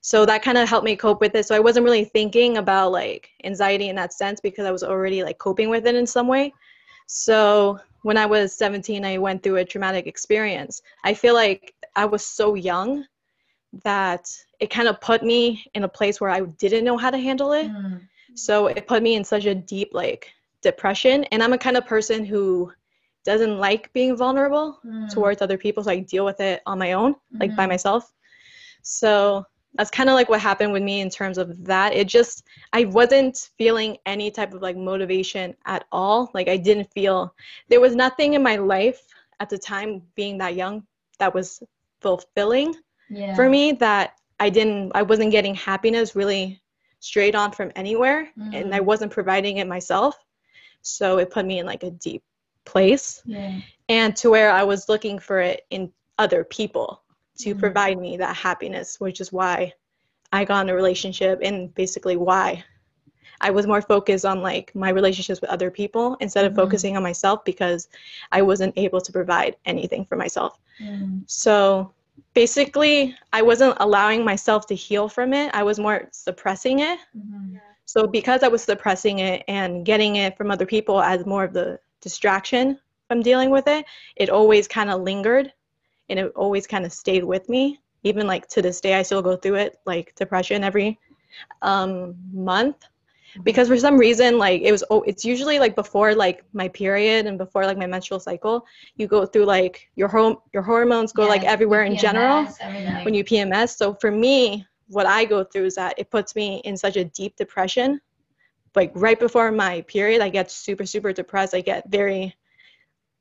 So 0.00 0.24
that 0.26 0.42
kind 0.42 0.58
of 0.58 0.68
helped 0.68 0.84
me 0.84 0.96
cope 0.96 1.20
with 1.20 1.34
it. 1.34 1.46
So 1.46 1.54
I 1.54 1.60
wasn't 1.60 1.84
really 1.84 2.04
thinking 2.04 2.56
about 2.56 2.92
like 2.92 3.30
anxiety 3.44 3.88
in 3.88 3.96
that 3.96 4.12
sense 4.12 4.40
because 4.40 4.66
I 4.66 4.70
was 4.70 4.82
already 4.82 5.22
like 5.22 5.38
coping 5.38 5.68
with 5.68 5.86
it 5.86 5.94
in 5.94 6.06
some 6.06 6.26
way. 6.26 6.52
So 7.06 7.78
when 8.02 8.16
I 8.16 8.26
was 8.26 8.56
17, 8.56 9.04
I 9.04 9.18
went 9.18 9.42
through 9.42 9.56
a 9.56 9.64
traumatic 9.64 10.06
experience. 10.06 10.82
I 11.04 11.14
feel 11.14 11.34
like 11.34 11.74
I 11.96 12.04
was 12.04 12.24
so 12.24 12.54
young 12.54 13.04
that 13.84 14.30
it 14.60 14.70
kind 14.70 14.88
of 14.88 15.00
put 15.00 15.22
me 15.22 15.64
in 15.74 15.84
a 15.84 15.88
place 15.88 16.20
where 16.20 16.30
I 16.30 16.40
didn't 16.40 16.84
know 16.84 16.96
how 16.96 17.10
to 17.10 17.18
handle 17.18 17.52
it. 17.52 17.68
Mm. 17.68 18.00
So 18.34 18.68
it 18.68 18.86
put 18.86 19.02
me 19.02 19.14
in 19.14 19.24
such 19.24 19.46
a 19.46 19.54
deep 19.54 19.90
like 19.92 20.30
depression. 20.62 21.24
And 21.24 21.42
I'm 21.42 21.52
a 21.52 21.58
kind 21.58 21.76
of 21.76 21.86
person 21.86 22.24
who 22.24 22.72
doesn't 23.24 23.58
like 23.58 23.92
being 23.92 24.16
vulnerable 24.16 24.78
mm. 24.84 25.08
towards 25.10 25.42
other 25.42 25.58
people. 25.58 25.84
So 25.84 25.90
I 25.90 25.98
deal 26.00 26.24
with 26.24 26.40
it 26.40 26.62
on 26.66 26.78
my 26.78 26.92
own, 26.92 27.14
mm-hmm. 27.14 27.40
like 27.40 27.56
by 27.56 27.64
mm-hmm. 27.64 27.72
myself. 27.72 28.12
So 28.82 29.44
that's 29.74 29.90
kind 29.90 30.08
of 30.08 30.14
like 30.14 30.28
what 30.28 30.40
happened 30.40 30.72
with 30.72 30.82
me 30.82 31.00
in 31.00 31.10
terms 31.10 31.36
of 31.36 31.64
that. 31.64 31.92
It 31.92 32.08
just, 32.08 32.44
I 32.72 32.86
wasn't 32.86 33.50
feeling 33.58 33.98
any 34.06 34.30
type 34.30 34.54
of 34.54 34.62
like 34.62 34.76
motivation 34.76 35.54
at 35.66 35.84
all. 35.92 36.30
Like 36.32 36.48
I 36.48 36.56
didn't 36.56 36.90
feel, 36.92 37.34
there 37.68 37.80
was 37.80 37.94
nothing 37.94 38.32
in 38.32 38.42
my 38.42 38.56
life 38.56 39.02
at 39.40 39.50
the 39.50 39.58
time 39.58 40.02
being 40.14 40.38
that 40.38 40.56
young 40.56 40.84
that 41.18 41.34
was 41.34 41.62
fulfilling 42.00 42.74
yeah. 43.08 43.34
for 43.34 43.48
me 43.48 43.72
that 43.72 44.14
I 44.40 44.50
didn't 44.50 44.92
I 44.94 45.02
wasn't 45.02 45.32
getting 45.32 45.54
happiness 45.54 46.14
really 46.14 46.60
straight 47.00 47.34
on 47.34 47.52
from 47.52 47.72
anywhere 47.76 48.28
mm. 48.38 48.54
and 48.54 48.74
I 48.74 48.80
mm. 48.80 48.84
wasn't 48.84 49.12
providing 49.12 49.58
it 49.58 49.66
myself. 49.66 50.16
So 50.82 51.18
it 51.18 51.30
put 51.30 51.46
me 51.46 51.58
in 51.58 51.66
like 51.66 51.82
a 51.82 51.90
deep 51.90 52.22
place. 52.64 53.22
Yeah. 53.24 53.60
And 53.88 54.14
to 54.16 54.30
where 54.30 54.50
I 54.50 54.64
was 54.64 54.88
looking 54.88 55.18
for 55.18 55.40
it 55.40 55.62
in 55.70 55.92
other 56.18 56.44
people 56.44 57.02
to 57.38 57.54
mm. 57.54 57.58
provide 57.58 57.98
me 57.98 58.16
that 58.16 58.36
happiness, 58.36 59.00
which 59.00 59.20
is 59.20 59.32
why 59.32 59.72
I 60.32 60.44
got 60.44 60.66
in 60.66 60.70
a 60.70 60.74
relationship 60.74 61.40
and 61.42 61.74
basically 61.74 62.16
why 62.16 62.64
I 63.40 63.50
was 63.50 63.66
more 63.66 63.80
focused 63.80 64.24
on 64.24 64.42
like 64.42 64.74
my 64.74 64.90
relationships 64.90 65.40
with 65.40 65.50
other 65.50 65.70
people 65.70 66.16
instead 66.20 66.44
of 66.44 66.52
mm 66.52 66.56
focusing 66.56 66.96
on 66.96 67.04
myself 67.04 67.44
because 67.44 67.88
I 68.32 68.42
wasn't 68.42 68.74
able 68.76 69.00
to 69.00 69.12
provide 69.12 69.54
anything 69.64 70.04
for 70.04 70.16
myself. 70.16 70.58
Mm. 70.82 71.22
So 71.26 71.92
basically 72.34 73.16
I 73.32 73.42
wasn't 73.42 73.76
allowing 73.80 74.24
myself 74.24 74.66
to 74.66 74.74
heal 74.74 75.08
from 75.08 75.32
it. 75.32 75.54
I 75.54 75.62
was 75.62 75.78
more 75.78 76.08
suppressing 76.12 76.80
it. 76.80 76.98
Mm-hmm. 77.16 77.56
So 77.84 78.06
because 78.06 78.42
I 78.42 78.48
was 78.48 78.62
suppressing 78.62 79.20
it 79.20 79.44
and 79.48 79.84
getting 79.84 80.16
it 80.16 80.36
from 80.36 80.50
other 80.50 80.66
people 80.66 81.00
as 81.00 81.24
more 81.24 81.44
of 81.44 81.52
the 81.52 81.80
distraction 82.00 82.78
from 83.08 83.22
dealing 83.22 83.50
with 83.50 83.66
it, 83.66 83.86
it 84.16 84.28
always 84.28 84.68
kind 84.68 84.90
of 84.90 85.00
lingered 85.00 85.52
and 86.10 86.18
it 86.18 86.32
always 86.36 86.66
kind 86.66 86.84
of 86.84 86.92
stayed 86.92 87.24
with 87.24 87.48
me 87.48 87.80
even 88.02 88.26
like 88.26 88.48
to 88.48 88.62
this 88.62 88.80
day, 88.80 88.94
I 88.94 89.02
still 89.02 89.22
go 89.22 89.36
through 89.36 89.56
it, 89.56 89.78
like 89.84 90.14
depression 90.14 90.64
every 90.64 90.98
um, 91.62 92.14
month 92.32 92.84
because 93.44 93.68
for 93.68 93.76
some 93.78 93.96
reason 93.96 94.38
like 94.38 94.62
it 94.62 94.72
was 94.72 94.82
oh 94.90 95.02
it's 95.02 95.24
usually 95.24 95.58
like 95.58 95.74
before 95.74 96.14
like 96.14 96.44
my 96.52 96.68
period 96.68 97.26
and 97.26 97.38
before 97.38 97.64
like 97.66 97.76
my 97.78 97.86
menstrual 97.86 98.18
cycle 98.20 98.64
you 98.96 99.06
go 99.06 99.26
through 99.26 99.44
like 99.44 99.88
your 99.96 100.08
home 100.08 100.36
your 100.52 100.62
hormones 100.62 101.12
go 101.12 101.26
like 101.26 101.42
Yes, 101.42 101.52
everywhere 101.52 101.82
in 101.84 101.92
PMS, 101.94 102.00
general 102.00 102.48
everything. 102.60 103.04
when 103.04 103.14
you 103.14 103.24
PMS. 103.24 103.76
So 103.76 103.94
for 103.94 104.10
me, 104.10 104.66
what 104.88 105.06
I 105.06 105.24
go 105.24 105.44
through 105.44 105.66
is 105.66 105.74
that 105.74 105.94
it 105.98 106.10
puts 106.10 106.34
me 106.34 106.60
in 106.64 106.76
such 106.76 106.96
a 106.96 107.04
deep 107.04 107.36
depression. 107.36 108.00
Like 108.74 108.92
right 108.94 109.18
before 109.18 109.50
my 109.52 109.82
period, 109.82 110.20
I 110.22 110.28
get 110.30 110.50
super, 110.50 110.86
super 110.86 111.12
depressed. 111.12 111.54
I 111.54 111.60
get 111.60 111.90
very, 111.90 112.34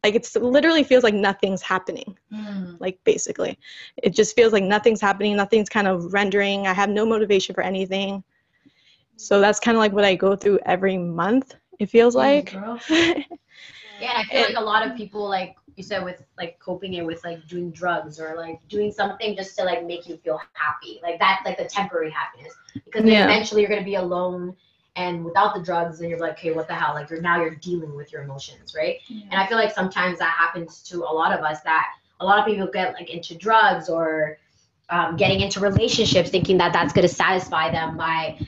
like 0.04 0.15
it's 0.15 0.36
literally 0.36 0.84
feels 0.84 1.04
like 1.04 1.13
nothing's 1.13 1.62
happening. 1.62 2.17
Mm. 2.34 2.78
Like 2.80 3.00
basically, 3.04 3.58
it 4.02 4.12
just 4.12 4.36
feels 4.36 4.54
like 4.54 4.63
nothing's 4.63 5.02
happening. 5.02 5.36
Nothing's 5.36 5.70
kind 5.70 5.88
of 5.88 6.13
rendering. 6.13 6.67
I 6.67 6.74
have 6.74 6.89
no 6.89 7.06
motivation 7.06 7.54
for 7.56 7.62
anything. 7.63 8.24
So 9.18 9.42
that's 9.42 9.60
kind 9.60 9.76
of 9.76 9.80
like 9.80 9.92
what 9.94 10.06
I 10.06 10.16
go 10.16 10.36
through 10.36 10.60
every 10.66 10.98
month. 10.98 11.56
It 11.80 11.88
feels 11.88 12.16
like. 12.16 12.56
Yeah, 14.00 14.12
and 14.12 14.20
I 14.20 14.24
feel 14.32 14.42
like 14.42 14.58
a 14.58 14.62
lot 14.62 14.86
of 14.86 14.96
people 14.96 15.28
like 15.28 15.56
you 15.76 15.84
said 15.84 16.04
with 16.04 16.24
like 16.38 16.60
coping 16.60 16.94
it 16.94 17.06
with 17.06 17.24
like 17.24 17.48
doing 17.48 17.72
drugs 17.72 18.20
or 18.20 18.36
like 18.36 18.60
doing 18.68 18.92
something 18.92 19.36
just 19.36 19.58
to 19.58 19.64
like 19.64 19.86
make 19.86 20.08
you 20.08 20.18
feel 20.18 20.40
happy. 20.54 21.00
Like 21.02 21.20
that 21.20 21.42
like 21.46 21.58
the 21.58 21.66
temporary 21.66 22.12
happiness. 22.12 22.54
Because 22.86 23.06
Yeah. 23.06 23.24
eventually 23.26 23.62
you're 23.62 23.70
gonna 23.70 23.84
be 23.84 23.96
alone 23.96 24.56
and 24.96 25.24
without 25.24 25.56
the 25.56 25.62
drugs 25.62 26.00
and 26.02 26.10
you're 26.10 26.20
like, 26.20 26.34
okay, 26.34 26.52
what 26.52 26.68
the 26.68 26.76
hell? 26.76 26.94
Like 26.94 27.10
you're 27.10 27.22
now 27.22 27.42
you're 27.42 27.56
dealing 27.56 27.96
with 27.96 28.12
your 28.12 28.24
emotions, 28.24 28.76
right? 28.76 28.98
And 29.10 29.40
I 29.40 29.48
feel 29.48 29.58
like 29.58 29.72
sometimes 29.72 30.20
that 30.20 30.36
happens 30.38 30.82
to 30.84 30.98
a 31.04 31.12
lot 31.14 31.38
of 31.38 31.44
us 31.44 31.62
that 31.62 31.88
a 32.20 32.26
lot 32.26 32.40
of 32.40 32.46
people 32.46 32.68
get 32.68 32.94
like 32.94 33.10
into 33.10 33.36
drugs 33.36 33.90
or 33.90 34.38
um, 34.90 35.16
getting 35.18 35.42
into 35.42 35.60
relationships 35.60 36.30
thinking 36.30 36.58
that 36.58 36.74
that's 36.74 36.94
going 36.94 37.08
to 37.08 37.14
satisfy 37.14 37.72
them 37.72 37.98
by 37.98 38.40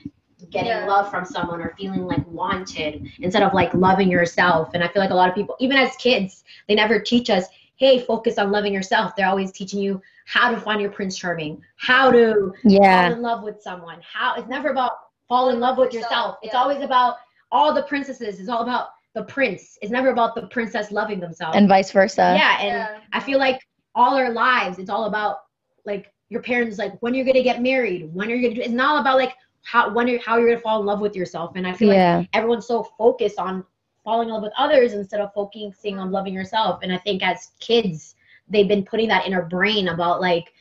getting 0.51 0.69
Yeah. 0.69 0.85
love 0.85 1.09
from 1.09 1.25
someone 1.25 1.61
or 1.61 1.73
feeling 1.77 2.05
like 2.05 2.25
wanted 2.27 3.07
instead 3.19 3.43
of 3.43 3.53
like 3.53 3.73
loving 3.73 4.09
yourself. 4.09 4.71
And 4.73 4.83
I 4.83 4.87
feel 4.87 5.01
like 5.01 5.11
a 5.11 5.15
lot 5.15 5.29
of 5.29 5.35
people, 5.35 5.55
even 5.59 5.77
as 5.77 5.95
kids, 5.97 6.43
they 6.67 6.75
never 6.75 6.99
teach 6.99 7.29
us, 7.29 7.45
hey, 7.75 7.99
focus 7.99 8.37
on 8.37 8.51
loving 8.51 8.73
yourself. 8.73 9.15
They're 9.15 9.27
always 9.27 9.51
teaching 9.51 9.79
you 9.79 10.01
how 10.25 10.51
to 10.51 10.59
find 10.59 10.81
your 10.81 10.91
prince 10.91 11.17
charming, 11.17 11.61
how 11.77 12.11
to 12.11 12.53
Yeah. 12.63 13.03
fall 13.07 13.13
in 13.13 13.21
love 13.21 13.43
with 13.43 13.61
someone. 13.61 13.99
How 14.01 14.35
it's 14.35 14.47
never 14.49 14.69
about 14.69 14.93
fall 15.27 15.49
in 15.49 15.59
love 15.59 15.77
with 15.77 15.93
Yourself, 15.93 16.11
yourself. 16.11 16.37
It's 16.43 16.53
yeah. 16.53 16.59
always 16.59 16.81
about 16.81 17.17
all 17.51 17.73
the 17.73 17.83
princesses. 17.83 18.39
It's 18.39 18.49
all 18.49 18.61
about 18.63 18.89
the 19.13 19.23
prince. 19.23 19.77
It's 19.81 19.91
never 19.91 20.09
about 20.09 20.35
the 20.35 20.47
princess 20.47 20.91
loving 20.91 21.19
themselves. 21.19 21.55
And 21.57 21.67
vice 21.67 21.91
versa. 21.91 22.35
yeah, 22.37 22.57
and 22.59 22.67
Yeah. 22.77 22.99
I 23.13 23.19
feel 23.19 23.39
like 23.39 23.59
all 23.95 24.15
our 24.15 24.31
lives, 24.31 24.77
it's 24.79 24.89
all 24.89 25.05
about 25.05 25.39
like 25.85 26.11
your 26.29 26.41
parents, 26.43 26.77
like 26.77 26.93
when 27.01 27.13
are 27.13 27.15
you're 27.17 27.25
gonna 27.25 27.41
get 27.41 27.61
married, 27.61 28.13
when 28.13 28.29
are 28.31 28.35
you 28.35 28.43
gonna 28.49 28.55
do. 28.55 28.61
It's 28.61 28.71
not 28.71 29.01
about 29.01 29.17
like 29.17 29.35
how 29.63 29.93
when 29.93 30.07
you're 30.07 30.21
how 30.21 30.37
you're 30.37 30.49
gonna 30.49 30.59
fall 30.59 30.79
in 30.79 30.85
love 30.85 30.99
with 31.01 31.15
yourself. 31.15 31.51
And 31.55 31.67
I 31.67 31.73
feel 31.73 31.89
like 31.89 32.29
everyone's 32.33 32.67
so 32.67 32.83
focused 32.97 33.39
on 33.39 33.63
falling 34.03 34.29
in 34.29 34.33
love 34.33 34.43
with 34.43 34.53
others 34.57 34.93
instead 34.93 35.21
of 35.21 35.33
focusing 35.33 35.99
on 35.99 36.11
loving 36.11 36.33
yourself. 36.33 36.79
And 36.83 36.91
I 36.91 36.97
think 36.97 37.21
as 37.23 37.51
kids, 37.59 38.15
they've 38.47 38.67
been 38.67 38.85
putting 38.85 39.07
that 39.09 39.27
in 39.27 39.33
our 39.33 39.45
brain 39.45 39.89
about 39.89 40.21
like 40.21 40.53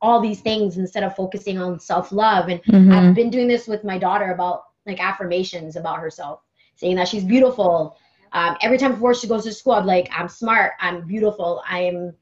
all 0.00 0.20
these 0.20 0.40
things 0.40 0.78
instead 0.78 1.02
of 1.02 1.16
focusing 1.16 1.58
on 1.58 1.80
self 1.80 2.12
love. 2.12 2.48
And 2.48 2.62
Mhm. 2.64 2.92
I've 2.92 3.14
been 3.14 3.30
doing 3.30 3.48
this 3.48 3.66
with 3.66 3.84
my 3.84 3.98
daughter 3.98 4.32
about 4.32 4.64
like 4.86 5.02
affirmations 5.02 5.76
about 5.76 5.98
herself, 5.98 6.40
saying 6.76 6.96
that 6.96 7.08
she's 7.08 7.24
beautiful. 7.24 7.96
Um, 8.32 8.56
every 8.60 8.78
time 8.78 8.92
before 8.92 9.14
she 9.14 9.26
goes 9.26 9.44
to 9.44 9.52
school, 9.52 9.72
I'm 9.72 9.86
like, 9.86 10.08
I'm 10.16 10.28
smart, 10.28 10.72
I'm 10.80 11.06
beautiful, 11.06 11.62
I'm 11.66 12.14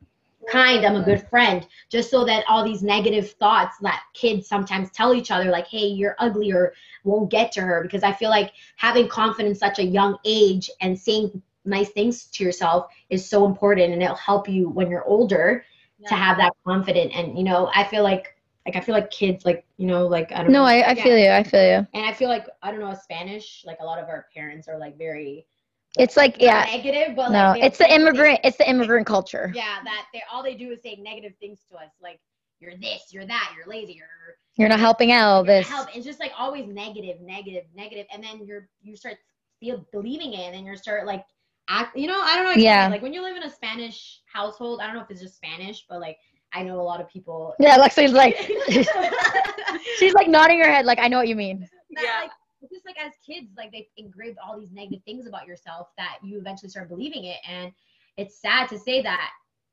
kind, 0.44 0.84
I'm 0.84 0.96
a 0.96 1.02
good 1.02 1.26
friend, 1.28 1.66
just 1.90 2.10
so 2.10 2.24
that 2.24 2.44
all 2.48 2.64
these 2.64 2.82
negative 2.82 3.32
thoughts 3.32 3.76
that 3.82 4.02
kids 4.14 4.48
sometimes 4.48 4.90
tell 4.90 5.14
each 5.14 5.30
other, 5.30 5.50
like, 5.50 5.66
hey, 5.66 5.86
you're 5.86 6.16
ugly 6.18 6.52
or 6.52 6.74
won't 7.04 7.30
get 7.30 7.52
to 7.52 7.60
her. 7.60 7.82
Because 7.82 8.02
I 8.02 8.12
feel 8.12 8.30
like 8.30 8.52
having 8.76 9.08
confidence 9.08 9.62
at 9.62 9.76
such 9.76 9.84
a 9.84 9.88
young 9.88 10.18
age 10.24 10.70
and 10.80 10.98
saying 10.98 11.42
nice 11.64 11.90
things 11.90 12.26
to 12.26 12.44
yourself 12.44 12.86
is 13.10 13.26
so 13.28 13.46
important 13.46 13.92
and 13.92 14.02
it'll 14.02 14.14
help 14.16 14.48
you 14.48 14.68
when 14.68 14.90
you're 14.90 15.04
older 15.04 15.64
to 16.06 16.14
have 16.14 16.36
that 16.38 16.52
confidence. 16.66 17.12
And, 17.14 17.36
you 17.38 17.44
know, 17.44 17.70
I 17.74 17.84
feel 17.84 18.02
like, 18.02 18.36
like 18.66 18.76
I 18.76 18.80
feel 18.80 18.94
like 18.94 19.10
kids, 19.10 19.44
like 19.44 19.64
you 19.76 19.86
know, 19.86 20.06
like 20.06 20.32
I 20.32 20.42
don't 20.42 20.52
No, 20.52 20.60
know. 20.60 20.64
I, 20.64 20.90
I 20.90 20.94
Yeah. 20.94 21.04
feel 21.04 21.18
you. 21.18 21.30
I 21.30 21.42
feel 21.42 21.62
you. 21.64 21.86
And 21.94 22.06
I 22.06 22.12
feel 22.12 22.28
like 22.28 22.46
I 22.62 22.70
don't 22.70 22.80
know 22.80 22.94
Spanish. 22.94 23.62
Like 23.66 23.78
a 23.80 23.84
lot 23.84 23.98
of 23.98 24.08
our 24.08 24.26
parents 24.34 24.68
are 24.68 24.78
like 24.78 24.96
very 24.96 25.46
It's 25.98 26.16
like 26.16 26.40
not 26.40 26.42
yeah. 26.42 26.64
negative, 26.76 27.14
but 27.16 27.30
No, 27.30 27.50
like 27.52 27.62
it's 27.62 27.78
the 27.78 27.92
immigrant. 27.92 28.40
It's 28.44 28.56
the 28.56 28.68
immigrant 28.68 29.06
culture. 29.06 29.52
Yeah, 29.54 29.78
that 29.84 30.06
they 30.12 30.22
all 30.32 30.42
they 30.42 30.54
do 30.54 30.70
is 30.72 30.82
say 30.82 30.96
negative 31.00 31.32
things 31.40 31.60
to 31.70 31.76
us, 31.76 31.90
like 32.02 32.20
you're 32.60 32.76
this, 32.80 33.12
you're 33.12 33.26
that, 33.26 33.52
you're 33.56 33.66
lazy, 33.66 33.94
you're 33.94 34.06
You're 34.56 34.68
not 34.68 34.80
helping 34.80 35.12
out. 35.12 35.46
you're 35.46 35.56
This. 35.58 35.68
help. 35.68 35.88
It's 35.94 36.04
just 36.04 36.20
like 36.20 36.32
always 36.38 36.66
negative, 36.66 37.20
negative, 37.20 37.64
negative, 37.74 38.06
and 38.12 38.22
then 38.22 38.44
you're 38.44 38.68
you 38.82 38.96
start 38.96 39.16
feel 39.60 39.86
believing 39.92 40.32
it, 40.34 40.40
and 40.46 40.54
then 40.54 40.64
you 40.66 40.76
start 40.76 41.06
like 41.06 41.24
act. 41.68 41.96
You 41.96 42.08
know, 42.08 42.20
I 42.20 42.36
don't 42.36 42.44
know. 42.56 42.62
Yeah. 42.62 42.88
Like 42.88 43.02
when 43.02 43.12
you 43.12 43.22
live 43.22 43.36
in 43.36 43.42
a 43.44 43.50
Spanish 43.50 44.20
household, 44.32 44.80
I 44.80 44.86
don't 44.86 44.96
know 44.96 45.02
if 45.02 45.10
it's 45.10 45.20
just 45.20 45.36
Spanish, 45.36 45.84
but 45.88 46.00
like 46.00 46.18
I 46.52 46.62
know 46.62 46.80
a 46.80 46.82
lot 46.82 47.00
of 47.00 47.08
people. 47.08 47.54
Yeah, 47.60 47.78
Lexi's 47.78 48.12
like, 48.12 48.36
she's 49.98 50.14
like 50.14 50.28
nodding 50.28 50.58
her 50.60 50.70
head, 50.70 50.84
like 50.86 50.98
I 50.98 51.08
know 51.08 51.18
what 51.18 51.28
you 51.28 51.36
mean. 51.36 51.68
that, 51.96 52.02
Yeah. 52.02 52.20
like, 52.22 52.30
it's 52.64 52.72
just 52.72 52.86
like 52.86 52.96
as 53.04 53.12
kids, 53.26 53.52
like 53.56 53.72
they 53.72 53.88
engraved 53.96 54.38
all 54.44 54.58
these 54.58 54.72
negative 54.72 55.04
things 55.04 55.26
about 55.26 55.46
yourself 55.46 55.88
that 55.98 56.18
you 56.22 56.38
eventually 56.38 56.70
start 56.70 56.88
believing 56.88 57.24
it, 57.26 57.38
and 57.48 57.72
it's 58.16 58.40
sad 58.40 58.68
to 58.70 58.78
say 58.78 59.02
that 59.02 59.30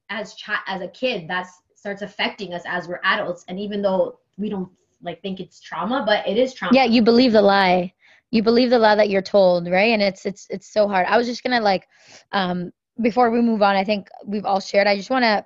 as 0.09 0.35
chi- 0.43 0.59
as 0.67 0.81
a 0.81 0.87
kid, 0.89 1.27
that 1.29 1.47
starts 1.75 2.01
affecting 2.01 2.53
us 2.53 2.63
as 2.67 2.87
we're 2.87 3.01
adults, 3.03 3.45
and 3.47 3.59
even 3.59 3.81
though 3.81 4.19
we 4.37 4.49
don't 4.49 4.69
like 5.01 5.21
think 5.21 5.39
it's 5.39 5.59
trauma, 5.61 6.03
but 6.05 6.27
it 6.27 6.37
is 6.37 6.53
trauma. 6.53 6.75
Yeah, 6.75 6.85
you 6.85 7.01
believe 7.01 7.33
the 7.33 7.41
lie. 7.41 7.93
You 8.31 8.43
believe 8.43 8.69
the 8.69 8.79
lie 8.79 8.95
that 8.95 9.09
you're 9.09 9.21
told, 9.21 9.69
right? 9.69 9.91
And 9.91 10.01
it's 10.01 10.25
it's 10.25 10.47
it's 10.49 10.71
so 10.71 10.87
hard. 10.87 11.07
I 11.07 11.17
was 11.17 11.27
just 11.27 11.43
gonna 11.43 11.61
like, 11.61 11.87
um, 12.31 12.71
before 13.01 13.29
we 13.31 13.41
move 13.41 13.61
on, 13.61 13.75
I 13.75 13.83
think 13.83 14.09
we've 14.25 14.45
all 14.45 14.59
shared. 14.59 14.87
I 14.87 14.95
just 14.95 15.09
want 15.09 15.23
to 15.23 15.45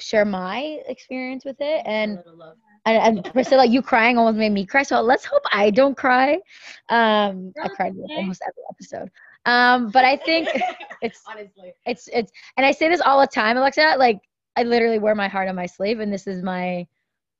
share 0.00 0.24
my 0.24 0.80
experience 0.86 1.44
with 1.44 1.60
it, 1.60 1.82
and 1.86 2.12
A 2.12 2.16
little 2.16 2.36
love. 2.36 2.56
And, 2.86 3.18
and 3.18 3.32
Priscilla, 3.32 3.64
you 3.64 3.82
crying 3.82 4.18
almost 4.18 4.36
made 4.36 4.52
me 4.52 4.66
cry. 4.66 4.82
So 4.82 5.00
let's 5.00 5.24
hope 5.24 5.42
I 5.52 5.70
don't 5.70 5.96
cry. 5.96 6.34
Um, 6.88 7.52
I 7.62 7.68
cried 7.68 7.94
with 7.96 8.10
almost 8.14 8.42
every 8.46 8.62
episode. 8.70 9.10
Um, 9.46 9.90
but 9.90 10.04
I 10.04 10.16
think 10.16 10.48
it's 11.02 11.22
honestly. 11.26 11.72
it's 11.86 12.08
it's 12.12 12.32
and 12.56 12.66
I 12.66 12.72
say 12.72 12.88
this 12.88 13.00
all 13.00 13.20
the 13.20 13.26
time, 13.26 13.56
Alexia. 13.56 13.94
Like 13.98 14.20
I 14.56 14.62
literally 14.62 14.98
wear 14.98 15.14
my 15.14 15.28
heart 15.28 15.48
on 15.48 15.56
my 15.56 15.66
sleeve, 15.66 16.00
and 16.00 16.12
this 16.12 16.26
is 16.26 16.42
my 16.42 16.86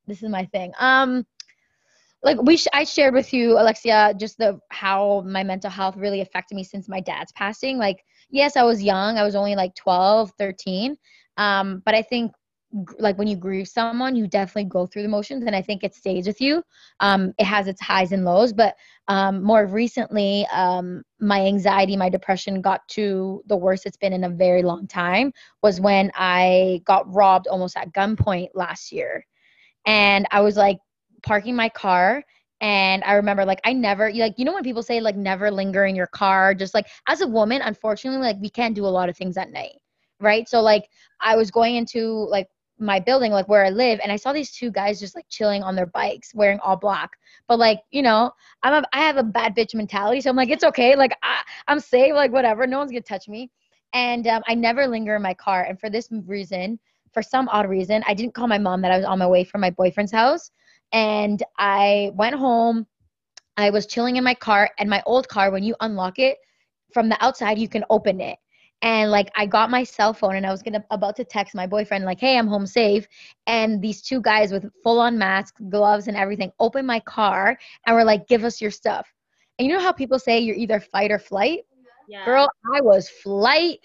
this 0.07 0.23
is 0.23 0.29
my 0.29 0.45
thing. 0.47 0.73
Um, 0.79 1.27
like 2.23 2.41
we 2.43 2.57
sh- 2.57 2.69
I 2.73 2.85
shared 2.85 3.15
with 3.15 3.33
you, 3.33 3.59
Alexia, 3.59 4.15
just 4.19 4.39
the 4.39 4.59
how 4.71 5.23
my 5.27 5.43
mental 5.43 5.71
health 5.71 5.97
really 5.97 6.21
affected 6.21 6.55
me 6.55 6.65
since 6.65 6.89
my 6.89 7.01
dad's 7.01 7.33
passing. 7.33 7.79
Like 7.79 8.05
yes, 8.31 8.57
I 8.57 8.63
was 8.63 8.83
young. 8.83 9.19
I 9.19 9.25
was 9.25 9.35
only 9.35 9.57
like 9.57 9.75
12, 9.75 10.33
13. 10.39 10.97
Um, 11.37 11.83
but 11.85 11.95
I 11.95 12.03
think 12.03 12.33
like 12.99 13.17
when 13.19 13.29
you 13.29 13.37
grieve 13.37 13.69
someone, 13.69 14.17
you 14.17 14.27
definitely 14.27 14.69
go 14.69 14.87
through 14.87 15.03
the 15.03 15.09
motions, 15.09 15.45
and 15.45 15.55
I 15.55 15.63
think 15.63 15.85
it 15.85 15.95
stays 15.95 16.27
with 16.27 16.41
you. 16.41 16.63
Um, 17.01 17.33
it 17.39 17.45
has 17.45 17.69
its 17.69 17.81
highs 17.81 18.13
and 18.13 18.25
lows, 18.25 18.53
but 18.53 18.75
um, 19.09 19.43
more 19.43 19.67
recently, 19.67 20.47
um, 20.53 21.03
my 21.21 21.41
anxiety, 21.43 21.97
my 21.97 22.09
depression 22.09 22.61
got 22.61 22.81
to 22.89 23.43
the 23.47 23.57
worst 23.57 23.87
it's 23.87 23.97
been 23.97 24.13
in 24.13 24.25
a 24.25 24.29
very 24.29 24.63
long 24.63 24.87
time. 24.87 25.33
Was 25.63 25.81
when 25.81 26.11
I 26.15 26.81
got 26.85 27.13
robbed 27.13 27.47
almost 27.47 27.77
at 27.77 27.93
gunpoint 27.93 28.49
last 28.55 28.91
year, 28.91 29.25
and 29.87 30.27
I 30.31 30.41
was 30.41 30.57
like 30.57 30.79
parking 31.23 31.57
my 31.57 31.69
car. 31.69 32.23
And 32.61 33.05
I 33.05 33.15
remember, 33.15 33.45
like, 33.45 33.61
I 33.65 33.75
never, 33.75 34.11
like, 34.13 34.35
you 34.39 34.45
know, 34.45 34.55
when 34.55 34.63
people 34.63 34.83
say, 34.83 34.99
like, 35.01 35.17
never 35.17 35.51
linger 35.51 35.85
in 35.85 35.95
your 35.95 36.07
car, 36.07 36.55
just 36.55 36.73
like, 36.73 36.87
as 37.09 37.21
a 37.21 37.27
woman, 37.27 37.61
unfortunately, 37.61 38.21
like, 38.21 38.37
we 38.41 38.49
can't 38.49 38.75
do 38.75 38.87
a 38.87 38.89
lot 38.89 39.11
of 39.11 39.17
things 39.19 39.37
at 39.37 39.51
night, 39.51 39.75
right? 40.19 40.49
So, 40.49 40.63
like, 40.63 40.89
I 41.21 41.37
was 41.37 41.51
going 41.51 41.77
into, 41.77 42.27
like, 42.31 42.47
my 42.79 42.99
building, 42.99 43.33
like, 43.33 43.49
where 43.49 43.65
I 43.65 43.71
live, 43.71 44.01
and 44.03 44.11
I 44.11 44.17
saw 44.17 44.33
these 44.33 44.51
two 44.51 44.71
guys 44.71 45.01
just, 45.01 45.15
like, 45.15 45.27
chilling 45.29 45.63
on 45.63 45.77
their 45.77 45.87
bikes, 45.87 46.35
wearing 46.35 46.59
all 46.61 46.77
black. 46.77 47.11
But, 47.49 47.59
like, 47.59 47.81
you 47.91 48.03
know, 48.03 48.33
I'm 48.63 48.83
a, 48.83 48.87
I 48.93 49.01
have 49.01 49.17
a 49.17 49.23
bad 49.23 49.55
bitch 49.55 49.75
mentality, 49.75 50.21
so 50.21 50.31
I'm 50.31 50.37
like, 50.37 50.51
it's 50.51 50.65
okay. 50.65 50.97
Like, 50.97 51.17
I, 51.23 51.43
I'm 51.69 51.81
safe, 51.81 52.15
like, 52.15 52.33
whatever. 52.33 52.67
No 52.67 52.79
one's 52.79 52.91
gonna 52.91 53.03
touch 53.03 53.29
me. 53.29 53.51
And 53.93 54.27
um, 54.27 54.43
I 54.49 54.55
never 54.55 54.87
linger 54.89 55.15
in 55.17 55.23
my 55.23 55.35
car. 55.35 55.63
And 55.63 55.79
for 55.79 55.89
this 55.89 56.09
reason, 56.27 56.81
for 57.13 57.23
some 57.23 57.49
odd 57.51 57.69
reason, 57.69 58.03
I 58.09 58.15
didn't 58.15 58.35
call 58.35 58.49
my 58.49 58.59
mom 58.59 58.83
that 58.83 58.91
I 58.91 58.97
was 58.97 59.07
on 59.07 59.21
my 59.21 59.27
way 59.27 59.45
from 59.45 59.61
my 59.61 59.71
boyfriend's 59.71 60.11
house. 60.11 60.51
And 60.93 61.43
I 61.59 62.11
went 62.15 62.35
home. 62.35 62.87
I 63.57 63.71
was 63.71 63.87
chilling 63.87 64.17
in 64.17 64.25
my 64.25 64.35
car, 64.35 64.69
and 64.81 64.91
my 64.91 65.01
old 65.07 65.29
car, 65.29 65.53
when 65.53 65.63
you 65.63 65.77
unlock 65.81 66.19
it 66.19 66.39
from 66.93 67.09
the 67.09 67.25
outside, 67.25 67.57
you 67.57 67.69
can 67.69 67.85
open 67.89 68.21
it. 68.21 68.37
And 68.83 69.11
like 69.11 69.31
I 69.35 69.47
got 69.47 69.71
my 69.71 69.83
cell 69.83 70.13
phone 70.13 70.37
and 70.37 70.47
I 70.47 70.51
was 70.51 70.63
gonna 70.63 70.85
about 70.91 71.17
to 71.17 71.25
text 71.25 71.55
my 71.55 71.67
boyfriend, 71.67 72.05
like, 72.05 72.21
hey, 72.21 72.37
I'm 72.37 72.47
home 72.47 72.67
safe. 72.67 73.07
And 73.47 73.81
these 73.81 74.03
two 74.03 74.21
guys 74.21 74.53
with 74.53 74.71
full 74.83 75.01
on 75.01 75.19
masks, 75.19 75.61
gloves, 75.71 76.09
and 76.09 76.17
everything 76.17 76.53
opened 76.59 76.87
my 76.87 77.01
car 77.01 77.59
and 77.87 77.97
were 77.97 78.05
like, 78.05 78.29
give 78.29 78.45
us 78.45 78.61
your 78.61 78.71
stuff. 78.71 79.13
And 79.59 79.67
you 79.67 79.75
know 79.75 79.81
how 79.81 79.93
people 79.93 80.19
say 80.19 80.41
you're 80.41 80.57
either 80.57 80.81
fight 80.81 81.11
or 81.11 81.19
flight? 81.19 81.61
Yeah. 82.09 82.25
Girl, 82.25 82.49
I 82.75 82.81
was 82.81 83.09
flight. 83.09 83.79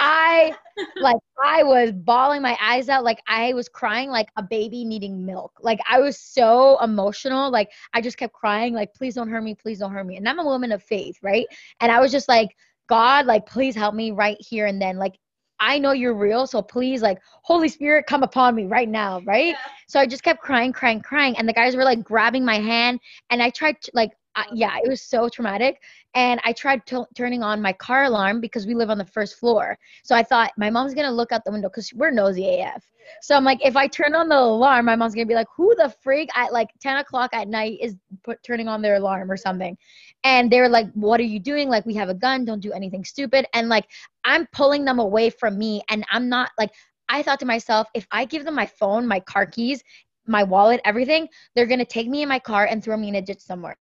I 0.00 0.54
like 1.00 1.16
I 1.42 1.62
was 1.62 1.92
bawling 1.92 2.42
my 2.42 2.58
eyes 2.60 2.88
out 2.88 3.04
like 3.04 3.20
I 3.26 3.54
was 3.54 3.68
crying 3.68 4.10
like 4.10 4.28
a 4.36 4.42
baby 4.42 4.84
needing 4.84 5.24
milk. 5.24 5.52
Like 5.62 5.80
I 5.90 6.00
was 6.00 6.18
so 6.18 6.78
emotional. 6.82 7.50
Like 7.50 7.70
I 7.94 8.00
just 8.00 8.18
kept 8.18 8.34
crying 8.34 8.74
like 8.74 8.92
please 8.94 9.14
don't 9.14 9.28
hurt 9.28 9.42
me, 9.42 9.54
please 9.54 9.78
don't 9.78 9.92
hurt 9.92 10.06
me. 10.06 10.16
And 10.16 10.28
I'm 10.28 10.38
a 10.38 10.44
woman 10.44 10.72
of 10.72 10.82
faith, 10.82 11.18
right? 11.22 11.46
And 11.80 11.90
I 11.90 12.00
was 12.00 12.12
just 12.12 12.28
like 12.28 12.54
God, 12.88 13.26
like 13.26 13.46
please 13.46 13.74
help 13.74 13.94
me 13.94 14.10
right 14.10 14.36
here 14.40 14.66
and 14.66 14.80
then. 14.80 14.96
Like 14.96 15.18
I 15.60 15.78
know 15.78 15.92
you're 15.92 16.14
real, 16.14 16.46
so 16.46 16.62
please 16.62 17.02
like 17.02 17.18
Holy 17.42 17.68
Spirit 17.68 18.06
come 18.06 18.22
upon 18.22 18.54
me 18.54 18.66
right 18.66 18.88
now, 18.88 19.20
right? 19.20 19.52
Yeah. 19.52 19.58
So 19.88 20.00
I 20.00 20.06
just 20.06 20.22
kept 20.22 20.42
crying, 20.42 20.72
crying, 20.72 21.00
crying 21.00 21.36
and 21.38 21.48
the 21.48 21.52
guys 21.52 21.76
were 21.76 21.84
like 21.84 22.02
grabbing 22.02 22.44
my 22.44 22.58
hand 22.58 23.00
and 23.30 23.42
I 23.42 23.50
tried 23.50 23.80
to 23.82 23.90
like 23.94 24.10
I, 24.36 24.46
yeah, 24.52 24.76
it 24.82 24.88
was 24.88 25.02
so 25.02 25.28
traumatic. 25.28 25.80
And 26.14 26.40
I 26.44 26.52
tried 26.52 26.84
t- 26.86 27.04
turning 27.14 27.42
on 27.42 27.62
my 27.62 27.72
car 27.72 28.04
alarm 28.04 28.40
because 28.40 28.66
we 28.66 28.74
live 28.74 28.90
on 28.90 28.98
the 28.98 29.04
first 29.04 29.36
floor. 29.36 29.78
So 30.02 30.14
I 30.14 30.22
thought 30.22 30.52
my 30.56 30.70
mom's 30.70 30.94
gonna 30.94 31.10
look 31.10 31.32
out 31.32 31.44
the 31.44 31.52
window 31.52 31.68
because 31.68 31.92
we're 31.94 32.10
nosy 32.10 32.60
AF. 32.60 32.84
So 33.20 33.36
I'm 33.36 33.44
like, 33.44 33.64
if 33.64 33.76
I 33.76 33.86
turn 33.86 34.14
on 34.14 34.28
the 34.28 34.38
alarm, 34.38 34.86
my 34.86 34.96
mom's 34.96 35.14
gonna 35.14 35.26
be 35.26 35.34
like, 35.34 35.46
"Who 35.56 35.74
the 35.76 35.94
freak 36.02 36.30
at 36.36 36.52
like 36.52 36.68
10 36.80 36.96
o'clock 36.98 37.30
at 37.34 37.48
night 37.48 37.78
is 37.80 37.96
put 38.22 38.42
turning 38.42 38.68
on 38.68 38.82
their 38.82 38.96
alarm 38.96 39.30
or 39.30 39.36
something?" 39.36 39.76
And 40.24 40.50
they're 40.50 40.68
like, 40.68 40.90
"What 40.94 41.20
are 41.20 41.24
you 41.24 41.38
doing? 41.38 41.68
Like, 41.68 41.86
we 41.86 41.94
have 41.94 42.08
a 42.08 42.14
gun. 42.14 42.44
Don't 42.44 42.60
do 42.60 42.72
anything 42.72 43.04
stupid." 43.04 43.46
And 43.52 43.68
like, 43.68 43.86
I'm 44.24 44.46
pulling 44.52 44.84
them 44.84 44.98
away 44.98 45.30
from 45.30 45.58
me, 45.58 45.82
and 45.88 46.04
I'm 46.10 46.28
not 46.28 46.50
like. 46.58 46.70
I 47.06 47.22
thought 47.22 47.38
to 47.40 47.46
myself, 47.46 47.86
if 47.92 48.06
I 48.12 48.24
give 48.24 48.46
them 48.46 48.54
my 48.54 48.64
phone, 48.64 49.06
my 49.06 49.20
car 49.20 49.44
keys, 49.44 49.82
my 50.26 50.42
wallet, 50.42 50.80
everything, 50.86 51.28
they're 51.54 51.66
gonna 51.66 51.84
take 51.84 52.08
me 52.08 52.22
in 52.22 52.30
my 52.30 52.38
car 52.38 52.64
and 52.64 52.82
throw 52.82 52.96
me 52.96 53.08
in 53.08 53.16
a 53.16 53.22
ditch 53.22 53.40
somewhere 53.40 53.76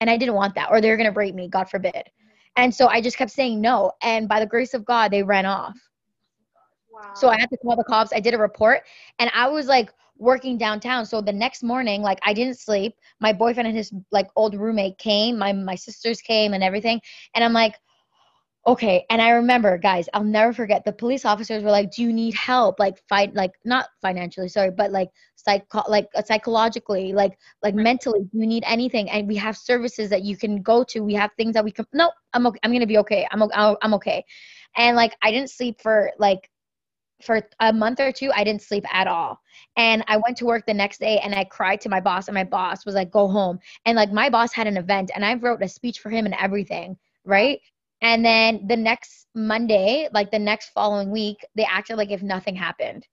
and 0.00 0.10
I 0.10 0.16
didn't 0.16 0.34
want 0.34 0.54
that, 0.54 0.70
or 0.70 0.80
they're 0.80 0.96
gonna 0.96 1.12
break 1.12 1.34
me, 1.34 1.48
God 1.48 1.68
forbid. 1.68 2.10
And 2.56 2.74
so 2.74 2.88
I 2.88 3.00
just 3.00 3.16
kept 3.16 3.30
saying 3.30 3.60
no, 3.60 3.92
and 4.02 4.28
by 4.28 4.40
the 4.40 4.46
grace 4.46 4.74
of 4.74 4.84
God, 4.84 5.10
they 5.10 5.22
ran 5.22 5.46
off. 5.46 5.76
Wow. 6.90 7.12
So 7.14 7.28
I 7.28 7.38
had 7.38 7.50
to 7.50 7.56
call 7.58 7.76
the 7.76 7.84
cops. 7.84 8.12
I 8.14 8.20
did 8.20 8.34
a 8.34 8.38
report, 8.38 8.82
and 9.18 9.30
I 9.34 9.48
was 9.48 9.66
like 9.66 9.92
working 10.18 10.56
downtown. 10.56 11.04
So 11.04 11.20
the 11.20 11.32
next 11.32 11.62
morning, 11.62 12.00
like 12.02 12.18
I 12.24 12.32
didn't 12.32 12.58
sleep. 12.58 12.94
My 13.20 13.32
boyfriend 13.32 13.66
and 13.68 13.76
his 13.76 13.92
like 14.10 14.28
old 14.36 14.54
roommate 14.54 14.96
came. 14.98 15.38
My 15.38 15.52
my 15.52 15.74
sisters 15.74 16.20
came 16.22 16.54
and 16.54 16.64
everything, 16.64 17.00
and 17.34 17.44
I'm 17.44 17.52
like. 17.52 17.74
Okay, 18.66 19.06
and 19.10 19.22
I 19.22 19.30
remember, 19.30 19.78
guys, 19.78 20.08
I'll 20.12 20.24
never 20.24 20.52
forget. 20.52 20.84
The 20.84 20.92
police 20.92 21.24
officers 21.24 21.62
were 21.62 21.70
like, 21.70 21.92
"Do 21.92 22.02
you 22.02 22.12
need 22.12 22.34
help? 22.34 22.80
Like, 22.80 22.98
fight, 23.08 23.32
like 23.34 23.52
not 23.64 23.88
financially, 24.02 24.48
sorry, 24.48 24.72
but 24.72 24.90
like 24.90 25.08
psycho, 25.36 25.82
like 25.88 26.08
uh, 26.16 26.22
psychologically, 26.22 27.12
like 27.12 27.38
like 27.62 27.74
Right. 27.76 27.82
mentally. 27.84 28.20
Do 28.24 28.38
you 28.38 28.46
need 28.46 28.64
anything? 28.66 29.08
And 29.10 29.28
we 29.28 29.36
have 29.36 29.56
services 29.56 30.10
that 30.10 30.22
you 30.24 30.36
can 30.36 30.62
go 30.62 30.82
to. 30.84 31.00
We 31.00 31.14
have 31.14 31.30
things 31.36 31.54
that 31.54 31.64
we 31.64 31.70
can. 31.70 31.86
No, 31.92 32.10
I'm 32.32 32.44
okay. 32.48 32.58
I'm 32.64 32.72
gonna 32.72 32.86
be 32.88 32.98
okay. 32.98 33.26
I'm 33.30 33.42
o- 33.42 33.50
I'll- 33.54 33.78
I'm 33.82 33.94
okay. 33.94 34.24
And 34.76 34.96
like, 34.96 35.16
I 35.22 35.30
didn't 35.30 35.50
sleep 35.50 35.80
for 35.80 36.10
like 36.18 36.50
for 37.22 37.40
a 37.60 37.72
month 37.72 38.00
or 38.00 38.12
two. 38.12 38.30
I 38.34 38.44
didn't 38.44 38.62
sleep 38.62 38.84
at 38.94 39.06
all. 39.06 39.40
And 39.76 40.04
I 40.08 40.18
went 40.18 40.36
to 40.38 40.44
work 40.46 40.66
the 40.66 40.74
next 40.74 40.98
day 41.00 41.18
and 41.20 41.34
I 41.34 41.44
cried 41.44 41.80
to 41.82 41.88
my 41.88 42.00
boss, 42.00 42.28
and 42.28 42.34
my 42.34 42.44
boss 42.44 42.84
was 42.86 42.94
like, 42.94 43.10
"Go 43.10 43.28
home." 43.28 43.58
And 43.86 43.96
like, 43.96 44.12
my 44.12 44.28
boss 44.30 44.52
had 44.52 44.66
an 44.66 44.76
event, 44.76 45.10
and 45.14 45.24
I 45.24 45.34
wrote 45.34 45.62
a 45.62 45.68
speech 45.68 46.00
for 46.00 46.10
him 46.10 46.26
and 46.26 46.34
everything, 46.34 46.98
right? 47.24 47.60
And 48.02 48.24
then 48.24 48.66
the 48.66 48.76
next 48.76 49.26
Monday, 49.34 50.08
like 50.12 50.30
the 50.30 50.38
next 50.38 50.70
following 50.70 51.10
week, 51.10 51.38
they 51.54 51.64
acted 51.64 51.96
like 51.96 52.10
if 52.10 52.22
nothing 52.22 52.54
happened. 52.54 53.06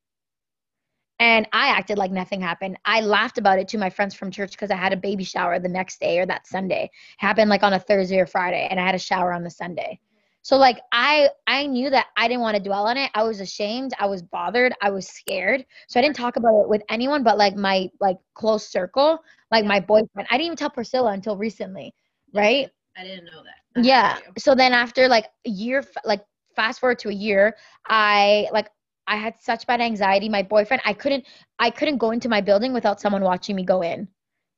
And 1.19 1.47
I 1.53 1.67
acted 1.69 1.97
like 1.97 2.11
nothing 2.11 2.41
happened. 2.41 2.77
I 2.85 3.01
laughed 3.01 3.37
about 3.37 3.59
it 3.59 3.67
to 3.69 3.77
my 3.77 3.89
friends 3.89 4.13
from 4.13 4.31
church 4.31 4.51
because 4.51 4.71
I 4.71 4.75
had 4.75 4.91
a 4.93 4.97
baby 4.97 5.23
shower 5.23 5.57
the 5.59 5.69
next 5.69 5.99
day 5.99 6.19
or 6.19 6.25
that 6.25 6.47
Sunday. 6.47 6.85
It 6.85 6.91
happened 7.17 7.49
like 7.49 7.63
on 7.63 7.73
a 7.73 7.79
Thursday 7.79 8.19
or 8.19 8.25
Friday, 8.25 8.67
and 8.69 8.79
I 8.79 8.85
had 8.85 8.95
a 8.95 8.99
shower 8.99 9.31
on 9.31 9.43
the 9.43 9.49
Sunday. 9.49 9.99
So 10.41 10.57
like 10.57 10.81
I 10.91 11.29
I 11.47 11.65
knew 11.67 11.89
that 11.89 12.07
I 12.17 12.27
didn't 12.27 12.41
want 12.41 12.57
to 12.57 12.63
dwell 12.63 12.87
on 12.87 12.97
it. 12.97 13.09
I 13.15 13.23
was 13.23 13.39
ashamed. 13.39 13.93
I 13.99 14.07
was 14.07 14.21
bothered. 14.21 14.73
I 14.81 14.89
was 14.89 15.07
scared. 15.07 15.65
So 15.87 15.97
I 15.99 16.03
didn't 16.03 16.17
talk 16.17 16.35
about 16.35 16.59
it 16.61 16.67
with 16.67 16.81
anyone 16.89 17.23
but 17.23 17.37
like 17.37 17.55
my 17.55 17.89
like 18.01 18.17
close 18.33 18.67
circle, 18.67 19.19
like 19.51 19.63
my 19.63 19.79
boyfriend. 19.79 20.27
I 20.29 20.33
didn't 20.33 20.47
even 20.47 20.57
tell 20.57 20.69
Priscilla 20.69 21.13
until 21.13 21.37
recently, 21.37 21.93
right? 22.33 22.69
I 22.97 23.03
didn't 23.03 23.25
know 23.25 23.43
that. 23.43 23.62
Yeah. 23.75 24.17
so 24.37 24.55
then 24.55 24.73
after 24.73 25.07
like 25.07 25.25
a 25.45 25.49
year 25.49 25.83
like 26.05 26.23
fast 26.55 26.79
forward 26.79 26.99
to 26.99 27.09
a 27.09 27.13
year 27.13 27.55
i 27.87 28.47
like 28.51 28.69
i 29.07 29.15
had 29.15 29.33
such 29.41 29.65
bad 29.67 29.81
anxiety. 29.81 30.29
My 30.29 30.43
boyfriend 30.43 30.81
i 30.85 30.93
couldn't 30.93 31.25
i 31.59 31.69
couldn't 31.69 31.97
go 31.97 32.11
into 32.11 32.29
my 32.29 32.41
building 32.41 32.73
without 32.73 33.01
someone 33.01 33.23
watching 33.23 33.55
me 33.55 33.63
go 33.63 33.81
in. 33.81 34.07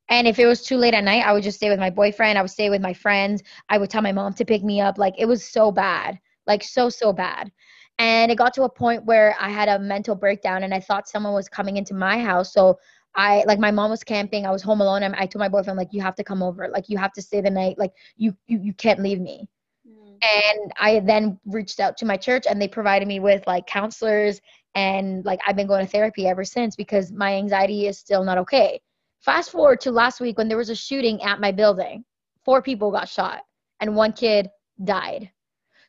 And 0.10 0.28
if 0.28 0.38
it 0.38 0.46
was 0.46 0.62
too 0.64 0.78
late 0.78 0.94
at 0.94 1.04
night 1.04 1.26
i 1.26 1.34
would 1.34 1.44
just 1.44 1.58
stay 1.58 1.70
with 1.70 1.80
my 1.80 1.90
boyfriend. 1.90 2.38
I 2.38 2.42
would 2.42 2.52
stay 2.52 2.70
with 2.70 2.82
my 2.82 2.94
friends. 2.94 3.42
I 3.70 3.78
would 3.78 3.90
tell 3.90 4.02
my 4.02 4.12
mom 4.12 4.34
to 4.34 4.46
pick 4.46 4.64
me 4.64 4.82
up. 4.82 4.98
Like 4.98 5.16
it 5.18 5.26
was 5.26 5.44
so 5.46 5.72
bad. 5.72 6.20
Like 6.46 6.64
so 6.64 6.90
so 6.90 7.12
bad. 7.14 7.52
And 7.98 8.32
it 8.32 8.38
got 8.38 8.54
to 8.56 8.64
a 8.64 8.70
point 8.70 9.06
where 9.06 9.36
i 9.40 9.50
had 9.50 9.70
a 9.70 9.80
mental 9.80 10.16
breakdown 10.16 10.64
and 10.64 10.74
i 10.74 10.80
thought 10.80 11.08
someone 11.08 11.34
was 11.34 11.50
coming 11.50 11.78
into 11.78 11.94
my 11.94 12.20
house. 12.20 12.54
So 12.54 12.78
I 13.16 13.44
like 13.48 13.60
my 13.60 13.72
mom 13.72 13.92
was 13.92 14.04
camping. 14.04 14.46
I 14.46 14.52
was 14.52 14.62
home 14.62 14.82
alone, 14.82 15.04
and 15.04 15.16
I 15.16 15.26
told 15.26 15.40
my 15.40 15.50
boyfriend 15.50 15.78
like, 15.78 15.94
"You 15.94 16.02
have 16.02 16.16
to 16.16 16.24
come 16.24 16.44
over. 16.44 16.68
Like, 16.68 16.90
you 16.90 16.98
have 16.98 17.14
to 17.14 17.22
stay 17.22 17.42
the 17.42 17.50
night. 17.50 17.78
Like, 17.78 17.94
you 18.18 18.36
you 18.48 18.60
you 18.60 18.74
can't 18.74 19.00
leave 19.00 19.20
me." 19.22 19.48
Mm. 19.88 20.18
and 20.24 20.72
i 20.80 21.00
then 21.00 21.40
reached 21.46 21.80
out 21.80 21.96
to 21.98 22.06
my 22.06 22.18
church 22.18 22.46
and 22.50 22.60
they 22.60 22.68
provided 22.68 23.08
me 23.08 23.20
with 23.20 23.46
like 23.46 23.68
counselors 23.68 24.42
and 24.74 25.24
like 25.26 25.40
i've 25.46 25.56
been 25.56 25.68
going 25.68 25.86
to 25.86 25.92
therapy 25.92 26.28
ever 26.28 26.44
since 26.44 26.76
because 26.76 27.12
my 27.12 27.36
anxiety 27.36 27.86
is 27.88 28.00
still 28.00 28.24
not 28.24 28.38
okay 28.40 28.82
fast 29.20 29.52
forward 29.52 29.80
to 29.82 29.92
last 29.92 30.20
week 30.20 30.38
when 30.38 30.48
there 30.48 30.58
was 30.58 30.70
a 30.70 30.76
shooting 30.76 31.22
at 31.22 31.40
my 31.40 31.52
building 31.52 32.04
four 32.44 32.62
people 32.62 32.92
got 32.92 33.08
shot 33.08 33.44
and 33.80 33.96
one 33.96 34.12
kid 34.12 34.50
died 34.84 35.30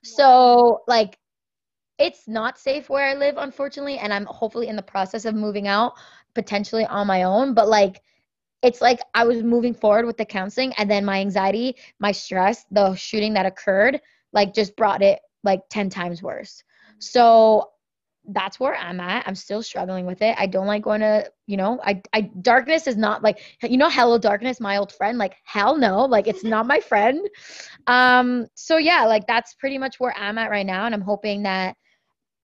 so 0.03 0.83
like 0.87 1.19
it's 1.99 2.29
not 2.29 2.59
safe 2.59 2.91
where 2.91 3.09
i 3.09 3.15
live 3.15 3.37
unfortunately 3.39 3.99
and 3.99 4.13
i'm 4.13 4.27
hopefully 4.27 4.69
in 4.69 4.77
the 4.77 4.83
process 4.83 5.25
of 5.25 5.35
moving 5.35 5.67
out 5.67 5.95
potentially 6.37 6.87
on 6.87 7.09
my 7.09 7.25
own 7.25 7.55
but 7.55 7.69
like 7.69 8.01
it's 8.63 8.81
like 8.81 9.01
I 9.15 9.25
was 9.25 9.43
moving 9.43 9.75
forward 9.75 10.07
with 10.07 10.17
the 10.17 10.25
counseling 10.25 10.73
and 10.79 10.91
then 10.91 11.05
my 11.05 11.21
anxiety, 11.21 11.77
my 12.01 12.13
stress, 12.13 12.65
the 12.71 12.95
shooting 12.95 13.35
that 13.35 13.47
occurred, 13.47 14.01
like 14.33 14.55
just 14.55 14.77
brought 14.77 15.03
it 15.03 15.21
like 15.45 15.61
10 15.71 15.91
times 15.91 16.23
worse. 16.23 16.63
So 16.99 17.71
that's 18.31 18.59
where 18.59 18.75
I'm 18.75 18.99
at. 18.99 19.27
I'm 19.29 19.37
still 19.37 19.63
struggling 19.63 20.05
with 20.05 20.21
it. 20.21 20.35
I 20.37 20.47
don't 20.47 20.67
like 20.67 20.83
going 20.83 21.01
to, 21.01 21.31
you 21.47 21.57
know, 21.57 21.79
I, 21.85 22.03
I 22.13 22.23
darkness 22.43 22.89
is 22.89 22.97
not 22.97 23.23
like, 23.23 23.39
you 23.63 23.77
know, 23.77 23.89
hello 23.89 24.19
darkness, 24.19 24.59
my 24.59 24.79
old 24.79 24.91
friend. 24.91 25.17
Like 25.17 25.37
hell 25.45 25.77
no, 25.77 26.05
like 26.05 26.27
it's 26.27 26.43
not 26.43 26.67
my 26.67 26.81
friend. 26.81 27.29
Um, 27.87 28.47
so 28.55 28.79
yeah, 28.79 29.05
like 29.05 29.29
that's 29.29 29.55
pretty 29.55 29.79
much 29.79 30.01
where 30.01 30.17
I'm 30.19 30.39
at 30.39 30.51
right 30.51 30.67
now, 30.67 30.87
and 30.87 30.95
I'm 30.95 31.03
hoping 31.03 31.45
that 31.45 31.77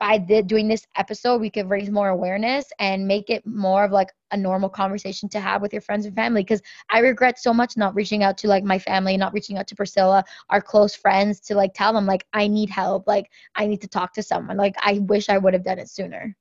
by 0.03 0.19
the, 0.19 0.43
doing 0.43 0.67
this 0.67 0.85
episode, 0.97 1.41
we 1.41 1.49
could 1.49 1.71
raise 1.71 1.89
more 1.89 2.09
awareness 2.09 2.65
and 2.81 3.07
make 3.07 3.31
it 3.31 3.47
more 3.47 3.85
of 3.85 3.93
like 3.93 4.11
a 4.33 4.37
normal 4.37 4.69
conversation 4.69 5.29
to 5.29 5.39
have 5.39 5.63
with 5.63 5.73
your 5.73 5.81
friends 5.81 6.07
and 6.07 6.17
family. 6.17 6.43
Because 6.43 6.61
I 6.91 6.99
regret 6.99 7.39
so 7.39 7.55
much 7.55 7.77
not 7.77 7.95
reaching 7.95 8.25
out 8.25 8.37
to 8.39 8.49
like 8.49 8.65
my 8.65 8.81
family, 8.81 9.17
not 9.17 9.33
reaching 9.33 9.59
out 9.59 9.69
to 9.69 9.77
Priscilla, 9.77 10.25
our 10.51 10.61
close 10.61 10.93
friends, 10.97 11.39
to 11.43 11.55
like 11.55 11.73
tell 11.73 11.93
them 11.93 12.07
like 12.07 12.27
I 12.33 12.49
need 12.49 12.69
help, 12.69 13.07
like 13.07 13.31
I 13.55 13.67
need 13.67 13.81
to 13.83 13.87
talk 13.87 14.13
to 14.15 14.23
someone. 14.25 14.57
Like 14.57 14.75
I 14.83 14.99
wish 14.99 15.29
I 15.29 15.39
would 15.39 15.55
have 15.55 15.63
done 15.65 15.79
it 15.79 15.89
sooner. 15.89 16.37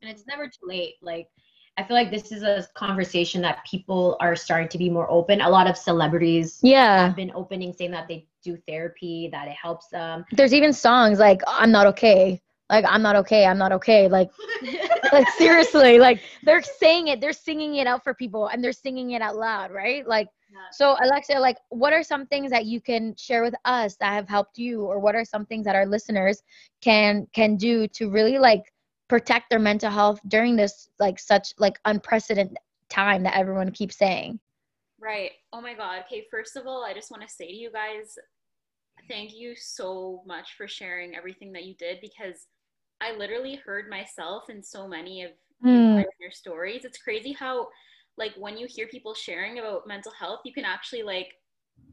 and 0.00 0.10
it's 0.10 0.26
never 0.26 0.46
too 0.46 0.66
late 0.74 0.94
like 1.02 1.28
i 1.78 1.82
feel 1.82 1.96
like 1.96 2.10
this 2.10 2.30
is 2.30 2.42
a 2.42 2.66
conversation 2.74 3.40
that 3.42 3.56
people 3.64 4.16
are 4.20 4.36
starting 4.36 4.68
to 4.68 4.78
be 4.78 4.88
more 4.90 5.08
open 5.10 5.40
a 5.40 5.48
lot 5.48 5.66
of 5.66 5.76
celebrities 5.76 6.60
Yeah. 6.62 7.06
have 7.06 7.16
been 7.16 7.32
opening 7.34 7.72
saying 7.72 7.90
that 7.92 8.06
they 8.08 8.26
do 8.42 8.56
therapy 8.68 9.28
that 9.32 9.46
it 9.48 9.56
helps 9.66 9.88
them 9.88 10.24
There's 10.38 10.54
even 10.54 10.72
songs 10.72 11.18
like 11.18 11.40
I'm 11.46 11.72
not 11.72 11.86
okay. 11.94 12.40
Like 12.70 12.84
I'm 12.88 13.02
not 13.02 13.16
okay. 13.16 13.44
I'm 13.44 13.58
not 13.58 13.72
okay. 13.72 14.08
Like 14.08 14.30
like 15.12 15.28
seriously, 15.30 15.98
like 15.98 16.20
they're 16.42 16.62
saying 16.62 17.08
it, 17.08 17.20
they're 17.20 17.32
singing 17.32 17.76
it 17.76 17.86
out 17.86 18.02
for 18.02 18.14
people 18.14 18.48
and 18.48 18.62
they're 18.62 18.72
singing 18.72 19.10
it 19.12 19.22
out 19.22 19.36
loud, 19.36 19.70
right? 19.70 20.06
Like 20.06 20.28
Yeah. 20.50 20.58
so 20.72 20.96
alexia 21.02 21.38
like 21.40 21.58
what 21.70 21.92
are 21.92 22.02
some 22.02 22.26
things 22.26 22.50
that 22.50 22.64
you 22.64 22.80
can 22.80 23.14
share 23.16 23.42
with 23.42 23.54
us 23.64 23.96
that 23.96 24.12
have 24.12 24.28
helped 24.28 24.56
you 24.58 24.82
or 24.82 24.98
what 24.98 25.14
are 25.14 25.24
some 25.24 25.44
things 25.46 25.64
that 25.66 25.76
our 25.76 25.86
listeners 25.86 26.42
can 26.80 27.26
can 27.32 27.56
do 27.56 27.86
to 27.88 28.10
really 28.10 28.38
like 28.38 28.72
protect 29.08 29.50
their 29.50 29.58
mental 29.58 29.90
health 29.90 30.20
during 30.28 30.56
this 30.56 30.88
like 30.98 31.18
such 31.18 31.52
like 31.58 31.78
unprecedented 31.84 32.56
time 32.88 33.22
that 33.24 33.36
everyone 33.36 33.70
keeps 33.70 33.96
saying? 33.96 34.40
Right. 35.00 35.32
Oh 35.52 35.60
my 35.60 35.74
God. 35.74 36.04
Okay. 36.06 36.24
First 36.30 36.56
of 36.56 36.66
all, 36.66 36.84
I 36.84 36.94
just 36.94 37.10
want 37.10 37.22
to 37.22 37.28
say 37.28 37.48
to 37.48 37.54
you 37.54 37.70
guys, 37.70 38.16
thank 39.08 39.34
you 39.34 39.54
so 39.56 40.22
much 40.26 40.54
for 40.56 40.66
sharing 40.66 41.14
everything 41.14 41.52
that 41.52 41.64
you 41.64 41.74
did 41.74 41.98
because 42.00 42.46
I 43.04 43.16
literally 43.16 43.56
heard 43.56 43.90
myself 43.90 44.48
in 44.48 44.62
so 44.62 44.88
many 44.88 45.22
of 45.22 45.30
Hmm. 45.62 46.00
your 46.20 46.30
stories. 46.30 46.84
It's 46.84 46.98
crazy 46.98 47.32
how, 47.32 47.68
like, 48.16 48.34
when 48.36 48.56
you 48.56 48.66
hear 48.68 48.86
people 48.88 49.14
sharing 49.14 49.58
about 49.58 49.86
mental 49.86 50.12
health, 50.12 50.40
you 50.44 50.52
can 50.52 50.64
actually 50.64 51.02
like 51.02 51.34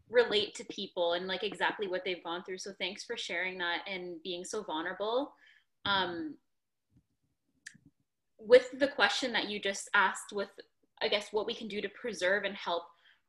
relate 0.09 0.53
to 0.55 0.65
people 0.65 1.13
and 1.13 1.25
like 1.27 1.43
exactly 1.43 1.87
what 1.87 2.03
they've 2.03 2.23
gone 2.23 2.43
through. 2.43 2.57
So 2.57 2.71
thanks 2.79 3.03
for 3.03 3.15
sharing 3.15 3.57
that 3.59 3.79
and 3.87 4.21
being 4.23 4.43
so 4.43 4.63
vulnerable. 4.63 5.33
Um, 5.85 6.35
with 8.37 8.67
the 8.79 8.89
question 8.89 9.31
that 9.33 9.49
you 9.49 9.59
just 9.59 9.89
asked, 9.93 10.33
with 10.33 10.49
I 11.01 11.07
guess 11.07 11.29
what 11.31 11.47
we 11.47 11.55
can 11.55 11.67
do 11.67 11.81
to 11.81 11.89
preserve 11.89 12.43
and 12.43 12.55
help 12.55 12.83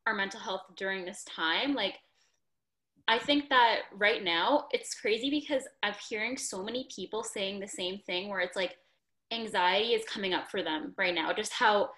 our 0.05 0.13
mental 0.13 0.39
health 0.39 0.61
during 0.77 1.05
this 1.05 1.23
time, 1.23 1.73
like 1.73 1.95
I 3.07 3.19
think 3.19 3.49
that 3.49 3.81
right 3.93 4.23
now 4.23 4.67
it's 4.71 4.95
crazy 4.95 5.29
because 5.29 5.63
I'm 5.81 5.93
hearing 6.09 6.37
so 6.37 6.63
many 6.63 6.87
people 6.93 7.23
saying 7.23 7.59
the 7.59 7.67
same 7.67 7.99
thing 7.99 8.29
where 8.29 8.39
it's 8.39 8.55
like 8.55 8.77
anxiety 9.31 9.89
is 9.89 10.05
coming 10.05 10.33
up 10.33 10.49
for 10.49 10.63
them 10.63 10.93
right 10.97 11.13
now. 11.13 11.33
Just 11.33 11.53
how 11.53 11.89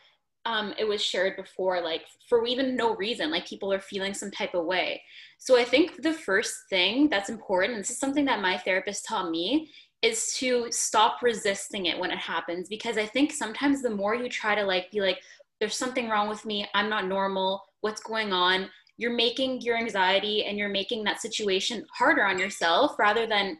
um, 0.46 0.74
it 0.78 0.88
was 0.88 1.04
shared 1.04 1.36
before, 1.36 1.82
like 1.82 2.04
for 2.30 2.46
even 2.46 2.76
no 2.76 2.96
reason, 2.96 3.32
like 3.32 3.48
people 3.48 3.72
are 3.74 3.80
feeling 3.80 4.13
some 4.13 4.32
type 4.32 4.54
of 4.54 4.65
way. 4.65 5.02
So 5.38 5.60
I 5.60 5.63
think 5.63 6.02
the 6.02 6.13
first 6.13 6.56
thing 6.70 7.10
that's 7.10 7.30
important, 7.30 7.78
this 7.78 7.89
is 7.89 8.00
something 8.00 8.26
that 8.26 8.41
my 8.41 8.58
therapist 8.58 9.06
taught 9.06 9.32
me, 9.32 9.72
is 10.02 10.36
to 10.38 10.68
stop 10.72 11.22
resisting 11.24 11.88
it 11.88 11.98
when 11.98 12.12
it 12.12 12.18
happens. 12.18 12.68
Because 12.70 12.98
I 12.98 13.08
think 13.08 13.32
sometimes 13.32 13.82
the 13.82 13.89
more 13.89 14.13
you 14.15 14.30
try 14.30 14.54
to 14.54 14.63
like 14.63 14.91
be 14.91 15.02
like, 15.02 15.20
there's 15.60 15.78
something 15.78 16.10
wrong 16.10 16.30
with 16.30 16.46
me, 16.46 16.68
I'm 16.76 16.89
not 16.89 17.08
normal, 17.08 17.63
what's 17.82 18.02
going 18.02 18.34
on, 18.34 18.70
you're 18.97 19.15
making 19.15 19.62
your 19.62 19.77
anxiety 19.77 20.45
and 20.45 20.58
you're 20.58 20.69
making 20.69 21.03
that 21.03 21.21
situation 21.21 21.86
harder 21.97 22.23
on 22.23 22.39
yourself 22.39 22.97
rather 22.97 23.27
than 23.27 23.58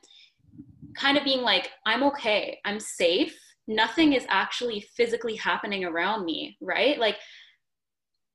kind 0.96 1.18
of 1.18 1.24
being 1.24 1.42
like, 1.42 1.72
I'm 1.86 2.04
okay, 2.04 2.60
I'm 2.64 2.80
safe 2.80 3.36
nothing 3.68 4.14
is 4.14 4.26
actually 4.30 4.82
physically 4.96 5.36
happening 5.36 5.86
around 5.86 6.26
me, 6.26 6.58
right? 6.62 7.00
Like 7.00 7.18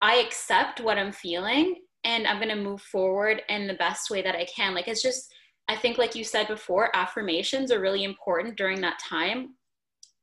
I 0.03 0.17
accept 0.17 0.81
what 0.81 0.99
I'm 0.99 1.13
feeling 1.13 1.77
and 2.05 2.27
I'm 2.27 2.37
going 2.37 2.49
to 2.49 2.57
move 2.57 2.83
forward 2.83 3.43
in 3.49 3.67
the 3.67 3.75
best 3.75 4.11
way 4.11 4.23
that 4.23 4.35
I 4.35 4.47
can. 4.47 4.75
Like 4.75 4.89
it's 4.89 5.03
just 5.03 5.33
I 5.69 5.77
think 5.77 5.99
like 5.99 6.17
you 6.17 6.25
said 6.25 6.49
before, 6.49 6.95
affirmations 6.97 7.71
are 7.71 7.81
really 7.81 8.03
important 8.03 8.57
during 8.57 8.81
that 8.81 8.99
time 8.99 9.55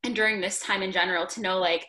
and 0.03 0.13
during 0.13 0.41
this 0.41 0.59
time 0.59 0.81
in 0.81 0.91
general 0.91 1.25
to 1.27 1.41
know 1.41 1.57
like 1.57 1.85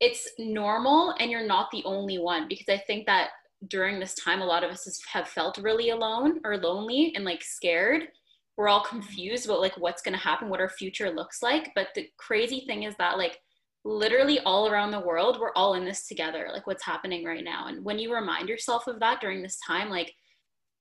it's 0.00 0.28
normal 0.38 1.14
and 1.20 1.30
you're 1.30 1.46
not 1.46 1.70
the 1.70 1.84
only 1.84 2.18
one 2.18 2.48
because 2.48 2.68
I 2.68 2.78
think 2.88 3.06
that 3.06 3.28
during 3.68 4.00
this 4.00 4.14
time 4.14 4.40
a 4.40 4.46
lot 4.46 4.64
of 4.64 4.70
us 4.70 5.00
have 5.12 5.28
felt 5.28 5.58
really 5.58 5.90
alone 5.90 6.40
or 6.44 6.56
lonely 6.56 7.12
and 7.14 7.24
like 7.24 7.42
scared. 7.42 8.08
We're 8.56 8.68
all 8.68 8.84
confused 8.84 9.46
about 9.46 9.60
like 9.60 9.76
what's 9.76 10.02
going 10.02 10.16
to 10.16 10.22
happen 10.22 10.48
what 10.48 10.60
our 10.60 10.68
future 10.68 11.10
looks 11.10 11.42
like. 11.42 11.70
But 11.74 11.88
the 11.94 12.08
crazy 12.18 12.64
thing 12.66 12.84
is 12.84 12.94
that 12.98 13.18
like 13.18 13.38
literally 13.84 14.40
all 14.40 14.68
around 14.68 14.90
the 14.90 15.00
world 15.00 15.38
we're 15.38 15.52
all 15.54 15.74
in 15.74 15.84
this 15.84 16.08
together 16.08 16.48
like 16.50 16.66
what's 16.66 16.84
happening 16.84 17.24
right 17.24 17.44
now. 17.44 17.66
And 17.66 17.84
when 17.84 17.98
you 17.98 18.14
remind 18.14 18.48
yourself 18.48 18.86
of 18.86 19.00
that 19.00 19.20
during 19.20 19.42
this 19.42 19.58
time 19.66 19.90
like 19.90 20.14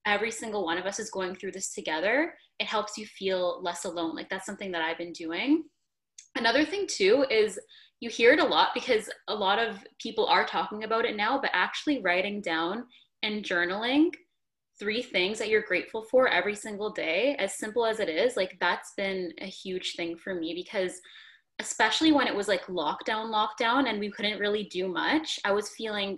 every 0.05 0.31
single 0.31 0.65
one 0.65 0.77
of 0.77 0.85
us 0.85 0.99
is 0.99 1.09
going 1.09 1.35
through 1.35 1.51
this 1.51 1.73
together 1.73 2.33
it 2.59 2.67
helps 2.67 2.97
you 2.97 3.05
feel 3.05 3.61
less 3.61 3.83
alone. 3.85 4.15
Like 4.15 4.29
that's 4.29 4.45
something 4.45 4.71
that 4.71 4.81
i've 4.81 4.97
been 4.97 5.13
doing. 5.13 5.63
Another 6.35 6.65
thing 6.65 6.87
too 6.87 7.25
is 7.29 7.59
you 7.99 8.10
hear 8.10 8.34
it 8.34 8.39
a 8.39 8.45
lot 8.45 8.69
because 8.73 9.10
a 9.27 9.36
lot 9.36 9.60
of 9.60 9.77
people 9.99 10.25
are 10.27 10.45
talking 10.45 10.84
about 10.84 11.06
it 11.06 11.15
now 11.15 11.39
but 11.39 11.51
actually 11.53 12.01
writing 12.01 12.41
down 12.41 12.86
and 13.23 13.43
journaling 13.43 14.12
three 14.79 15.01
things 15.01 15.39
that 15.39 15.49
you're 15.49 15.62
grateful 15.62 16.03
for 16.03 16.27
every 16.27 16.56
single 16.56 16.89
day, 16.89 17.36
as 17.39 17.58
simple 17.58 17.86
as 17.86 17.99
it 17.99 18.10
is, 18.10 18.36
like 18.36 18.58
that's 18.60 18.93
been 18.97 19.32
a 19.39 19.45
huge 19.45 19.95
thing 19.95 20.17
for 20.17 20.34
me 20.34 20.53
because 20.53 20.99
especially 21.60 22.12
when 22.12 22.27
it 22.27 22.36
was 22.36 22.47
like 22.47 22.65
lockdown, 22.65 23.32
lockdown, 23.32 23.88
and 23.88 23.99
we 23.99 24.12
couldn't 24.12 24.39
really 24.39 24.65
do 24.65 24.88
much, 24.88 25.39
I 25.45 25.51
was 25.51 25.69
feeling 25.69 26.17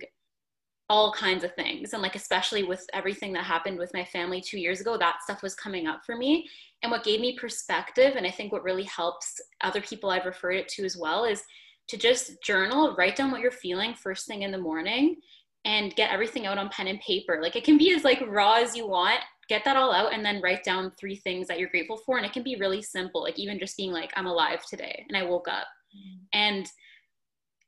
all 0.88 1.12
kinds 1.12 1.44
of 1.44 1.54
things. 1.54 1.92
And 1.92 2.02
like, 2.02 2.14
especially 2.14 2.62
with 2.62 2.84
everything 2.94 3.32
that 3.34 3.44
happened 3.44 3.78
with 3.78 3.92
my 3.92 4.04
family 4.04 4.40
two 4.40 4.58
years 4.58 4.80
ago, 4.80 4.96
that 4.96 5.22
stuff 5.22 5.42
was 5.42 5.54
coming 5.54 5.86
up 5.86 6.00
for 6.06 6.16
me. 6.16 6.48
And 6.82 6.90
what 6.90 7.04
gave 7.04 7.20
me 7.20 7.36
perspective, 7.38 8.14
and 8.16 8.26
I 8.26 8.30
think 8.30 8.52
what 8.52 8.62
really 8.62 8.84
helps 8.84 9.40
other 9.62 9.80
people 9.80 10.10
I've 10.10 10.26
referred 10.26 10.56
it 10.56 10.68
to 10.68 10.84
as 10.84 10.96
well, 10.96 11.24
is 11.24 11.42
to 11.88 11.96
just 11.96 12.42
journal, 12.42 12.94
write 12.96 13.16
down 13.16 13.30
what 13.30 13.40
you're 13.40 13.50
feeling 13.50 13.94
first 13.94 14.26
thing 14.26 14.42
in 14.42 14.50
the 14.50 14.58
morning 14.58 15.16
and 15.64 15.94
get 15.96 16.12
everything 16.12 16.46
out 16.46 16.58
on 16.58 16.68
pen 16.68 16.86
and 16.86 17.00
paper. 17.00 17.40
Like 17.42 17.56
it 17.56 17.64
can 17.64 17.78
be 17.78 17.92
as 17.92 18.04
like 18.04 18.22
raw 18.26 18.54
as 18.54 18.76
you 18.76 18.86
want. 18.86 19.20
Get 19.48 19.64
that 19.64 19.76
all 19.76 19.92
out 19.92 20.12
and 20.12 20.24
then 20.24 20.42
write 20.42 20.64
down 20.64 20.92
three 20.98 21.16
things 21.16 21.46
that 21.48 21.58
you're 21.58 21.68
grateful 21.68 21.98
for. 21.98 22.16
And 22.16 22.26
it 22.26 22.32
can 22.32 22.42
be 22.42 22.56
really 22.56 22.82
simple, 22.82 23.22
like 23.22 23.38
even 23.38 23.58
just 23.58 23.76
being 23.76 23.92
like, 23.92 24.12
I'm 24.16 24.26
alive 24.26 24.64
today 24.66 25.04
and 25.08 25.16
I 25.16 25.22
woke 25.22 25.48
up. 25.48 25.66
Mm-hmm. 25.96 26.24
And 26.32 26.66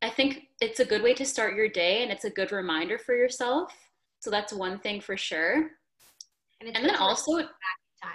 I 0.03 0.11
think 0.11 0.49
it's 0.61 0.81
a 0.81 0.85
good 0.85 1.03
way 1.03 1.15
to 1.15 1.25
start 1.25 1.57
your 1.57 1.69
day 1.69 2.03
and 2.03 2.13
it's 2.13 2.25
a 2.25 2.31
good 2.31 2.53
reminder 2.53 2.99
for 2.99 3.15
yourself. 3.15 3.73
So 4.21 4.31
that's 4.31 4.53
one 4.53 4.79
thing 4.81 5.01
for 5.01 5.17
sure. 5.17 5.71
And, 6.61 6.77
and 6.77 6.85
then 6.85 6.97
also 6.97 7.39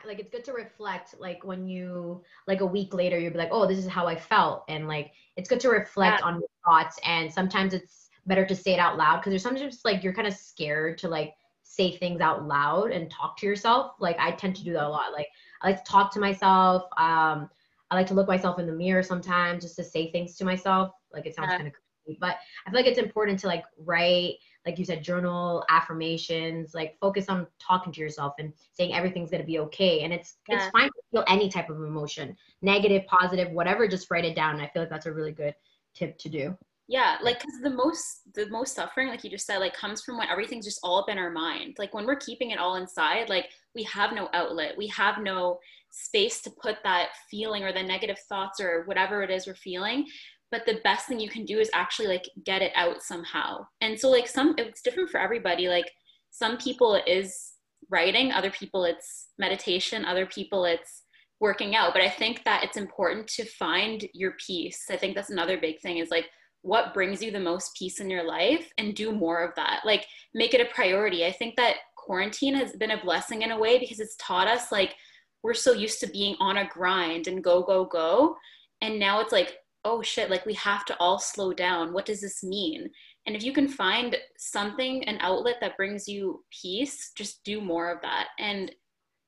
like 0.06 0.20
it's 0.20 0.30
good 0.30 0.46
to 0.46 0.54
reflect 0.54 1.16
like 1.20 1.44
when 1.44 1.68
you 1.68 2.22
like 2.48 2.62
a 2.62 2.66
week 2.66 2.94
later 2.94 3.20
you'll 3.20 3.32
be 3.32 3.38
like 3.38 3.50
oh 3.52 3.68
this 3.68 3.78
is 3.78 3.88
how 3.88 4.08
i 4.08 4.16
felt 4.16 4.64
and 4.70 4.88
like 4.88 5.12
it's 5.36 5.50
good 5.50 5.60
to 5.60 5.70
reflect 5.70 6.22
yeah. 6.22 6.26
on 6.26 6.36
your 6.36 6.50
thoughts 6.66 7.00
and 7.06 7.32
sometimes 7.32 7.74
it's 7.74 8.10
better 8.26 8.46
to 8.46 8.56
say 8.56 8.74
it 8.74 8.80
out 8.80 8.98
loud 8.98 9.18
because 9.18 9.32
there's 9.32 9.44
sometimes 9.44 9.82
like 9.84 10.04
you're 10.04 10.14
kind 10.14 10.28
of 10.28 10.34
scared 10.34 10.98
to 10.98 11.08
like 11.08 11.34
say 11.64 11.98
things 11.98 12.22
out 12.22 12.46
loud 12.46 12.92
and 12.92 13.10
talk 13.10 13.36
to 13.38 13.46
yourself. 13.46 13.94
Like 14.00 14.18
I 14.20 14.32
tend 14.32 14.56
to 14.58 14.64
do 14.64 14.74
that 14.74 14.84
a 14.84 14.90
lot. 14.90 15.12
Like 15.12 15.28
I 15.62 15.68
like 15.68 15.84
to 15.84 15.92
talk 15.92 16.14
to 16.14 16.20
myself. 16.20 16.84
Um, 16.98 17.50
I 17.90 17.96
like 17.96 18.08
to 18.08 18.14
look 18.14 18.28
myself 18.28 18.60
in 18.60 18.68
the 18.68 18.74
mirror 18.74 19.04
sometimes 19.04 19.64
just 19.64 19.76
to 19.78 19.84
say 19.84 20.12
things 20.12 20.36
to 20.38 20.46
myself. 20.46 20.92
Like 21.12 21.26
it 21.26 21.36
sounds 21.36 21.50
yeah. 21.52 21.58
kind 21.58 21.68
of 21.68 21.74
crazy, 21.74 22.18
but 22.22 22.38
I 22.66 22.70
feel 22.70 22.80
like 22.80 22.88
it's 22.88 23.00
important 23.00 23.40
to 23.40 23.48
like 23.48 23.64
write, 23.78 24.36
like 24.66 24.80
you 24.80 24.86
said, 24.86 25.04
journal 25.04 25.64
affirmations, 25.70 26.74
like 26.74 26.98
focus 27.00 27.26
on 27.30 27.48
talking 27.60 27.92
to 27.94 28.00
yourself 28.00 28.34
and 28.40 28.54
saying 28.74 28.94
everything's 28.94 29.30
gonna 29.30 29.44
be 29.44 29.60
okay. 29.60 30.02
And 30.04 30.14
it's 30.14 30.36
yeah. 30.48 30.58
it's 30.58 30.72
fine 30.72 30.88
to 30.88 31.02
feel 31.12 31.24
any 31.28 31.50
type 31.50 31.70
of 31.70 31.78
emotion, 31.78 32.36
negative, 32.62 33.06
positive, 33.08 33.52
whatever. 33.52 33.88
Just 33.88 34.10
write 34.10 34.26
it 34.26 34.36
down. 34.36 34.62
I 34.62 34.70
feel 34.70 34.84
like 34.84 34.90
that's 34.90 35.06
a 35.06 35.14
really 35.14 35.32
good 35.32 35.56
tip 35.94 36.18
to 36.20 36.30
do 36.30 36.58
yeah 36.88 37.18
like 37.22 37.40
because 37.40 37.62
the 37.62 37.70
most 37.70 38.34
the 38.34 38.50
most 38.50 38.76
suffering 38.76 39.08
like 39.08 39.24
you 39.24 39.30
just 39.30 39.46
said 39.46 39.60
like 39.60 39.74
comes 39.74 40.04
from 40.04 40.18
when 40.18 40.28
everything's 40.28 40.66
just 40.66 40.80
all 40.84 41.00
up 41.00 41.10
in 41.10 41.18
our 41.18 41.32
mind 41.32 41.76
like 41.80 41.94
when 41.94 42.06
we're 42.06 42.16
keeping 42.16 42.52
it 42.52 42.60
all 42.60 42.76
inside 42.76 43.30
like 43.30 43.48
we 43.74 43.84
have 43.84 44.14
no 44.14 44.30
outlet 44.34 44.78
we 44.78 44.88
have 44.88 45.20
no 45.20 45.60
space 45.92 46.42
to 46.42 46.50
put 46.50 46.78
that 46.84 47.10
feeling 47.30 47.64
or 47.64 47.72
the 47.72 47.82
negative 47.82 48.20
thoughts 48.28 48.60
or 48.60 48.84
whatever 48.86 49.24
it 49.24 49.30
is 49.30 49.48
we're 49.48 49.56
feeling 49.56 50.06
but 50.54 50.68
the 50.68 50.80
best 50.84 51.08
thing 51.08 51.20
you 51.20 51.30
can 51.30 51.46
do 51.46 51.58
is 51.58 51.72
actually 51.74 52.08
like 52.08 52.30
get 52.46 52.62
it 52.62 52.72
out 52.76 53.02
somehow. 53.02 53.66
And 53.82 54.00
so 54.00 54.12
like 54.12 54.28
some 54.28 54.54
it's 54.60 54.84
different 54.84 55.10
for 55.10 55.20
everybody. 55.20 55.68
Like 55.68 55.92
some 56.30 56.58
people 56.58 56.94
it 56.94 57.08
is 57.08 57.54
writing 57.90 58.32
other 58.32 58.52
people 58.52 58.86
it's 58.86 59.30
meditation 59.40 60.06
other 60.06 60.28
people 60.28 60.64
it's 60.66 61.06
working 61.40 61.76
out. 61.76 61.92
But 61.92 62.04
i 62.04 62.10
think 62.10 62.44
that 62.46 62.64
it's 62.64 62.78
important 62.78 63.28
to 63.30 63.46
find 63.46 64.06
your 64.14 64.34
peace. 64.46 64.86
I 64.92 64.96
think 64.96 65.16
that's 65.16 65.32
another 65.32 65.58
big 65.58 65.82
thing 65.82 65.98
is 65.98 66.12
like 66.12 66.30
what 66.62 66.94
brings 66.94 67.24
you 67.24 67.32
the 67.32 67.40
most 67.40 67.76
peace 67.76 68.00
in 68.00 68.08
your 68.08 68.24
life 68.24 68.72
and 68.78 68.96
do 68.96 69.12
more 69.12 69.44
of 69.44 69.56
that. 69.56 69.82
Like 69.84 70.06
make 70.36 70.54
it 70.54 70.62
a 70.62 70.72
priority. 70.72 71.26
I 71.26 71.32
think 71.32 71.56
that 71.56 71.78
quarantine 71.98 72.54
has 72.54 72.74
been 72.74 72.92
a 72.92 73.04
blessing 73.04 73.42
in 73.42 73.50
a 73.50 73.60
way 73.60 73.80
because 73.80 74.00
it's 74.00 74.16
taught 74.18 74.48
us 74.48 74.72
like 74.72 74.94
we're 75.42 75.56
so 75.56 75.74
used 75.74 76.00
to 76.02 76.08
being 76.08 76.36
on 76.40 76.58
a 76.58 76.70
grind 76.70 77.28
and 77.28 77.44
go 77.44 77.64
go 77.64 77.86
go. 77.86 78.38
And 78.84 79.00
now 79.00 79.20
it's 79.20 79.32
like 79.32 79.58
oh 79.86 80.02
shit 80.02 80.30
like 80.30 80.46
we 80.46 80.54
have 80.54 80.86
to 80.86 80.98
all 81.00 81.20
slow 81.20 81.54
down. 81.54 81.94
What 81.94 82.06
does 82.06 82.22
this 82.22 82.44
mean? 82.44 82.90
And 83.26 83.36
if 83.36 83.44
you 83.44 83.54
can 83.54 83.68
find 83.68 84.16
something 84.38 85.04
an 85.06 85.18
outlet 85.22 85.58
that 85.62 85.78
brings 85.78 86.08
you 86.08 86.44
peace 86.62 87.12
just 87.16 87.44
do 87.44 87.62
more 87.62 87.92
of 87.92 88.02
that. 88.02 88.28
And 88.40 88.72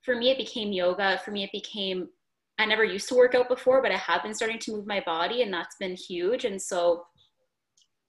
for 0.03 0.15
me 0.15 0.31
it 0.31 0.37
became 0.37 0.71
yoga. 0.71 1.19
For 1.23 1.31
me 1.31 1.43
it 1.43 1.51
became 1.51 2.09
i 2.57 2.65
never 2.65 2.85
used 2.85 3.09
to 3.09 3.15
work 3.15 3.35
out 3.35 3.49
before 3.49 3.81
but 3.81 3.91
i 3.91 3.97
have 3.97 4.23
been 4.23 4.33
starting 4.33 4.57
to 4.57 4.71
move 4.71 4.87
my 4.87 5.03
body 5.05 5.41
and 5.41 5.53
that's 5.53 5.75
been 5.79 5.95
huge. 5.95 6.45
And 6.45 6.61
so 6.61 7.05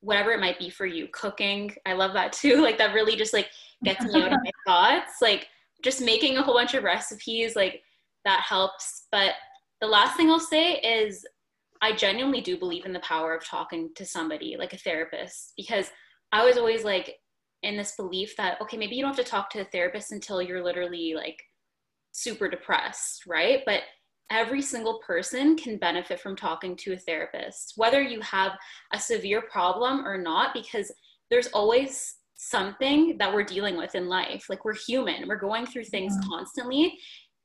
whatever 0.01 0.31
it 0.31 0.41
might 0.41 0.59
be 0.59 0.71
for 0.71 0.87
you 0.87 1.09
cooking 1.13 1.75
i 1.85 1.93
love 1.93 2.13
that 2.13 2.33
too. 2.33 2.63
Like 2.63 2.79
that 2.79 2.95
really 2.95 3.17
just 3.17 3.33
like 3.33 3.49
gets 3.85 4.05
me 4.05 4.23
out 4.23 4.33
of 4.33 4.39
my 4.43 4.51
thoughts. 4.67 5.15
Like 5.21 5.49
just 5.83 6.01
making 6.01 6.37
a 6.37 6.43
whole 6.43 6.55
bunch 6.55 6.75
of 6.75 6.85
recipes 6.85 7.57
like 7.57 7.83
that 8.25 8.41
helps. 8.41 9.07
But 9.13 9.35
the 9.81 9.87
last 9.87 10.17
thing 10.17 10.31
i'll 10.31 10.41
say 10.41 10.77
is 10.77 11.25
i 11.87 11.93
genuinely 11.95 12.41
do 12.41 12.59
believe 12.59 12.85
in 12.85 12.93
the 12.93 13.01
power 13.01 13.35
of 13.35 13.45
talking 13.45 13.91
to 13.95 14.05
somebody 14.05 14.57
like 14.59 14.73
a 14.73 14.79
therapist 14.79 15.53
because 15.57 15.91
i 16.33 16.45
was 16.45 16.57
always 16.57 16.85
like 16.85 17.17
in 17.63 17.77
this 17.77 17.95
belief 17.97 18.37
that 18.37 18.61
okay 18.61 18.77
maybe 18.77 18.95
you 18.95 19.03
don't 19.03 19.17
have 19.17 19.25
to 19.25 19.31
talk 19.31 19.51
to 19.51 19.61
a 19.61 19.65
therapist 19.67 20.13
until 20.13 20.43
you're 20.43 20.65
literally 20.65 21.15
like 21.15 21.43
super 22.13 22.49
depressed 22.49 23.23
right 23.27 23.61
but 23.67 23.83
every 24.31 24.63
single 24.63 24.99
person 25.07 25.57
can 25.57 25.77
benefit 25.77 26.21
from 26.21 26.35
talking 26.35 26.77
to 26.77 26.93
a 26.93 26.99
therapist, 26.99 27.75
whether 27.77 28.03
you 28.03 28.21
have 28.21 28.53
a 28.93 28.99
severe 28.99 29.43
problem 29.43 30.07
or 30.07 30.19
not, 30.19 30.53
because 30.53 30.91
there's 31.31 31.47
always 31.49 32.17
something 32.35 33.17
that 33.19 33.33
we're 33.33 33.45
dealing 33.45 33.77
with 33.77 33.95
in 33.95 34.09
life. 34.09 34.47
Like 34.49 34.65
we're 34.65 34.75
human, 34.75 35.29
we're 35.29 35.37
going 35.37 35.67
through 35.67 35.85
things 35.85 36.15
yeah. 36.21 36.29
constantly. 36.29 36.99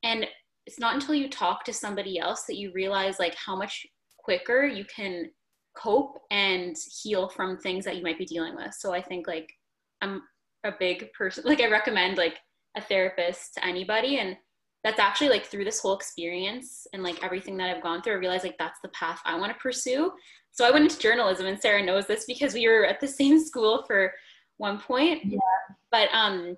And 0.03 0.25
it's 0.65 0.79
not 0.79 0.95
until 0.95 1.15
you 1.15 1.29
talk 1.29 1.63
to 1.65 1.73
somebody 1.73 2.19
else 2.19 2.43
that 2.43 2.57
you 2.57 2.71
realize 2.73 3.19
like 3.19 3.35
how 3.35 3.55
much 3.55 3.85
quicker 4.23 4.65
you 4.65 4.85
can 4.85 5.29
cope 5.77 6.19
and 6.31 6.75
heal 7.01 7.29
from 7.29 7.57
things 7.57 7.85
that 7.85 7.95
you 7.95 8.03
might 8.03 8.17
be 8.17 8.25
dealing 8.25 8.55
with. 8.55 8.73
So 8.73 8.93
I 8.93 9.01
think 9.01 9.27
like 9.27 9.49
I'm 10.01 10.21
a 10.63 10.71
big 10.77 11.11
person, 11.13 11.43
like 11.47 11.61
I 11.61 11.69
recommend 11.69 12.17
like 12.17 12.39
a 12.75 12.81
therapist 12.81 13.55
to 13.55 13.65
anybody. 13.65 14.19
And 14.19 14.37
that's 14.83 14.99
actually 14.99 15.29
like 15.29 15.45
through 15.45 15.65
this 15.65 15.79
whole 15.79 15.95
experience 15.95 16.87
and 16.93 17.03
like 17.03 17.23
everything 17.23 17.55
that 17.57 17.75
I've 17.75 17.83
gone 17.83 18.01
through, 18.01 18.13
I 18.13 18.17
realized 18.17 18.43
like 18.43 18.57
that's 18.57 18.79
the 18.81 18.89
path 18.89 19.19
I 19.25 19.37
want 19.37 19.51
to 19.53 19.59
pursue. 19.59 20.11
So 20.53 20.67
I 20.67 20.71
went 20.71 20.83
into 20.83 20.99
journalism, 20.99 21.45
and 21.45 21.61
Sara 21.61 21.81
knows 21.81 22.07
this 22.07 22.25
because 22.25 22.53
we 22.53 22.67
were 22.67 22.85
at 22.85 22.99
the 22.99 23.07
same 23.19 23.39
school 23.39 23.83
for 23.87 24.11
one 24.57 24.79
point. 24.79 25.21
Yeah. 25.23 25.39
But 25.91 26.09
um, 26.13 26.57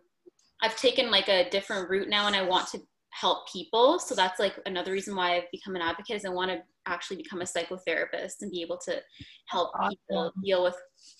I've 0.61 0.75
taken 0.77 1.11
like 1.11 1.27
a 1.27 1.49
different 1.49 1.89
route 1.89 2.09
now 2.09 2.27
and 2.27 2.35
I 2.35 2.41
want 2.41 2.67
to 2.69 2.81
help 3.09 3.49
people. 3.51 3.99
So 3.99 4.15
that's 4.15 4.39
like 4.39 4.59
another 4.65 4.91
reason 4.91 5.15
why 5.15 5.35
I've 5.35 5.51
become 5.51 5.75
an 5.75 5.81
advocate 5.81 6.15
is 6.15 6.25
I 6.25 6.29
want 6.29 6.51
to 6.51 6.61
actually 6.85 7.17
become 7.17 7.41
a 7.41 7.45
psychotherapist 7.45 8.41
and 8.41 8.51
be 8.51 8.61
able 8.61 8.77
to 8.77 9.01
help 9.47 9.71
awesome. 9.75 9.95
people 10.07 10.33
deal 10.43 10.63
with 10.63 10.75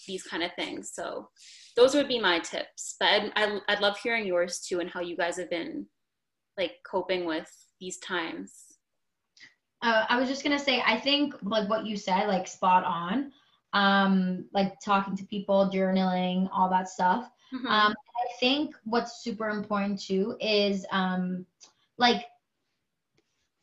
these 0.08 0.24
kind 0.24 0.44
of 0.44 0.52
things. 0.56 0.92
So 0.94 1.30
those 1.76 1.96
would 1.96 2.08
be 2.08 2.20
my 2.20 2.40
tips. 2.40 2.96
But 3.00 3.10
I'd, 3.10 3.32
I'd, 3.36 3.62
I'd 3.68 3.82
love 3.82 3.98
hearing 3.98 4.26
yours 4.26 4.60
too 4.60 4.80
and 4.80 4.90
how 4.90 5.02
you 5.02 5.18
guys 5.18 5.38
have 5.38 5.50
been 5.50 5.86
like 6.58 6.74
coping 6.90 7.26
with 7.26 7.50
these 7.80 7.98
times. 8.00 8.54
Uh, 9.82 10.06
I 10.08 10.18
was 10.20 10.30
just 10.30 10.44
gonna 10.44 10.60
say, 10.60 10.82
I 10.86 11.00
think 11.00 11.36
like 11.44 11.70
what 11.70 11.86
you 11.86 11.98
said, 11.98 12.28
like 12.28 12.48
spot 12.48 12.84
on. 12.86 13.32
Um, 13.74 14.46
like 14.54 14.80
talking 14.86 15.18
to 15.18 15.26
people, 15.26 15.72
journaling, 15.74 16.48
all 16.54 16.70
that 16.70 16.88
stuff. 16.88 17.28
Mm-hmm. 17.54 17.66
Um, 17.68 17.92
I 17.92 18.34
think 18.40 18.76
what's 18.84 19.24
super 19.24 19.50
important 19.50 20.00
too 20.00 20.38
is 20.40 20.86
um, 20.92 21.46
like 21.98 22.26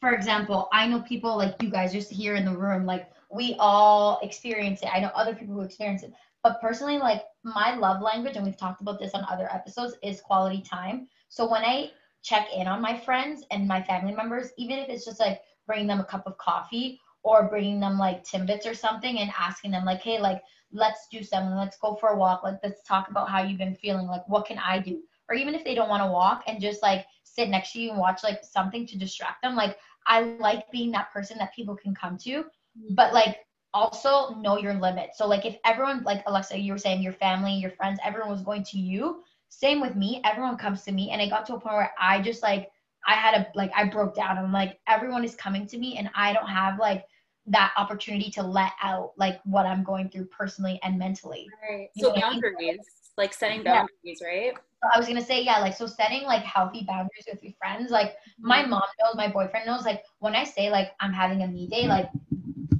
for 0.00 0.12
example, 0.12 0.68
I 0.72 0.86
know 0.86 1.00
people 1.00 1.36
like 1.36 1.62
you 1.62 1.68
guys 1.70 1.92
just 1.92 2.10
here 2.10 2.34
in 2.34 2.46
the 2.46 2.56
room, 2.56 2.86
like 2.86 3.10
we 3.30 3.54
all 3.58 4.18
experience 4.22 4.82
it. 4.82 4.88
I 4.92 5.00
know 5.00 5.10
other 5.14 5.34
people 5.34 5.54
who 5.54 5.60
experience 5.60 6.02
it. 6.02 6.12
But 6.42 6.60
personally, 6.60 6.98
like 6.98 7.24
my 7.44 7.76
love 7.76 8.00
language, 8.00 8.36
and 8.36 8.44
we've 8.44 8.56
talked 8.56 8.80
about 8.80 8.98
this 8.98 9.12
on 9.12 9.26
other 9.30 9.52
episodes, 9.52 9.94
is 10.02 10.22
quality 10.22 10.62
time. 10.62 11.06
So 11.28 11.48
when 11.48 11.62
I 11.62 11.90
check 12.22 12.48
in 12.54 12.66
on 12.66 12.80
my 12.80 12.98
friends 12.98 13.44
and 13.50 13.68
my 13.68 13.82
family 13.82 14.14
members, 14.14 14.50
even 14.56 14.78
if 14.78 14.88
it's 14.88 15.04
just 15.04 15.20
like 15.20 15.42
bringing 15.66 15.86
them 15.86 16.00
a 16.00 16.04
cup 16.04 16.26
of 16.26 16.38
coffee 16.38 16.98
or 17.22 17.48
bringing 17.48 17.78
them 17.78 17.98
like 17.98 18.24
Timbits 18.24 18.66
or 18.66 18.74
something 18.74 19.18
and 19.18 19.30
asking 19.38 19.70
them 19.70 19.84
like, 19.84 20.00
hey, 20.00 20.18
like 20.18 20.42
let's 20.72 21.08
do 21.12 21.22
something, 21.22 21.56
let's 21.56 21.76
go 21.78 21.94
for 21.96 22.10
a 22.10 22.16
walk, 22.16 22.42
like 22.42 22.58
let's 22.62 22.82
talk 22.82 23.10
about 23.10 23.28
how 23.28 23.42
you've 23.42 23.58
been 23.58 23.76
feeling, 23.76 24.06
like 24.06 24.26
what 24.28 24.46
can 24.46 24.58
I 24.58 24.78
do? 24.78 25.02
Or 25.28 25.34
even 25.34 25.54
if 25.54 25.62
they 25.62 25.74
don't 25.74 25.90
want 25.90 26.02
to 26.02 26.10
walk 26.10 26.44
and 26.46 26.60
just 26.60 26.82
like 26.82 27.06
sit 27.22 27.48
next 27.48 27.72
to 27.72 27.80
you 27.80 27.90
and 27.90 27.98
watch 27.98 28.24
like 28.24 28.42
something 28.42 28.86
to 28.86 28.98
distract 28.98 29.42
them. 29.42 29.54
Like 29.54 29.78
I 30.06 30.22
like 30.22 30.70
being 30.70 30.90
that 30.92 31.12
person 31.12 31.38
that 31.38 31.54
people 31.54 31.76
can 31.76 31.94
come 31.94 32.16
to, 32.18 32.30
mm-hmm. 32.30 32.94
but 32.94 33.12
like 33.12 33.38
also 33.72 34.34
know 34.34 34.58
your 34.58 34.74
limits. 34.74 35.18
So 35.18 35.26
like 35.26 35.44
if 35.44 35.56
everyone 35.64 36.02
like 36.02 36.22
Alexia, 36.26 36.58
you 36.58 36.72
were 36.72 36.78
saying 36.78 37.02
your 37.02 37.12
family, 37.12 37.54
your 37.54 37.70
friends, 37.70 37.98
everyone 38.04 38.30
was 38.30 38.42
going 38.42 38.64
to 38.64 38.78
you. 38.78 39.22
Same 39.48 39.80
with 39.80 39.96
me. 39.96 40.20
Everyone 40.24 40.56
comes 40.56 40.82
to 40.84 40.92
me, 40.92 41.10
and 41.10 41.20
I 41.20 41.28
got 41.28 41.44
to 41.46 41.54
a 41.54 41.60
point 41.60 41.74
where 41.74 41.92
I 41.98 42.20
just 42.20 42.42
like 42.42 42.70
I 43.06 43.14
had 43.14 43.34
a 43.34 43.46
like 43.54 43.72
I 43.74 43.84
broke 43.84 44.14
down. 44.14 44.38
I'm 44.38 44.52
like 44.52 44.78
everyone 44.86 45.24
is 45.24 45.34
coming 45.34 45.66
to 45.68 45.78
me, 45.78 45.96
and 45.98 46.10
I 46.14 46.32
don't 46.32 46.48
have 46.48 46.78
like 46.78 47.04
that 47.46 47.72
opportunity 47.76 48.30
to 48.30 48.42
let 48.42 48.72
out 48.82 49.12
like 49.16 49.40
what 49.44 49.66
I'm 49.66 49.82
going 49.82 50.08
through 50.08 50.26
personally 50.26 50.78
and 50.82 50.98
mentally. 50.98 51.48
Right. 51.68 51.88
so 51.98 52.14
boundaries, 52.14 52.54
I 52.58 52.62
mean? 52.62 52.78
like 53.16 53.34
setting 53.34 53.62
boundaries, 53.62 54.20
yeah. 54.20 54.26
right? 54.26 54.54
I 54.82 54.98
was 54.98 55.06
gonna 55.06 55.24
say, 55.24 55.42
yeah, 55.42 55.58
like 55.58 55.76
so 55.76 55.86
setting 55.86 56.24
like 56.24 56.42
healthy 56.42 56.84
boundaries 56.86 57.26
with 57.30 57.42
your 57.42 57.52
friends. 57.58 57.90
Like 57.90 58.16
my 58.38 58.60
mm-hmm. 58.62 58.70
mom 58.70 58.82
knows, 59.00 59.14
my 59.14 59.28
boyfriend 59.28 59.66
knows. 59.66 59.84
Like 59.84 60.04
when 60.20 60.34
I 60.34 60.44
say 60.44 60.70
like 60.70 60.92
I'm 61.00 61.12
having 61.12 61.42
a 61.42 61.46
me 61.46 61.66
day, 61.66 61.86
like 61.86 62.08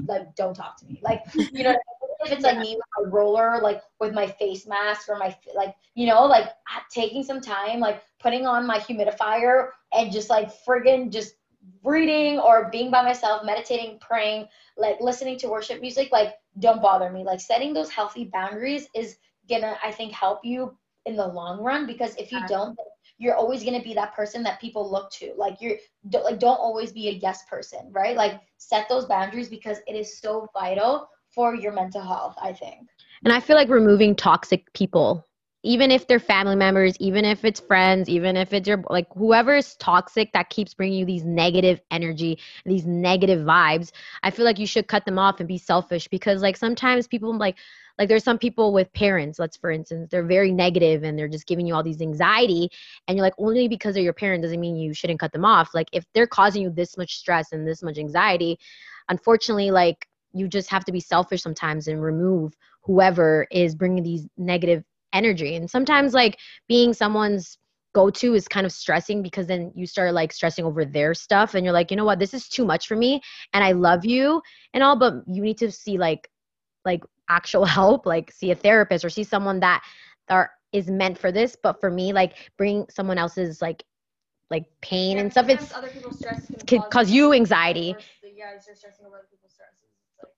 like 0.07 0.35
don't 0.35 0.55
talk 0.55 0.79
to 0.79 0.87
me. 0.87 1.01
Like 1.03 1.25
you 1.35 1.65
know, 1.65 1.77
if 2.25 2.33
it's 2.33 2.45
like 2.45 2.59
me 2.59 2.77
with 2.77 3.07
a 3.07 3.11
roller, 3.11 3.61
like 3.63 3.83
with 4.01 4.13
my 4.13 4.27
face 4.27 4.67
mask 4.67 5.09
or 5.09 5.19
my 5.19 5.37
like 5.55 5.75
you 5.95 6.07
know, 6.07 6.25
like 6.25 6.51
taking 6.91 7.23
some 7.23 7.41
time, 7.41 7.81
like 7.81 8.03
putting 8.19 8.47
on 8.47 8.67
my 8.67 8.79
humidifier 8.79 9.69
and 9.93 10.13
just 10.13 10.31
like 10.31 10.51
friggin' 10.67 11.11
just 11.11 11.35
reading 11.85 12.39
or 12.39 12.69
being 12.71 12.91
by 12.91 13.03
myself, 13.03 13.45
meditating, 13.45 13.99
praying, 14.01 14.47
like 14.77 15.01
listening 15.01 15.39
to 15.39 15.49
worship 15.49 15.81
music, 15.81 16.11
like 16.13 16.35
don't 16.59 16.83
bother 16.83 17.11
me. 17.11 17.25
Like 17.25 17.41
setting 17.41 17.73
those 17.73 17.91
healthy 17.91 18.25
boundaries 18.25 18.89
is 18.95 19.17
gonna, 19.49 19.77
I 19.83 19.91
think, 19.91 20.13
help 20.13 20.41
you 20.45 20.77
in 21.07 21.17
the 21.17 21.27
long 21.27 21.63
run 21.63 21.87
because 21.87 22.15
if 22.17 22.31
you 22.33 22.41
don't 22.47 22.79
you're 23.19 23.37
always 23.37 23.63
going 23.63 23.79
to 23.79 23.85
be 23.85 23.93
that 23.93 24.15
person 24.15 24.43
that 24.43 24.59
people 24.63 24.91
look 24.91 25.11
to. 25.13 25.35
Like 25.37 25.61
you're 25.61 25.77
like 26.11 26.39
don't 26.39 26.57
always 26.57 26.91
be 26.93 27.09
a 27.09 27.13
yes 27.13 27.45
person 27.49 27.91
right? 27.91 28.17
Like 28.17 28.41
set 28.57 28.89
those 28.89 29.05
boundaries 29.05 29.49
because 29.49 29.79
it 29.87 29.95
is 29.95 30.19
so 30.19 30.49
vital 30.55 31.09
for 31.35 31.55
your 31.55 31.73
mental 31.73 32.03
health 32.03 32.35
i 32.43 32.53
think. 32.53 32.89
And 33.25 33.33
i 33.33 33.41
feel 33.41 33.57
like 33.57 33.69
removing 33.69 34.15
toxic 34.15 34.73
people 34.75 35.27
even 35.63 35.91
if 35.91 36.07
they're 36.07 36.19
family 36.19 36.57
members 36.57 36.97
even 37.01 37.25
if 37.25 37.45
it's 37.45 37.61
friends 37.61 38.09
even 38.09 38.37
if 38.37 38.53
it's 38.53 38.67
your 38.69 38.83
like 38.89 39.07
whoever 39.15 39.57
is 39.57 39.77
toxic 39.77 40.33
that 40.33 40.51
keeps 40.51 40.75
bringing 40.75 40.99
you 40.99 41.05
these 41.05 41.25
negative 41.25 41.81
energy 41.91 42.39
these 42.65 42.87
negative 42.87 43.45
vibes 43.45 43.93
i 44.23 44.31
feel 44.31 44.45
like 44.45 44.59
you 44.59 44.67
should 44.67 44.89
cut 44.89 45.05
them 45.05 45.19
off 45.19 45.41
and 45.41 45.49
be 45.49 45.59
selfish 45.59 46.09
because 46.09 46.43
like 46.43 46.57
sometimes 46.57 47.07
people 47.07 47.37
like 47.37 47.57
like 47.99 48.09
there's 48.09 48.25
some 48.25 48.39
people 48.39 48.73
with 48.73 48.91
parents 48.95 49.39
let's 49.39 49.57
for 49.59 49.71
instance 49.71 50.09
they're 50.11 50.25
very 50.25 50.51
negative 50.51 51.03
and 51.03 51.19
they're 51.19 51.29
just 51.29 51.47
giving 51.47 51.67
you 51.67 51.75
all 51.75 51.83
these 51.83 52.01
anxiety 52.01 52.69
and 53.07 53.17
you're 53.17 53.27
like 53.27 53.35
only 53.39 53.69
because 53.69 53.95
they're 53.95 54.03
your 54.03 54.15
parent 54.15 54.43
doesn't 54.43 54.59
mean 54.61 54.75
you 54.75 54.95
shouldn't 54.95 55.21
cut 55.21 55.33
them 55.33 55.45
off. 55.45 55.75
Like 55.75 55.89
if 55.93 56.05
they're 56.15 56.27
causing 56.27 56.63
you 56.63 56.71
this 56.71 56.97
much 56.97 57.17
stress 57.17 57.53
and 57.53 57.69
this 57.69 57.83
much 57.83 57.99
anxiety 57.99 58.59
unfortunately 59.11 59.71
like 59.71 60.09
you 60.33 60.49
just 60.49 60.71
have 60.71 60.85
to 60.85 60.93
be 60.93 61.01
selfish 61.01 61.43
sometimes 61.43 61.89
and 61.89 62.03
remove 62.03 62.55
whoever 62.83 63.47
is 63.51 63.75
bringing 63.75 64.03
these 64.03 64.27
negative 64.39 64.83
energy. 65.13 65.57
And 65.57 65.71
sometimes 65.71 66.15
like 66.15 66.39
being 66.69 66.93
someone's 66.93 67.59
go 67.93 68.09
to 68.09 68.35
is 68.35 68.47
kind 68.47 68.67
of 68.67 68.73
stressing 68.73 69.23
because 69.23 69.47
then 69.47 69.73
you 69.75 69.85
start 69.87 70.15
like 70.15 70.33
stressing 70.33 70.65
over 70.65 70.85
their 70.85 71.13
stuff 71.13 71.55
and 71.55 71.65
you're 71.65 71.75
like 71.75 71.91
you 71.91 71.97
know 71.97 72.05
what? 72.05 72.19
This 72.21 72.35
is 72.35 72.49
too 72.49 72.65
much 72.65 72.87
for 72.87 72.97
me 72.97 73.21
and 73.53 73.65
i 73.65 73.73
love 73.73 74.05
you 74.05 74.41
and 74.75 74.83
all 74.83 74.97
but 74.97 75.15
you 75.27 75.43
need 75.43 75.59
to 75.59 75.71
see 75.71 75.99
like 75.99 76.29
like 76.85 77.03
actual 77.29 77.65
help 77.79 78.07
like 78.07 78.31
see 78.31 78.51
a 78.51 78.55
therapist 78.55 79.05
or 79.05 79.11
see 79.11 79.25
someone 79.25 79.61
that 79.61 79.83
are 80.29 80.51
is 80.73 80.89
meant 80.89 81.19
for 81.19 81.33
this 81.33 81.57
but 81.63 81.81
for 81.81 81.91
me 81.91 82.13
like 82.13 82.51
bring 82.57 82.87
someone 82.91 83.19
else's 83.19 83.61
like 83.61 83.85
like 84.51 84.65
pain 84.81 85.17
yeah, 85.17 85.23
and 85.23 85.31
stuff 85.31 85.49
it's 85.49 85.73
other 85.75 85.89
people's 85.89 86.19
stress 86.19 86.47
can 86.67 86.81
cause, 86.81 86.89
cause 86.91 87.11
you 87.11 87.33
anxiety. 87.33 87.95
yeah, 88.23 88.59
stressing 88.59 89.07
over 89.07 89.27
people's 89.31 89.53
stress 89.53 89.85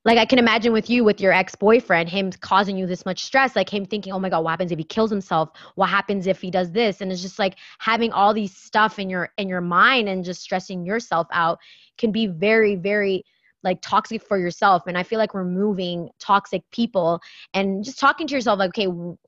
like 0.05 0.19
I 0.19 0.25
can 0.25 0.39
imagine 0.39 0.73
with 0.73 0.91
you 0.91 1.05
with 1.05 1.21
your 1.21 1.33
ex-boyfriend 1.33 2.09
him 2.09 2.33
causing 2.33 2.77
you 2.77 2.87
this 2.87 3.05
much 3.07 3.23
stress 3.25 3.55
like 3.55 3.73
him 3.73 3.85
thinking 3.85 4.13
oh 4.13 4.19
my 4.19 4.29
god 4.29 4.43
what 4.43 4.51
happens 4.51 4.73
if 4.73 4.79
he 4.79 4.85
kills 4.85 5.11
himself? 5.11 5.51
What 5.77 5.89
happens 5.89 6.27
if 6.27 6.41
he 6.41 6.51
does 6.51 6.71
this? 6.73 7.01
And 7.01 7.13
it's 7.13 7.23
just 7.23 7.39
like 7.39 7.57
having 7.79 8.13
all 8.13 8.35
these 8.35 8.57
stuff 8.57 8.99
in 8.99 9.09
your 9.09 9.31
in 9.39 9.49
your 9.49 9.61
mind 9.61 10.09
and 10.09 10.25
just 10.25 10.43
stressing 10.43 10.85
yourself 10.85 11.27
out 11.33 11.59
can 11.99 12.13
be 12.13 12.27
very 12.27 12.75
very 12.75 13.25
like 13.65 13.81
toxic 13.81 14.23
for 14.23 14.39
yourself. 14.39 14.83
And 14.87 14.99
i 14.99 15.03
feel 15.03 15.19
like 15.19 15.35
removing 15.35 16.11
toxic 16.19 16.63
people 16.73 17.21
and 17.55 17.85
just 17.85 17.99
talking 17.99 18.27
to 18.27 18.35
yourself 18.35 18.59
like 18.59 18.71
okay 18.71 18.87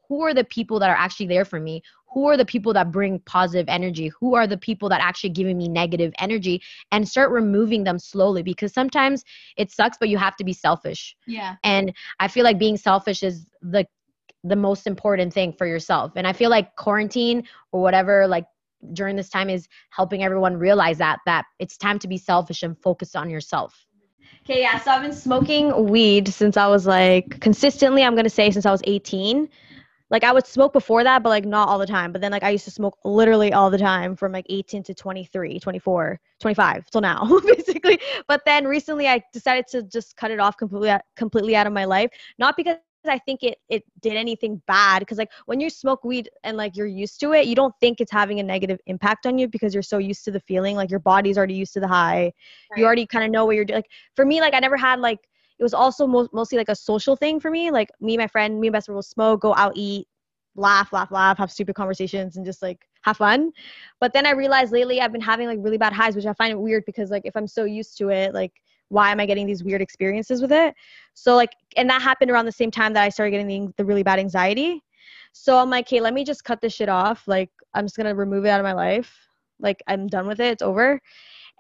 who 0.08 0.22
are 0.22 0.34
the 0.34 0.44
people 0.44 0.78
that 0.80 0.90
are 0.90 0.96
actually 0.96 1.26
there 1.26 1.44
for 1.44 1.60
me 1.60 1.82
who 2.14 2.28
are 2.28 2.36
the 2.36 2.44
people 2.44 2.72
that 2.72 2.92
bring 2.92 3.18
positive 3.18 3.66
energy? 3.68 4.12
Who 4.20 4.36
are 4.36 4.46
the 4.46 4.56
people 4.56 4.88
that 4.90 5.00
actually 5.00 5.30
giving 5.30 5.58
me 5.58 5.68
negative 5.68 6.12
energy? 6.18 6.62
And 6.92 7.06
start 7.06 7.32
removing 7.32 7.82
them 7.82 7.98
slowly 7.98 8.42
because 8.42 8.72
sometimes 8.72 9.24
it 9.56 9.72
sucks 9.72 9.98
but 9.98 10.08
you 10.08 10.16
have 10.16 10.36
to 10.36 10.44
be 10.44 10.52
selfish. 10.52 11.16
Yeah. 11.26 11.56
And 11.64 11.92
i 12.20 12.28
feel 12.28 12.44
like 12.44 12.58
being 12.58 12.76
selfish 12.76 13.22
is 13.22 13.46
the 13.60 13.86
the 14.44 14.56
most 14.56 14.86
important 14.86 15.32
thing 15.32 15.52
for 15.52 15.66
yourself. 15.66 16.12
And 16.16 16.26
i 16.26 16.32
feel 16.32 16.50
like 16.50 16.76
quarantine 16.76 17.44
or 17.72 17.82
whatever 17.82 18.26
like 18.28 18.46
during 18.92 19.16
this 19.16 19.30
time 19.30 19.50
is 19.50 19.66
helping 19.90 20.22
everyone 20.22 20.56
realize 20.56 20.98
that 20.98 21.18
that 21.26 21.46
it's 21.58 21.76
time 21.76 21.98
to 21.98 22.08
be 22.08 22.18
selfish 22.18 22.62
and 22.62 22.78
focus 22.78 23.16
on 23.16 23.28
yourself. 23.28 23.86
Okay, 24.44 24.60
yeah. 24.60 24.78
So 24.78 24.90
I've 24.90 25.02
been 25.02 25.12
smoking 25.12 25.88
weed 25.88 26.28
since 26.28 26.56
I 26.56 26.66
was 26.68 26.86
like 26.86 27.40
consistently, 27.40 28.04
I'm 28.04 28.14
going 28.14 28.24
to 28.24 28.30
say 28.30 28.50
since 28.50 28.66
I 28.66 28.70
was 28.70 28.82
18. 28.84 29.48
Like 30.14 30.22
I 30.22 30.32
would 30.32 30.46
smoke 30.46 30.72
before 30.72 31.02
that, 31.02 31.24
but 31.24 31.30
like 31.30 31.44
not 31.44 31.68
all 31.68 31.76
the 31.76 31.88
time. 31.88 32.12
But 32.12 32.20
then 32.20 32.30
like 32.30 32.44
I 32.44 32.50
used 32.50 32.64
to 32.66 32.70
smoke 32.70 32.96
literally 33.04 33.52
all 33.52 33.68
the 33.68 33.78
time 33.78 34.14
from 34.14 34.30
like 34.30 34.46
18 34.48 34.84
to 34.84 34.94
23, 34.94 35.58
24, 35.58 36.20
25 36.38 36.86
till 36.88 37.00
now, 37.00 37.40
basically. 37.44 37.98
But 38.28 38.42
then 38.46 38.64
recently 38.64 39.08
I 39.08 39.20
decided 39.32 39.66
to 39.70 39.82
just 39.82 40.16
cut 40.16 40.30
it 40.30 40.38
off 40.38 40.56
completely 40.56 40.96
completely 41.16 41.56
out 41.56 41.66
of 41.66 41.72
my 41.72 41.84
life. 41.84 42.10
Not 42.38 42.56
because 42.56 42.76
I 43.08 43.18
think 43.18 43.42
it 43.42 43.58
it 43.68 43.82
did 44.02 44.12
anything 44.12 44.62
bad 44.68 45.00
because 45.00 45.18
like 45.18 45.32
when 45.46 45.58
you 45.58 45.68
smoke 45.68 46.04
weed 46.04 46.30
and 46.44 46.56
like 46.56 46.76
you're 46.76 46.86
used 46.86 47.18
to 47.18 47.32
it, 47.32 47.48
you 47.48 47.56
don't 47.56 47.74
think 47.80 48.00
it's 48.00 48.12
having 48.12 48.38
a 48.38 48.44
negative 48.44 48.78
impact 48.86 49.26
on 49.26 49.36
you 49.36 49.48
because 49.48 49.74
you're 49.74 49.82
so 49.82 49.98
used 49.98 50.24
to 50.26 50.30
the 50.30 50.38
feeling. 50.46 50.76
Like 50.76 50.92
your 50.92 51.00
body's 51.00 51.36
already 51.36 51.54
used 51.54 51.72
to 51.72 51.80
the 51.80 51.88
high. 51.88 52.32
Right. 52.70 52.78
You 52.78 52.84
already 52.84 53.06
kind 53.06 53.24
of 53.24 53.32
know 53.32 53.46
what 53.46 53.56
you're 53.56 53.64
doing. 53.64 53.78
Like 53.78 53.90
for 54.14 54.24
me, 54.24 54.40
like 54.40 54.54
I 54.54 54.60
never 54.60 54.76
had 54.76 55.00
like 55.00 55.18
it 55.58 55.62
was 55.62 55.74
also 55.74 56.06
mo- 56.06 56.28
mostly 56.32 56.58
like 56.58 56.68
a 56.68 56.74
social 56.74 57.16
thing 57.16 57.40
for 57.40 57.50
me. 57.50 57.70
Like 57.70 57.90
me, 58.00 58.14
and 58.14 58.20
my 58.22 58.26
friend, 58.26 58.60
me 58.60 58.68
and 58.68 58.72
best 58.72 58.86
friend 58.86 58.96
will 58.96 59.02
smoke, 59.02 59.40
go 59.40 59.54
out, 59.54 59.72
eat, 59.76 60.06
laugh, 60.56 60.92
laugh, 60.92 61.10
laugh, 61.10 61.38
have 61.38 61.50
stupid 61.50 61.74
conversations, 61.74 62.36
and 62.36 62.44
just 62.44 62.62
like 62.62 62.86
have 63.02 63.16
fun. 63.18 63.52
But 64.00 64.12
then 64.12 64.26
I 64.26 64.30
realized 64.30 64.72
lately 64.72 65.00
I've 65.00 65.12
been 65.12 65.20
having 65.20 65.46
like 65.46 65.58
really 65.60 65.78
bad 65.78 65.92
highs, 65.92 66.16
which 66.16 66.26
I 66.26 66.32
find 66.32 66.58
weird 66.60 66.84
because 66.86 67.10
like 67.10 67.22
if 67.24 67.36
I'm 67.36 67.46
so 67.46 67.64
used 67.64 67.96
to 67.98 68.08
it, 68.08 68.34
like 68.34 68.52
why 68.88 69.10
am 69.10 69.20
I 69.20 69.26
getting 69.26 69.46
these 69.46 69.64
weird 69.64 69.82
experiences 69.82 70.42
with 70.42 70.52
it? 70.52 70.74
So 71.14 71.34
like, 71.34 71.50
and 71.76 71.88
that 71.90 72.02
happened 72.02 72.30
around 72.30 72.46
the 72.46 72.52
same 72.52 72.70
time 72.70 72.92
that 72.94 73.02
I 73.02 73.08
started 73.08 73.32
getting 73.32 73.48
the, 73.48 73.72
the 73.76 73.84
really 73.84 74.02
bad 74.02 74.18
anxiety. 74.18 74.82
So 75.32 75.58
I'm 75.58 75.70
like, 75.70 75.88
hey, 75.88 76.00
let 76.00 76.14
me 76.14 76.24
just 76.24 76.44
cut 76.44 76.60
this 76.60 76.72
shit 76.72 76.88
off. 76.88 77.26
Like, 77.26 77.50
I'm 77.74 77.84
just 77.84 77.96
gonna 77.96 78.14
remove 78.14 78.44
it 78.44 78.50
out 78.50 78.60
of 78.60 78.64
my 78.64 78.72
life. 78.72 79.12
Like, 79.58 79.82
I'm 79.88 80.06
done 80.06 80.26
with 80.26 80.40
it. 80.40 80.52
It's 80.52 80.62
over. 80.62 81.00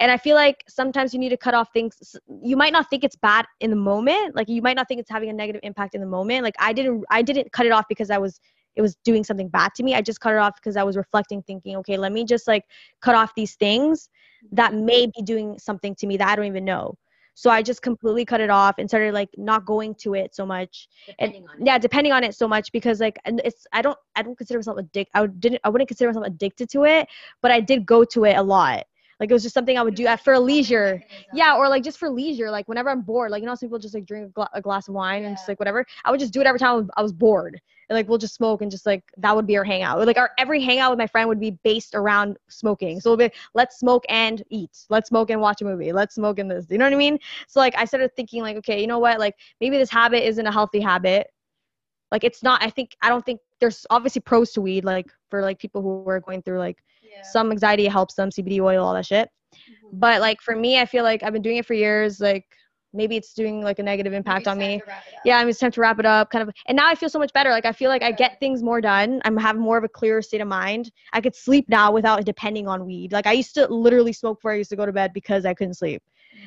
And 0.00 0.10
I 0.10 0.16
feel 0.16 0.34
like 0.34 0.64
sometimes 0.68 1.14
you 1.14 1.20
need 1.20 1.28
to 1.28 1.36
cut 1.36 1.54
off 1.54 1.68
things. 1.72 2.16
You 2.42 2.56
might 2.56 2.72
not 2.72 2.90
think 2.90 3.04
it's 3.04 3.16
bad 3.16 3.46
in 3.60 3.70
the 3.70 3.76
moment. 3.76 4.34
Like, 4.34 4.48
you 4.48 4.60
might 4.60 4.76
not 4.76 4.88
think 4.88 5.00
it's 5.00 5.10
having 5.10 5.30
a 5.30 5.32
negative 5.32 5.60
impact 5.62 5.94
in 5.94 6.00
the 6.00 6.06
moment. 6.06 6.42
Like, 6.42 6.56
I 6.58 6.72
didn't, 6.72 7.04
I 7.10 7.22
didn't 7.22 7.52
cut 7.52 7.66
it 7.66 7.72
off 7.72 7.86
because 7.88 8.10
I 8.10 8.18
was 8.18 8.40
it 8.76 8.82
was 8.82 8.96
doing 9.04 9.24
something 9.24 9.48
bad 9.48 9.72
to 9.76 9.82
me. 9.82 9.94
I 9.94 10.02
just 10.02 10.20
cut 10.20 10.34
it 10.34 10.38
off 10.38 10.56
because 10.56 10.76
I 10.76 10.82
was 10.82 10.96
reflecting, 10.96 11.42
thinking, 11.42 11.76
okay, 11.76 11.96
let 11.96 12.12
me 12.12 12.24
just 12.24 12.48
like 12.48 12.64
cut 13.00 13.14
off 13.14 13.32
these 13.36 13.54
things 13.54 14.08
that 14.52 14.74
may 14.74 15.06
be 15.06 15.22
doing 15.22 15.58
something 15.58 15.94
to 15.96 16.06
me 16.06 16.16
that 16.16 16.28
I 16.28 16.36
don't 16.36 16.46
even 16.46 16.64
know. 16.64 16.96
So 17.36 17.50
I 17.50 17.62
just 17.62 17.82
completely 17.82 18.24
cut 18.24 18.40
it 18.40 18.50
off 18.50 18.76
and 18.78 18.88
started 18.88 19.12
like 19.12 19.28
not 19.36 19.66
going 19.66 19.96
to 19.96 20.14
it 20.14 20.34
so 20.34 20.46
much. 20.46 20.88
Depending 21.06 21.46
on 21.48 21.60
it. 21.60 21.66
Yeah, 21.66 21.78
depending 21.78 22.12
on 22.12 22.22
it 22.22 22.34
so 22.34 22.46
much 22.46 22.70
because 22.72 23.00
like 23.00 23.18
and 23.24 23.40
it's 23.44 23.66
I 23.72 23.82
don't 23.82 23.98
I 24.14 24.22
don't 24.22 24.38
consider 24.38 24.58
myself 24.58 24.78
addicted. 24.78 25.10
I 25.14 25.26
didn't 25.26 25.60
I 25.64 25.68
wouldn't 25.68 25.88
consider 25.88 26.10
myself 26.10 26.26
addicted 26.26 26.70
to 26.70 26.84
it, 26.84 27.08
but 27.42 27.50
I 27.50 27.60
did 27.60 27.86
go 27.86 28.04
to 28.04 28.24
it 28.24 28.36
a 28.36 28.42
lot. 28.42 28.84
Like 29.24 29.30
it 29.30 29.32
was 29.32 29.42
just 29.42 29.54
something 29.54 29.78
I 29.78 29.82
would 29.82 29.94
do 29.94 30.04
at 30.06 30.20
for 30.22 30.38
leisure. 30.38 31.02
Yeah, 31.32 31.56
or 31.56 31.66
like 31.70 31.82
just 31.82 31.96
for 31.96 32.10
leisure, 32.10 32.50
like 32.50 32.68
whenever 32.68 32.90
I'm 32.90 33.00
bored, 33.00 33.30
like 33.30 33.40
you 33.40 33.46
know, 33.46 33.54
some 33.54 33.70
people 33.70 33.78
just 33.78 33.94
like 33.94 34.04
drink 34.04 34.26
a, 34.26 34.28
gla- 34.28 34.50
a 34.52 34.60
glass 34.60 34.86
of 34.86 34.92
wine 34.92 35.24
and 35.24 35.34
just 35.34 35.48
like 35.48 35.58
whatever. 35.58 35.86
I 36.04 36.10
would 36.10 36.20
just 36.20 36.34
do 36.34 36.42
it 36.42 36.46
every 36.46 36.58
time 36.58 36.90
I 36.98 37.00
was- 37.00 37.12
bored, 37.14 37.58
and 37.88 37.96
like 37.96 38.06
we'll 38.06 38.18
just 38.18 38.34
smoke 38.34 38.60
and 38.60 38.70
just 38.70 38.84
like 38.84 39.02
that 39.16 39.34
would 39.34 39.46
be 39.46 39.56
our 39.56 39.64
hangout. 39.64 40.06
Like 40.06 40.18
our 40.18 40.32
every 40.38 40.60
hangout 40.60 40.90
with 40.90 40.98
my 40.98 41.06
friend 41.06 41.26
would 41.26 41.40
be 41.40 41.52
based 41.64 41.94
around 41.94 42.36
smoking. 42.50 43.00
So 43.00 43.14
it'll 43.14 43.28
be 43.28 43.34
let's 43.54 43.78
smoke 43.78 44.04
and 44.10 44.42
eat, 44.50 44.76
let's 44.90 45.08
smoke 45.08 45.30
and 45.30 45.40
watch 45.40 45.62
a 45.62 45.64
movie, 45.64 45.90
let's 45.90 46.16
smoke 46.16 46.38
and 46.38 46.50
this. 46.50 46.66
You 46.68 46.76
know 46.76 46.84
what 46.84 46.92
I 46.92 46.96
mean? 46.96 47.18
So 47.48 47.60
like 47.60 47.74
I 47.78 47.86
started 47.86 48.14
thinking 48.14 48.42
like, 48.42 48.58
okay, 48.58 48.78
you 48.78 48.86
know 48.86 48.98
what? 48.98 49.18
Like 49.18 49.36
maybe 49.58 49.78
this 49.78 49.88
habit 49.90 50.22
isn't 50.28 50.46
a 50.46 50.52
healthy 50.52 50.80
habit. 50.80 51.28
Like 52.12 52.24
it's 52.24 52.42
not. 52.42 52.62
I 52.62 52.68
think 52.68 52.94
I 53.00 53.08
don't 53.08 53.24
think 53.24 53.40
there's 53.58 53.86
obviously 53.88 54.20
pros 54.20 54.52
to 54.52 54.60
weed. 54.60 54.84
Like 54.84 55.06
for 55.30 55.40
like 55.40 55.58
people 55.58 55.80
who 55.80 56.06
are 56.10 56.20
going 56.20 56.42
through 56.42 56.58
like 56.58 56.82
some 57.22 57.50
anxiety 57.50 57.86
helps 57.86 58.14
them 58.14 58.30
cbd 58.30 58.60
oil 58.60 58.84
all 58.84 58.94
that 58.94 59.06
shit. 59.06 59.28
Mm-hmm. 59.54 59.98
but 59.98 60.20
like 60.20 60.40
for 60.40 60.56
me 60.56 60.78
i 60.78 60.86
feel 60.86 61.04
like 61.04 61.22
i've 61.22 61.32
been 61.32 61.42
doing 61.42 61.58
it 61.58 61.66
for 61.66 61.74
years 61.74 62.20
like 62.20 62.44
maybe 62.94 63.16
it's 63.16 63.34
doing 63.34 63.62
like 63.62 63.78
a 63.78 63.82
negative 63.82 64.12
impact 64.12 64.46
on 64.46 64.56
me. 64.56 64.80
yeah 65.24 65.38
i 65.38 65.42
mean 65.42 65.50
it's 65.50 65.58
time 65.58 65.72
to 65.72 65.80
wrap 65.80 65.98
it 65.98 66.06
up 66.06 66.30
kind 66.30 66.48
of 66.48 66.54
and 66.66 66.76
now 66.76 66.88
i 66.88 66.94
feel 66.94 67.08
so 67.08 67.18
much 67.18 67.32
better. 67.32 67.50
Like 67.50 67.66
i 67.66 67.72
feel 67.72 67.90
like 67.90 68.02
i 68.02 68.12
get 68.12 68.38
things 68.40 68.62
more 68.62 68.80
done. 68.80 69.20
I'm 69.24 69.36
have 69.36 69.56
more 69.56 69.76
of 69.76 69.84
a 69.84 69.88
clearer 69.88 70.22
state 70.22 70.40
of 70.40 70.48
mind. 70.48 70.90
I 71.12 71.20
could 71.20 71.34
sleep 71.34 71.66
now 71.68 71.92
without 71.92 72.24
depending 72.24 72.68
on 72.68 72.86
weed. 72.86 73.12
Like 73.12 73.26
i 73.26 73.32
used 73.32 73.54
to 73.54 73.66
literally 73.66 74.12
smoke 74.12 74.38
before 74.38 74.52
i 74.52 74.56
used 74.56 74.70
to 74.70 74.76
go 74.76 74.86
to 74.86 74.92
bed 74.92 75.12
because 75.12 75.44
i 75.44 75.52
couldn't 75.52 75.74
sleep. 75.74 76.02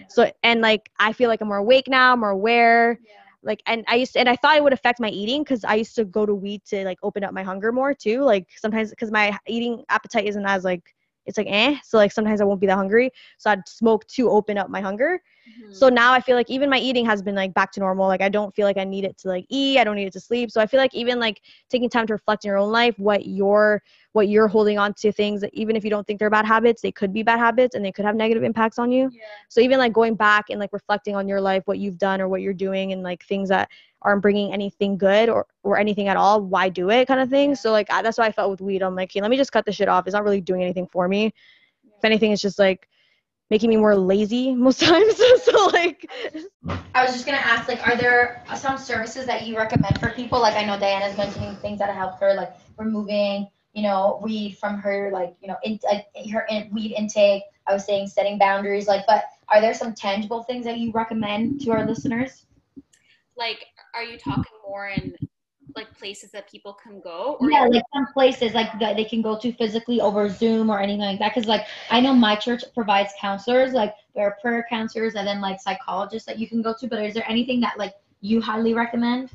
So 0.09 0.32
and 0.43 0.61
like 0.61 0.89
i 0.99 1.13
feel 1.13 1.30
like 1.30 1.41
i'm 1.41 1.49
more 1.49 1.57
awake 1.57 1.88
now 1.88 2.15
more 2.15 2.30
aware 2.30 2.99
like 3.44 3.62
and 3.66 3.84
i 3.88 3.96
used 3.96 4.14
to, 4.14 4.20
and 4.20 4.30
i 4.30 4.36
thought 4.36 4.58
it 4.58 4.64
would 4.64 4.74
affect 4.74 5.00
my 5.00 5.10
eating 5.10 5.44
because 5.44 5.64
i 5.64 5.76
used 5.76 5.96
to 5.96 6.06
go 6.06 6.26
to 6.26 6.34
weed 6.34 6.62
to 6.66 6.84
like 6.86 6.98
open 7.04 7.24
up 7.24 7.34
my 7.34 7.44
hunger 7.44 7.72
more 7.72 7.94
too 7.94 8.22
like 8.24 8.48
sometimes 8.56 8.90
because 8.90 9.12
my 9.12 9.38
eating 9.48 9.84
appetite 9.90 10.26
isn't 10.26 10.46
as 10.46 10.64
like 10.64 10.96
it's 11.26 11.38
like 11.38 11.48
eh 11.50 11.76
so 11.84 11.98
like 11.98 12.12
sometimes 12.12 12.42
i 12.42 12.44
won't 12.44 12.62
be 12.62 12.68
that 12.68 12.76
hungry 12.76 13.12
so 13.38 13.50
i'd 13.50 13.68
smoke 13.68 14.06
to 14.08 14.30
open 14.30 14.58
up 14.58 14.70
my 14.70 14.82
hunger 14.82 15.22
Mm-hmm. 15.48 15.72
so 15.72 15.89
now 15.89 16.12
i 16.12 16.20
feel 16.20 16.36
like 16.36 16.50
even 16.50 16.70
my 16.70 16.78
eating 16.78 17.06
has 17.06 17.22
been 17.22 17.36
like 17.36 17.54
back 17.54 17.72
to 17.74 17.80
normal. 17.80 18.08
Like 18.08 18.22
i 18.22 18.30
don't 18.30 18.54
feel 18.54 18.66
like 18.66 18.78
i 18.78 18.84
need 18.84 19.06
it 19.06 19.18
to 19.20 19.28
like 19.30 19.45
eat. 19.50 19.78
I 19.80 19.84
don't 19.84 19.95
need 19.95 20.08
it 20.08 20.14
to 20.14 20.20
sleep. 20.20 20.52
So 20.52 20.60
i 20.60 20.66
feel 20.66 20.80
like 20.80 20.93
even 20.93 21.20
like 21.20 21.41
taking 21.70 21.89
time 21.89 22.06
to 22.08 22.14
reflect 22.14 22.43
in 22.45 22.50
your 22.50 22.58
own 22.58 22.72
life 22.72 22.98
what 22.98 23.26
you're 23.26 23.82
what 24.14 24.28
you're 24.28 24.48
holding 24.48 24.78
on 24.80 24.93
to 24.95 25.12
things 25.12 25.41
that 25.41 25.54
even 25.54 25.76
if 25.76 25.84
you 25.84 25.89
don't 25.89 26.06
think 26.06 26.20
they're 26.20 26.30
bad 26.30 26.45
habits 26.45 26.82
they 26.82 26.91
could 26.91 27.14
be 27.14 27.24
bad 27.24 27.39
habits 27.39 27.76
and 27.76 27.86
they 27.86 27.91
could 27.91 28.06
have 28.06 28.16
negative 28.16 28.43
impacts 28.43 28.80
on 28.80 28.91
you. 28.91 29.10
So 29.50 29.62
even 29.62 29.78
like 29.78 29.93
going 29.93 30.16
back 30.16 30.45
and 30.50 30.60
like 30.60 30.74
reflecting 30.74 31.16
on 31.16 31.28
your 31.28 31.39
life 31.39 31.64
what 31.66 31.80
you've 31.80 31.98
done 31.98 32.20
or 32.22 32.28
what 32.28 32.41
you're 32.41 32.54
doing 32.54 32.91
and 32.91 33.04
like 33.04 33.24
things 33.26 33.50
that 33.50 33.70
aren't 34.02 34.22
bringing 34.22 34.54
anything 34.54 34.98
good 34.98 35.30
or 35.30 35.45
or 35.64 35.78
anything 35.78 36.08
at 36.08 36.18
all 36.18 36.41
why 36.41 36.70
do 36.70 36.89
it 36.89 37.08
kind 37.08 37.20
of 37.20 37.30
thing 37.30 37.56
so 37.56 37.72
like 37.72 37.89
I, 37.91 38.02
that's 38.02 38.18
why 38.18 38.26
i 38.28 38.32
felt 38.32 38.52
with 38.52 38.62
weed. 38.62 38.84
I'm 38.84 38.95
like 38.95 39.12
hey 39.14 39.22
let 39.22 39.32
me 39.32 39.38
just 39.38 39.52
cut 39.52 39.66
this 39.66 39.76
shit 39.76 39.88
off. 39.89 40.06
It's 40.08 40.14
not 40.14 40.24
really 40.24 40.41
doing 40.41 40.62
anything 40.62 40.88
for 40.88 41.08
me. 41.08 41.28
If 41.28 42.04
anything 42.04 42.32
it's 42.32 42.41
just 42.41 42.60
like 42.60 42.88
making 43.50 43.70
me 43.70 43.78
more 43.78 43.95
lazy 43.95 44.54
most 44.56 44.80
times 44.82 45.16
so 45.43 45.68
like 45.68 46.10
I 46.93 47.04
was 47.04 47.14
just 47.14 47.26
gonna 47.26 47.38
ask, 47.38 47.68
like, 47.68 47.88
are 47.88 47.95
there 47.95 48.43
some 48.56 48.78
services 48.78 49.26
that 49.28 49.45
you 49.45 49.56
recommend 49.56 50.00
for 50.00 50.10
people? 50.10 50.39
Like, 50.39 50.56
I 50.56 50.66
know 50.66 50.80
Diana's 50.80 51.16
mentioning 51.16 51.56
things 51.58 51.80
that 51.80 51.93
help 51.93 52.20
her, 52.20 52.34
like 52.34 52.54
removing, 52.78 53.48
you 53.74 53.84
know, 53.84 54.20
weed 54.24 54.58
from 54.58 54.80
her, 54.80 55.12
like, 55.14 55.36
you 55.39 55.48
know, 55.48 55.58
in, 55.64 55.80
like 55.84 56.08
her 56.32 56.45
in, 56.50 56.70
weed 56.74 56.93
intake. 56.98 57.43
I 57.68 57.74
was 57.74 57.86
saying 57.86 58.08
setting 58.08 58.38
boundaries, 58.38 58.88
like, 58.88 59.06
but 59.08 59.26
are 59.50 59.62
there 59.62 59.74
some 59.74 59.93
tangible 59.93 60.43
things 60.43 60.66
that 60.66 60.78
you 60.78 60.91
recommend 60.91 61.62
to 61.62 61.72
our 61.72 61.86
listeners? 61.86 62.45
Like, 63.36 63.66
are 63.93 64.04
you 64.04 64.18
talking 64.18 64.43
more 64.68 64.88
in 64.88 65.16
like 65.78 65.98
places 65.98 66.32
that 66.32 66.50
people 66.52 66.74
can 66.74 67.00
go? 67.00 67.38
Or 67.40 67.50
Yeah, 67.50 67.66
like 67.66 67.84
some 67.94 68.08
places 68.14 68.54
like 68.54 68.78
that 68.80 68.98
they 68.98 69.06
can 69.06 69.22
go 69.22 69.40
to 69.40 69.54
physically 69.54 70.02
over 70.02 70.28
Zoom 70.28 70.70
or 70.70 70.82
anything 70.82 71.02
like 71.02 71.20
that. 71.20 71.34
Because 71.34 71.48
like 71.48 71.66
I 71.90 72.02
know 72.02 72.14
my 72.14 72.36
church 72.36 72.64
provides 72.74 73.14
counselors, 73.22 73.72
like 73.72 73.94
there 74.16 74.26
are 74.26 74.38
prayer 74.42 74.66
counselors 74.70 75.16
and 75.16 75.26
then 75.26 75.40
like 75.40 75.62
psychologists 75.62 76.28
that 76.28 76.38
you 76.40 76.48
can 76.50 76.62
go 76.62 76.74
to. 76.80 76.88
But 76.88 77.06
is 77.06 77.14
there 77.14 77.30
anything 77.30 77.62
that 77.62 77.78
like 77.78 77.94
you 78.20 78.42
highly 78.42 78.74
recommend? 78.74 79.30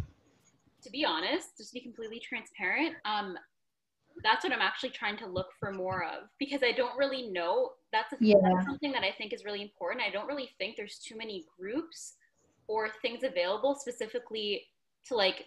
to 0.83 0.91
be 0.91 1.05
honest, 1.05 1.57
just 1.57 1.71
to 1.71 1.75
be 1.75 1.81
completely 1.81 2.21
transparent, 2.21 2.97
um, 3.05 3.37
that's 4.23 4.45
what 4.45 4.53
I'm 4.53 4.61
actually 4.61 4.91
trying 4.91 5.17
to 5.19 5.27
look 5.27 5.49
for 5.59 5.73
more 5.73 6.05
of 6.05 6.29
because 6.39 6.63
I 6.63 6.73
don't 6.73 6.97
really 6.99 7.29
know. 7.31 7.71
That's, 7.93 8.13
a, 8.13 8.17
Yeah. 8.21 8.37
that's 8.43 8.67
something 8.67 8.93
that 8.93 9.03
I 9.03 9.13
think 9.13 9.33
is 9.33 9.45
really 9.45 9.63
important. 9.63 10.05
I 10.05 10.11
don't 10.11 10.27
really 10.27 10.51
think 10.59 10.77
there's 10.77 10.99
too 10.99 11.17
many 11.17 11.47
groups 11.59 12.17
or 12.67 12.89
things 13.01 13.23
available 13.23 13.75
specifically 13.75 14.67
to 15.07 15.15
like 15.15 15.47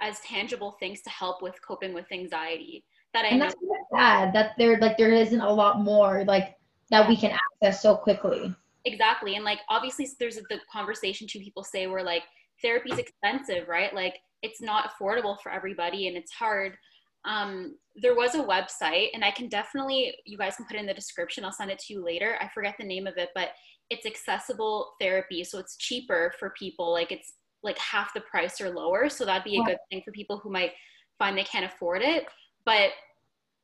as 0.00 0.20
tangible 0.20 0.76
things 0.78 1.00
to 1.02 1.10
help 1.10 1.42
with 1.42 1.54
coping 1.66 1.94
with 1.94 2.06
anxiety 2.12 2.84
that 3.16 3.24
I 3.24 3.28
And 3.28 3.40
that's 3.40 3.54
kind 3.54 3.70
of 3.70 3.98
sad 3.98 4.32
that 4.34 4.52
there 4.58 4.78
like 4.78 4.96
there 4.96 5.12
isn't 5.12 5.40
a 5.40 5.52
lot 5.52 5.80
more 5.80 6.24
like 6.24 6.56
that 6.90 7.08
we 7.08 7.16
can 7.16 7.32
access 7.32 7.82
so 7.82 7.96
quickly. 7.96 8.54
Exactly. 8.84 9.34
And 9.34 9.44
like 9.44 9.60
obviously 9.68 10.08
there's 10.20 10.36
the 10.36 10.60
conversation 10.72 11.26
two 11.26 11.40
people 11.40 11.64
say 11.64 11.86
where 11.86 12.04
like 12.04 12.22
therapy's 12.62 12.98
expensive, 12.98 13.68
right? 13.68 13.94
Like 13.94 14.18
it's 14.42 14.60
not 14.60 14.90
affordable 14.90 15.36
for 15.42 15.50
everybody 15.50 16.08
and 16.08 16.16
it's 16.16 16.32
hard. 16.32 16.76
Um, 17.24 17.76
there 17.96 18.14
was 18.14 18.36
a 18.36 18.44
website 18.44 19.08
and 19.14 19.24
I 19.24 19.32
can 19.32 19.48
definitely 19.48 20.14
you 20.24 20.38
guys 20.38 20.56
can 20.56 20.66
put 20.66 20.76
it 20.76 20.80
in 20.80 20.86
the 20.86 20.94
description. 20.94 21.44
I'll 21.44 21.52
send 21.52 21.70
it 21.70 21.78
to 21.80 21.94
you 21.94 22.04
later. 22.04 22.36
I 22.40 22.48
forget 22.48 22.76
the 22.78 22.86
name 22.86 23.06
of 23.06 23.16
it, 23.16 23.30
but 23.34 23.50
it's 23.90 24.06
accessible 24.06 24.94
therapy. 25.00 25.42
So 25.42 25.58
it's 25.58 25.76
cheaper 25.76 26.32
for 26.38 26.50
people. 26.58 26.92
Like 26.92 27.12
it's 27.12 27.34
like 27.66 27.78
half 27.78 28.14
the 28.14 28.20
price 28.22 28.60
or 28.60 28.70
lower. 28.70 29.10
So 29.10 29.24
that'd 29.24 29.44
be 29.44 29.58
a 29.58 29.64
good 29.64 29.78
thing 29.90 30.00
for 30.04 30.12
people 30.12 30.38
who 30.38 30.50
might 30.50 30.72
find 31.18 31.36
they 31.36 31.44
can't 31.44 31.66
afford 31.66 32.00
it. 32.02 32.26
But 32.64 32.90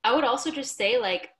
I 0.04 0.14
would 0.14 0.24
also 0.24 0.50
just 0.50 0.76
say 0.76 0.98
like 0.98 1.30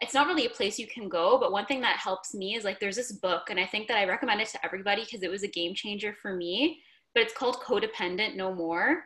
it's 0.00 0.14
not 0.14 0.26
really 0.26 0.46
a 0.46 0.50
place 0.50 0.78
you 0.78 0.86
can 0.88 1.08
go, 1.08 1.38
but 1.38 1.52
one 1.52 1.64
thing 1.66 1.80
that 1.80 1.96
helps 1.96 2.34
me 2.34 2.56
is 2.56 2.64
like 2.64 2.80
there's 2.80 2.96
this 2.96 3.12
book, 3.12 3.50
and 3.50 3.60
I 3.60 3.66
think 3.66 3.86
that 3.86 3.98
I 3.98 4.04
recommend 4.04 4.40
it 4.40 4.48
to 4.48 4.64
everybody 4.64 5.04
because 5.04 5.22
it 5.22 5.30
was 5.30 5.44
a 5.44 5.48
game 5.48 5.74
changer 5.74 6.14
for 6.20 6.34
me. 6.34 6.80
But 7.14 7.22
it's 7.22 7.34
called 7.34 7.56
Codependent 7.56 8.34
No 8.34 8.52
More. 8.52 9.04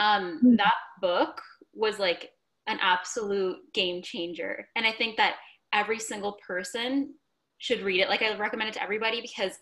Um, 0.00 0.38
Hmm. 0.40 0.56
That 0.56 0.74
book 1.00 1.40
was 1.72 1.98
like 1.98 2.32
an 2.66 2.78
absolute 2.82 3.58
game 3.72 4.02
changer, 4.02 4.68
and 4.74 4.86
I 4.86 4.92
think 4.92 5.16
that 5.16 5.36
every 5.72 6.00
single 6.00 6.36
person 6.44 7.14
should 7.58 7.82
read 7.82 8.00
it. 8.00 8.08
Like 8.08 8.22
I 8.22 8.36
recommend 8.36 8.70
it 8.70 8.74
to 8.74 8.82
everybody 8.82 9.20
because 9.20 9.52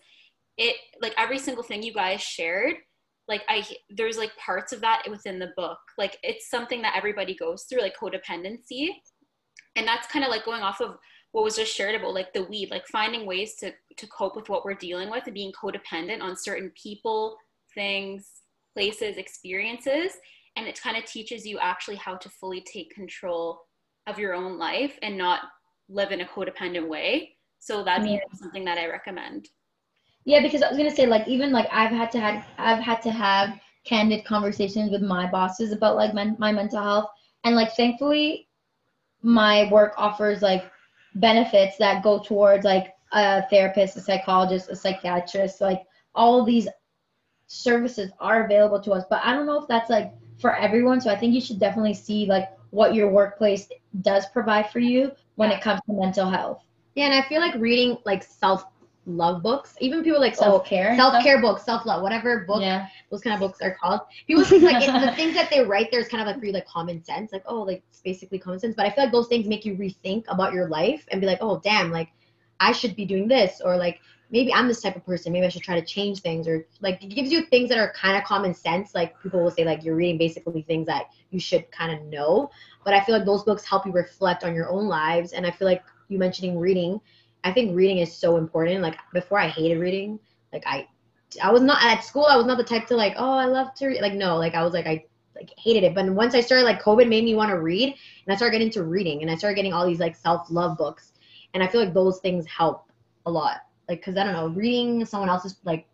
it 0.57 0.75
like 1.01 1.13
every 1.17 1.37
single 1.37 1.63
thing 1.63 1.83
you 1.83 1.93
guys 1.93 2.21
shared 2.21 2.75
like 3.27 3.43
i 3.49 3.65
there's 3.89 4.17
like 4.17 4.35
parts 4.37 4.71
of 4.71 4.81
that 4.81 5.03
within 5.09 5.39
the 5.39 5.51
book. 5.55 5.79
Like 5.97 6.17
it's 6.23 6.49
something 6.49 6.81
that 6.81 6.95
everybody 6.95 7.35
goes 7.35 7.63
through 7.63 7.81
like 7.81 7.97
codependency. 7.97 8.89
And 9.75 9.87
that's 9.87 10.07
kind 10.07 10.25
of 10.25 10.31
like 10.31 10.45
going 10.45 10.63
off 10.63 10.81
of 10.81 10.97
what 11.33 11.43
was 11.43 11.55
just 11.55 11.75
shared 11.75 11.95
about 11.95 12.13
like 12.13 12.33
the 12.33 12.43
weed 12.43 12.71
like 12.71 12.87
finding 12.87 13.25
ways 13.25 13.55
to 13.55 13.71
to 13.97 14.07
cope 14.07 14.35
with 14.35 14.49
what 14.49 14.65
we're 14.65 14.73
dealing 14.73 15.09
with 15.09 15.25
and 15.25 15.33
being 15.33 15.51
codependent 15.51 16.21
on 16.21 16.35
certain 16.35 16.71
people 16.81 17.37
things 17.73 18.31
places 18.73 19.17
experiences. 19.17 20.13
And 20.55 20.67
it 20.67 20.81
kind 20.81 20.97
of 20.97 21.05
teaches 21.05 21.45
you 21.45 21.59
actually 21.59 21.97
how 21.97 22.15
to 22.15 22.29
fully 22.29 22.61
take 22.61 22.89
control 22.91 23.59
of 24.07 24.17
your 24.17 24.33
own 24.33 24.57
life 24.57 24.97
and 25.03 25.17
not 25.17 25.41
live 25.89 26.11
in 26.11 26.21
a 26.21 26.25
codependent 26.25 26.87
way. 26.87 27.35
So 27.59 27.83
that'd 27.83 28.03
be 28.03 28.11
mm-hmm. 28.11 28.37
something 28.37 28.65
that 28.65 28.77
i 28.77 28.87
recommend 28.87 29.49
Yeah, 30.27 30.41
because 30.41 30.61
I 30.61 30.67
was 30.67 30.77
gonna 30.77 30.93
say 30.93 31.05
like 31.05 31.25
even 31.25 31.53
like 31.53 31.69
I've 31.71 31.89
had 31.89 32.11
to 32.11 32.19
had 32.19 32.43
I've 32.57 32.83
had 32.83 33.01
to 33.03 33.11
have 33.11 33.57
candid 33.85 34.25
conversations 34.25 34.91
with 34.91 35.01
my 35.01 35.25
bosses 35.25 35.71
about 35.71 35.95
like 35.95 36.13
men, 36.13 36.35
my 36.37 36.51
mental 36.51 36.83
health 36.83 37.09
and 37.45 37.55
like 37.55 37.73
thankfully 37.77 38.49
my 39.21 39.71
work 39.71 39.93
offers 39.95 40.41
like 40.41 40.69
benefits 41.15 41.77
that 41.77 42.03
go 42.03 42.19
towards 42.19 42.65
like 42.65 42.93
a 43.13 43.47
therapist, 43.47 43.95
a 43.95 44.01
psychologist, 44.01 44.69
a 44.69 44.75
psychiatrist, 44.75 45.61
like 45.61 45.83
all 46.13 46.43
these 46.43 46.67
services 47.47 48.11
are 48.19 48.43
available 48.43 48.81
to 48.81 48.91
us. 48.91 49.05
But 49.09 49.21
I 49.23 49.33
don't 49.33 49.45
know 49.45 49.61
if 49.61 49.67
that's 49.69 49.89
like 49.89 50.11
for 50.41 50.57
everyone. 50.57 50.99
So 50.99 51.09
I 51.09 51.15
think 51.15 51.35
you 51.35 51.39
should 51.39 51.57
definitely 51.57 51.93
see 51.93 52.25
like 52.25 52.49
what 52.71 52.93
your 52.93 53.09
workplace 53.09 53.69
does 54.01 54.25
provide 54.33 54.71
for 54.71 54.79
you 54.79 55.13
when 55.35 55.51
it 55.51 55.61
comes 55.61 55.79
to 55.85 55.93
mental 55.93 56.29
health. 56.29 56.65
Yeah, 56.95 57.05
and 57.05 57.13
I 57.13 57.25
feel 57.29 57.39
like 57.39 57.55
reading 57.55 57.97
like 58.03 58.23
self 58.23 58.65
love 59.07 59.41
books, 59.43 59.75
even 59.81 60.03
people 60.03 60.19
like 60.21 60.35
self 60.35 60.65
Self 60.65 60.65
care. 60.67 60.95
self 60.95 61.23
care 61.23 61.41
books, 61.41 61.63
self 61.65 61.85
love, 61.85 62.01
whatever 62.03 62.41
book 62.45 62.61
Yeah. 62.61 62.87
those 63.09 63.21
kind 63.21 63.33
of 63.33 63.39
books 63.39 63.61
are 63.61 63.75
called. 63.75 64.01
People 64.27 64.45
think 64.45 64.63
like 64.63 64.81
it, 64.83 64.99
the 64.99 65.11
things 65.15 65.33
that 65.35 65.49
they 65.49 65.61
write 65.63 65.89
there's 65.91 66.07
kind 66.09 66.21
of 66.21 66.27
like 66.27 66.39
for 66.39 66.51
like 66.51 66.67
common 66.67 67.03
sense, 67.03 67.31
like 67.33 67.43
oh 67.47 67.61
like 67.63 67.83
it's 67.89 68.01
basically 68.01 68.39
common 68.39 68.59
sense. 68.59 68.75
But 68.75 68.85
I 68.85 68.91
feel 68.91 69.05
like 69.05 69.13
those 69.13 69.27
things 69.27 69.47
make 69.47 69.65
you 69.65 69.75
rethink 69.75 70.25
about 70.29 70.53
your 70.53 70.67
life 70.67 71.05
and 71.11 71.21
be 71.21 71.27
like 71.27 71.39
oh 71.41 71.59
damn 71.63 71.91
like 71.91 72.09
I 72.59 72.71
should 72.71 72.95
be 72.95 73.05
doing 73.05 73.27
this 73.27 73.61
or 73.63 73.77
like 73.77 73.99
maybe 74.29 74.53
I'm 74.53 74.67
this 74.67 74.81
type 74.81 74.95
of 74.95 75.05
person. 75.05 75.31
Maybe 75.31 75.45
I 75.45 75.49
should 75.49 75.61
try 75.63 75.79
to 75.79 75.85
change 75.85 76.21
things 76.21 76.47
or 76.47 76.65
like 76.81 77.03
it 77.03 77.07
gives 77.07 77.31
you 77.31 77.43
things 77.45 77.69
that 77.69 77.77
are 77.77 77.93
kind 77.93 78.17
of 78.17 78.23
common 78.23 78.53
sense. 78.53 78.93
Like 78.95 79.19
people 79.21 79.41
will 79.43 79.51
say 79.51 79.63
like 79.63 79.83
you're 79.83 79.95
reading 79.95 80.17
basically 80.17 80.63
things 80.63 80.87
that 80.87 81.05
you 81.31 81.39
should 81.39 81.71
kind 81.71 81.97
of 81.97 82.05
know. 82.07 82.49
But 82.83 82.93
I 82.93 83.01
feel 83.03 83.15
like 83.15 83.25
those 83.25 83.43
books 83.43 83.63
help 83.63 83.85
you 83.85 83.91
reflect 83.93 84.43
on 84.43 84.53
your 84.53 84.69
own 84.69 84.87
lives. 84.87 85.33
And 85.33 85.45
I 85.45 85.51
feel 85.51 85.67
like 85.67 85.83
you 86.09 86.17
mentioning 86.17 86.57
reading, 86.57 86.99
I 87.47 87.53
think 87.53 87.75
reading 87.75 87.99
is 87.99 88.15
so 88.15 88.37
important. 88.37 88.81
Like 88.81 88.97
before 89.13 89.39
I 89.39 89.47
hated 89.47 89.79
reading. 89.79 90.19
Like 90.53 90.63
I 90.65 90.87
I 91.41 91.51
was 91.51 91.61
not 91.61 91.83
at 91.83 92.03
school, 92.03 92.25
I 92.25 92.37
was 92.37 92.45
not 92.45 92.57
the 92.57 92.63
type 92.63 92.87
to 92.87 92.95
like, 92.95 93.13
oh 93.17 93.33
I 93.33 93.45
love 93.45 93.73
to 93.75 93.87
read 93.87 94.01
like 94.01 94.13
no, 94.13 94.37
like 94.37 94.55
I 94.55 94.63
was 94.63 94.73
like 94.73 94.87
I 94.87 95.05
like 95.35 95.51
hated 95.57 95.83
it. 95.83 95.95
But 95.95 96.09
once 96.09 96.35
I 96.35 96.41
started 96.41 96.63
like 96.63 96.81
COVID 96.81 97.07
made 97.07 97.23
me 97.23 97.35
want 97.35 97.49
to 97.49 97.59
read 97.59 97.89
and 97.89 98.33
I 98.33 98.35
started 98.35 98.53
getting 98.53 98.67
into 98.67 98.83
reading 98.83 99.21
and 99.21 99.29
I 99.29 99.35
started 99.35 99.55
getting 99.55 99.73
all 99.73 99.85
these 99.85 99.99
like 99.99 100.15
self-love 100.15 100.77
books. 100.77 101.13
And 101.53 101.63
I 101.63 101.67
feel 101.67 101.83
like 101.83 101.93
those 101.93 102.19
things 102.19 102.45
help 102.45 102.91
a 103.25 103.31
lot 103.31 103.61
like 103.89 103.99
because 103.99 104.17
i 104.17 104.23
don't 104.23 104.33
know 104.33 104.47
reading 104.49 105.05
someone 105.05 105.29
else's 105.29 105.57
like 105.63 105.85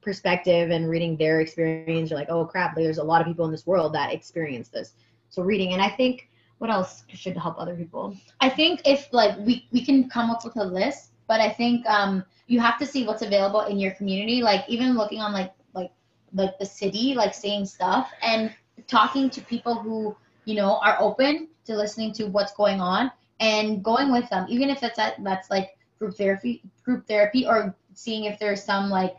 perspective 0.00 0.70
and 0.70 0.88
reading 0.88 1.16
their 1.16 1.40
experience 1.40 2.10
you're 2.10 2.18
like 2.18 2.30
oh 2.30 2.44
crap 2.44 2.76
like, 2.76 2.84
there's 2.84 2.98
a 2.98 3.04
lot 3.04 3.20
of 3.20 3.26
people 3.26 3.44
in 3.44 3.50
this 3.50 3.66
world 3.66 3.92
that 3.92 4.12
experience 4.12 4.68
this 4.68 4.94
so 5.28 5.42
reading 5.42 5.72
and 5.72 5.82
i 5.82 5.88
think 5.88 6.28
what 6.58 6.70
else 6.70 7.04
should 7.08 7.36
help 7.36 7.58
other 7.58 7.74
people 7.74 8.16
I 8.40 8.48
think 8.48 8.82
if 8.84 9.08
like 9.12 9.36
we 9.38 9.66
we 9.72 9.84
can 9.84 10.08
come 10.08 10.30
up 10.30 10.44
with 10.44 10.56
a 10.56 10.64
list, 10.64 11.12
but 11.26 11.40
I 11.40 11.50
think 11.50 11.86
um 11.86 12.24
you 12.46 12.60
have 12.60 12.78
to 12.78 12.86
see 12.86 13.06
what's 13.06 13.22
available 13.22 13.60
in 13.62 13.78
your 13.78 13.92
community. 13.92 14.42
Like 14.42 14.64
even 14.68 14.94
looking 14.94 15.20
on 15.20 15.32
like 15.32 15.52
like 15.74 15.90
like 16.32 16.58
the 16.58 16.66
city, 16.66 17.14
like 17.14 17.34
seeing 17.34 17.66
stuff 17.66 18.10
and 18.22 18.54
talking 18.86 19.28
to 19.30 19.40
people 19.42 19.74
who 19.74 20.16
you 20.44 20.54
know 20.54 20.78
are 20.82 20.96
open 21.00 21.48
to 21.66 21.76
listening 21.76 22.12
to 22.14 22.26
what's 22.26 22.54
going 22.54 22.80
on 22.80 23.10
and 23.40 23.82
going 23.84 24.10
with 24.10 24.28
them, 24.30 24.46
even 24.48 24.70
if 24.70 24.82
it's 24.82 24.98
at 24.98 25.22
that's 25.22 25.50
like 25.50 25.76
group 25.98 26.16
therapy 26.16 26.62
group 26.84 27.06
therapy 27.06 27.46
or 27.46 27.74
seeing 27.94 28.24
if 28.24 28.38
there's 28.38 28.62
some 28.62 28.88
like 28.88 29.16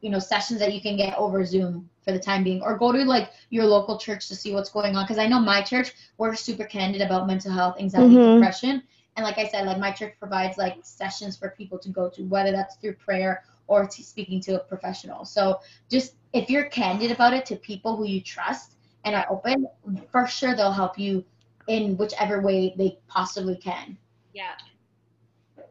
you 0.00 0.10
know 0.10 0.18
sessions 0.18 0.60
that 0.60 0.72
you 0.74 0.80
can 0.80 0.96
get 0.96 1.16
over 1.16 1.44
Zoom 1.44 1.88
for 2.04 2.12
the 2.12 2.18
time 2.18 2.44
being 2.44 2.62
or 2.62 2.76
go 2.78 2.92
to 2.92 3.04
like 3.04 3.30
your 3.50 3.64
local 3.64 3.98
church 3.98 4.28
to 4.28 4.36
see 4.36 4.52
what's 4.52 4.70
going 4.70 4.96
on 4.96 5.04
because 5.04 5.18
I 5.18 5.26
know 5.26 5.40
my 5.40 5.62
church 5.62 5.92
we're 6.18 6.34
super 6.34 6.64
candid 6.64 7.00
about 7.02 7.26
mental 7.26 7.52
health, 7.52 7.76
anxiety, 7.78 8.18
Mhm. 8.18 8.32
depression. 8.32 8.82
And 9.16 9.24
like 9.24 9.38
I 9.38 9.46
said, 9.48 9.66
like 9.66 9.78
my 9.78 9.90
church 9.92 10.14
provides 10.18 10.58
like 10.58 10.76
sessions 10.82 11.36
for 11.36 11.50
people 11.50 11.78
to 11.78 11.88
go 11.88 12.08
to, 12.10 12.22
whether 12.24 12.52
that's 12.52 12.76
through 12.76 12.94
prayer 12.94 13.44
or 13.66 13.86
to 13.86 14.02
speaking 14.02 14.40
to 14.42 14.56
a 14.60 14.64
professional. 14.64 15.24
So 15.24 15.60
just 15.90 16.16
if 16.32 16.50
you're 16.50 16.68
candid 16.68 17.10
about 17.10 17.32
it 17.32 17.46
to 17.46 17.56
people 17.56 17.96
who 17.96 18.06
you 18.06 18.20
trust 18.20 18.76
and 19.04 19.14
are 19.14 19.26
open, 19.30 19.66
for 20.10 20.26
sure 20.26 20.54
they'll 20.54 20.72
help 20.72 20.98
you 20.98 21.24
in 21.66 21.96
whichever 21.96 22.40
way 22.42 22.74
they 22.76 22.98
possibly 23.08 23.56
can. 23.56 23.96
Yeah. 24.32 24.52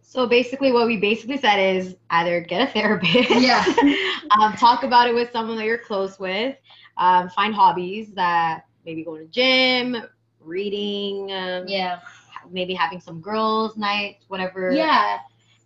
So 0.08 0.28
basically 0.28 0.72
what 0.72 0.88
we 0.88 0.98
basically 0.98 1.38
said 1.38 1.58
is 1.58 1.96
either 2.12 2.40
get 2.42 2.70
a 2.70 2.72
therapist 2.72 3.30
Yeah. 3.32 3.64
um, 4.40 4.54
talk 4.54 4.84
about 4.84 5.08
it 5.10 5.16
with 5.16 5.32
someone 5.32 5.58
that 5.58 5.66
you're 5.66 5.78
close 5.80 6.20
with 6.20 6.56
um, 6.98 7.30
find 7.30 7.54
hobbies 7.54 8.12
that 8.14 8.66
maybe 8.86 9.04
going 9.04 9.26
to 9.26 9.32
gym 9.32 9.98
reading 10.40 11.32
um, 11.32 11.68
Yeah. 11.68 12.00
maybe 12.52 12.74
having 12.74 13.00
some 13.00 13.20
girls 13.22 13.76
night 13.78 14.18
whatever 14.28 14.72
Yeah. 14.72 15.18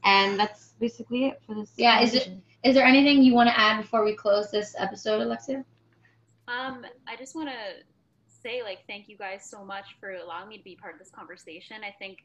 and 0.03 0.39
that's 0.39 0.73
basically 0.79 1.25
it 1.25 1.41
for 1.45 1.53
this 1.55 1.71
Yeah, 1.77 2.01
is 2.01 2.13
it- 2.13 2.23
conversation. 2.23 2.43
Is 2.61 2.75
there 2.75 2.85
anything 2.85 3.23
you 3.23 3.33
want 3.33 3.47
to 3.49 3.57
add 3.57 3.81
before 3.81 4.03
we 4.03 4.13
close 4.13 4.51
this 4.51 4.75
episode, 4.77 5.21
Alexia? 5.21 5.63
Um, 6.49 6.85
I 7.07 7.15
just 7.17 7.33
want 7.33 7.47
to 7.47 7.83
say, 8.27 8.61
like, 8.63 8.79
thank 8.85 9.07
you 9.07 9.17
guys 9.17 9.49
so 9.49 9.63
much 9.63 9.85
for 9.99 10.11
allowing 10.11 10.49
me 10.49 10.57
to 10.57 10.63
be 10.63 10.75
part 10.75 10.93
of 10.93 10.99
this 10.99 11.09
conversation. 11.09 11.77
I 11.85 11.95
think 11.99 12.17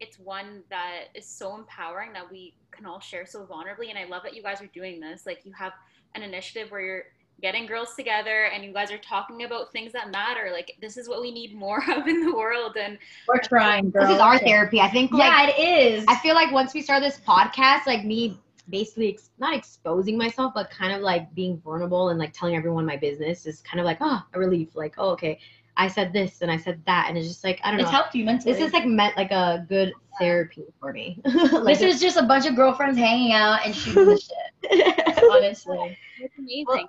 it's 0.00 0.18
one 0.18 0.62
that 0.70 1.04
is 1.14 1.26
so 1.26 1.56
empowering 1.56 2.12
that 2.12 2.30
we 2.30 2.54
can 2.70 2.86
all 2.86 3.00
share 3.00 3.26
so 3.26 3.44
vulnerably. 3.44 3.88
And 3.88 3.98
I 3.98 4.04
love 4.04 4.22
that 4.24 4.34
you 4.34 4.42
guys 4.42 4.60
are 4.60 4.66
doing 4.68 5.00
this. 5.00 5.26
Like, 5.26 5.40
you 5.44 5.52
have 5.52 5.72
an 6.14 6.22
initiative 6.22 6.70
where 6.70 6.80
you're 6.80 7.02
getting 7.42 7.66
girls 7.66 7.94
together 7.94 8.44
and 8.46 8.64
you 8.64 8.72
guys 8.72 8.90
are 8.90 8.98
talking 8.98 9.44
about 9.44 9.72
things 9.72 9.92
that 9.92 10.10
matter. 10.10 10.50
Like, 10.52 10.72
this 10.80 10.96
is 10.96 11.08
what 11.08 11.20
we 11.20 11.30
need 11.30 11.54
more 11.54 11.82
of 11.90 12.06
in 12.06 12.24
the 12.24 12.34
world. 12.34 12.76
And 12.76 12.98
We're 13.28 13.40
trying, 13.40 13.90
girl. 13.90 14.06
this 14.06 14.14
is 14.14 14.20
our 14.20 14.38
therapy 14.38 14.80
i 14.80 14.90
think 14.90 15.12
like 15.12 15.30
Yeah, 15.30 15.54
it 15.54 15.82
is. 15.92 16.04
I 16.08 16.16
feel 16.16 16.34
like 16.34 16.52
once 16.52 16.74
we 16.74 16.82
start 16.82 17.02
this 17.02 17.20
podcast, 17.20 17.86
like 17.86 18.04
me 18.04 18.38
basically 18.68 19.10
ex- 19.12 19.30
not 19.38 19.54
exposing 19.54 20.18
myself, 20.18 20.52
but 20.54 20.70
kind 20.70 20.92
of 20.92 21.00
like 21.00 21.32
being 21.34 21.58
vulnerable 21.58 22.08
and 22.08 22.18
like 22.18 22.32
telling 22.32 22.56
everyone 22.56 22.84
my 22.84 22.96
business 22.96 23.46
is 23.46 23.60
kind 23.60 23.80
of 23.80 23.86
like, 23.86 23.98
oh, 24.00 24.22
a 24.32 24.38
relief. 24.38 24.74
Like, 24.74 24.94
oh, 24.98 25.10
okay, 25.10 25.38
I 25.76 25.88
said 25.88 26.12
this 26.12 26.42
and 26.42 26.50
I 26.50 26.56
said 26.56 26.82
that. 26.86 27.06
And 27.08 27.18
it's 27.18 27.28
just 27.28 27.44
like, 27.44 27.60
I 27.62 27.70
don't 27.70 27.80
it's 27.80 27.84
know. 27.84 27.90
It's 27.90 27.96
helped 27.96 28.14
you 28.14 28.24
mentally. 28.24 28.52
This 28.52 28.62
is 28.62 28.72
like 28.72 28.86
meant 28.86 29.16
like 29.16 29.30
a 29.30 29.64
good 29.68 29.92
therapy 30.18 30.64
for 30.80 30.92
me. 30.92 31.20
like, 31.24 31.78
this 31.78 31.94
is 31.96 32.00
just 32.00 32.16
a 32.16 32.22
bunch 32.22 32.46
of 32.46 32.56
girlfriends 32.56 32.98
hanging 32.98 33.32
out 33.32 33.64
and 33.64 33.74
shooting 33.74 34.06
the 34.06 34.18
shit. 34.18 35.18
Honestly. 35.32 35.98
it's 36.20 36.38
amazing. 36.38 36.64
Well- 36.66 36.88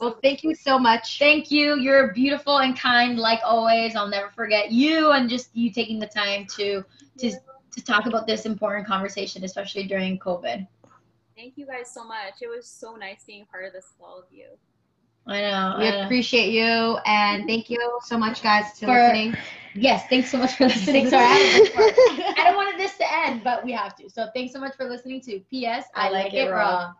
well, 0.00 0.18
thank 0.22 0.42
you 0.42 0.54
so 0.56 0.78
much. 0.78 1.18
Thank 1.18 1.52
you. 1.52 1.78
You're 1.78 2.12
beautiful 2.12 2.58
and 2.58 2.76
kind, 2.76 3.16
like 3.18 3.40
always. 3.44 3.94
I'll 3.94 4.08
never 4.08 4.28
forget 4.30 4.72
you 4.72 5.12
and 5.12 5.30
just 5.30 5.54
you 5.54 5.72
taking 5.72 6.00
the 6.00 6.06
time 6.06 6.46
to 6.56 6.84
to 7.18 7.30
to 7.30 7.84
talk 7.84 8.06
about 8.06 8.26
this 8.26 8.44
important 8.44 8.86
conversation, 8.86 9.44
especially 9.44 9.84
during 9.84 10.18
COVID. 10.18 10.66
Thank 11.36 11.56
you 11.56 11.66
guys 11.66 11.92
so 11.92 12.04
much. 12.04 12.34
It 12.42 12.48
was 12.48 12.68
so 12.68 12.96
nice 12.96 13.24
being 13.24 13.42
a 13.42 13.46
part 13.46 13.64
of 13.64 13.72
this 13.72 13.92
with 13.96 14.06
all 14.06 14.18
of 14.18 14.24
you. 14.30 14.46
I 15.26 15.40
know. 15.40 15.76
We 15.78 15.86
I 15.86 15.90
know. 15.90 16.04
appreciate 16.04 16.50
you 16.52 16.98
and 17.06 17.46
thank 17.46 17.70
you 17.70 17.98
so 18.04 18.18
much, 18.18 18.42
guys, 18.42 18.78
to 18.78 18.86
For- 18.86 18.92
listening. 18.92 19.36
Yes, 19.76 20.06
thanks 20.08 20.30
so 20.30 20.38
much 20.38 20.54
for 20.54 20.66
listening. 20.66 21.08
Sorry, 21.08 21.24
I, 21.24 21.34
had 21.34 21.64
to 21.64 21.70
push 21.72 21.94
forward. 21.94 22.34
I 22.38 22.44
don't 22.44 22.56
want 22.56 22.78
this 22.78 22.96
to 22.98 23.04
end, 23.26 23.42
but 23.42 23.64
we 23.64 23.72
have 23.72 23.96
to. 23.96 24.08
So 24.08 24.28
thanks 24.34 24.52
so 24.52 24.60
much 24.60 24.76
for 24.76 24.88
listening 24.88 25.20
to 25.22 25.40
PS 25.50 25.86
I, 25.94 26.10
like, 26.10 26.32
it 26.32 26.48
raw. 26.50 26.92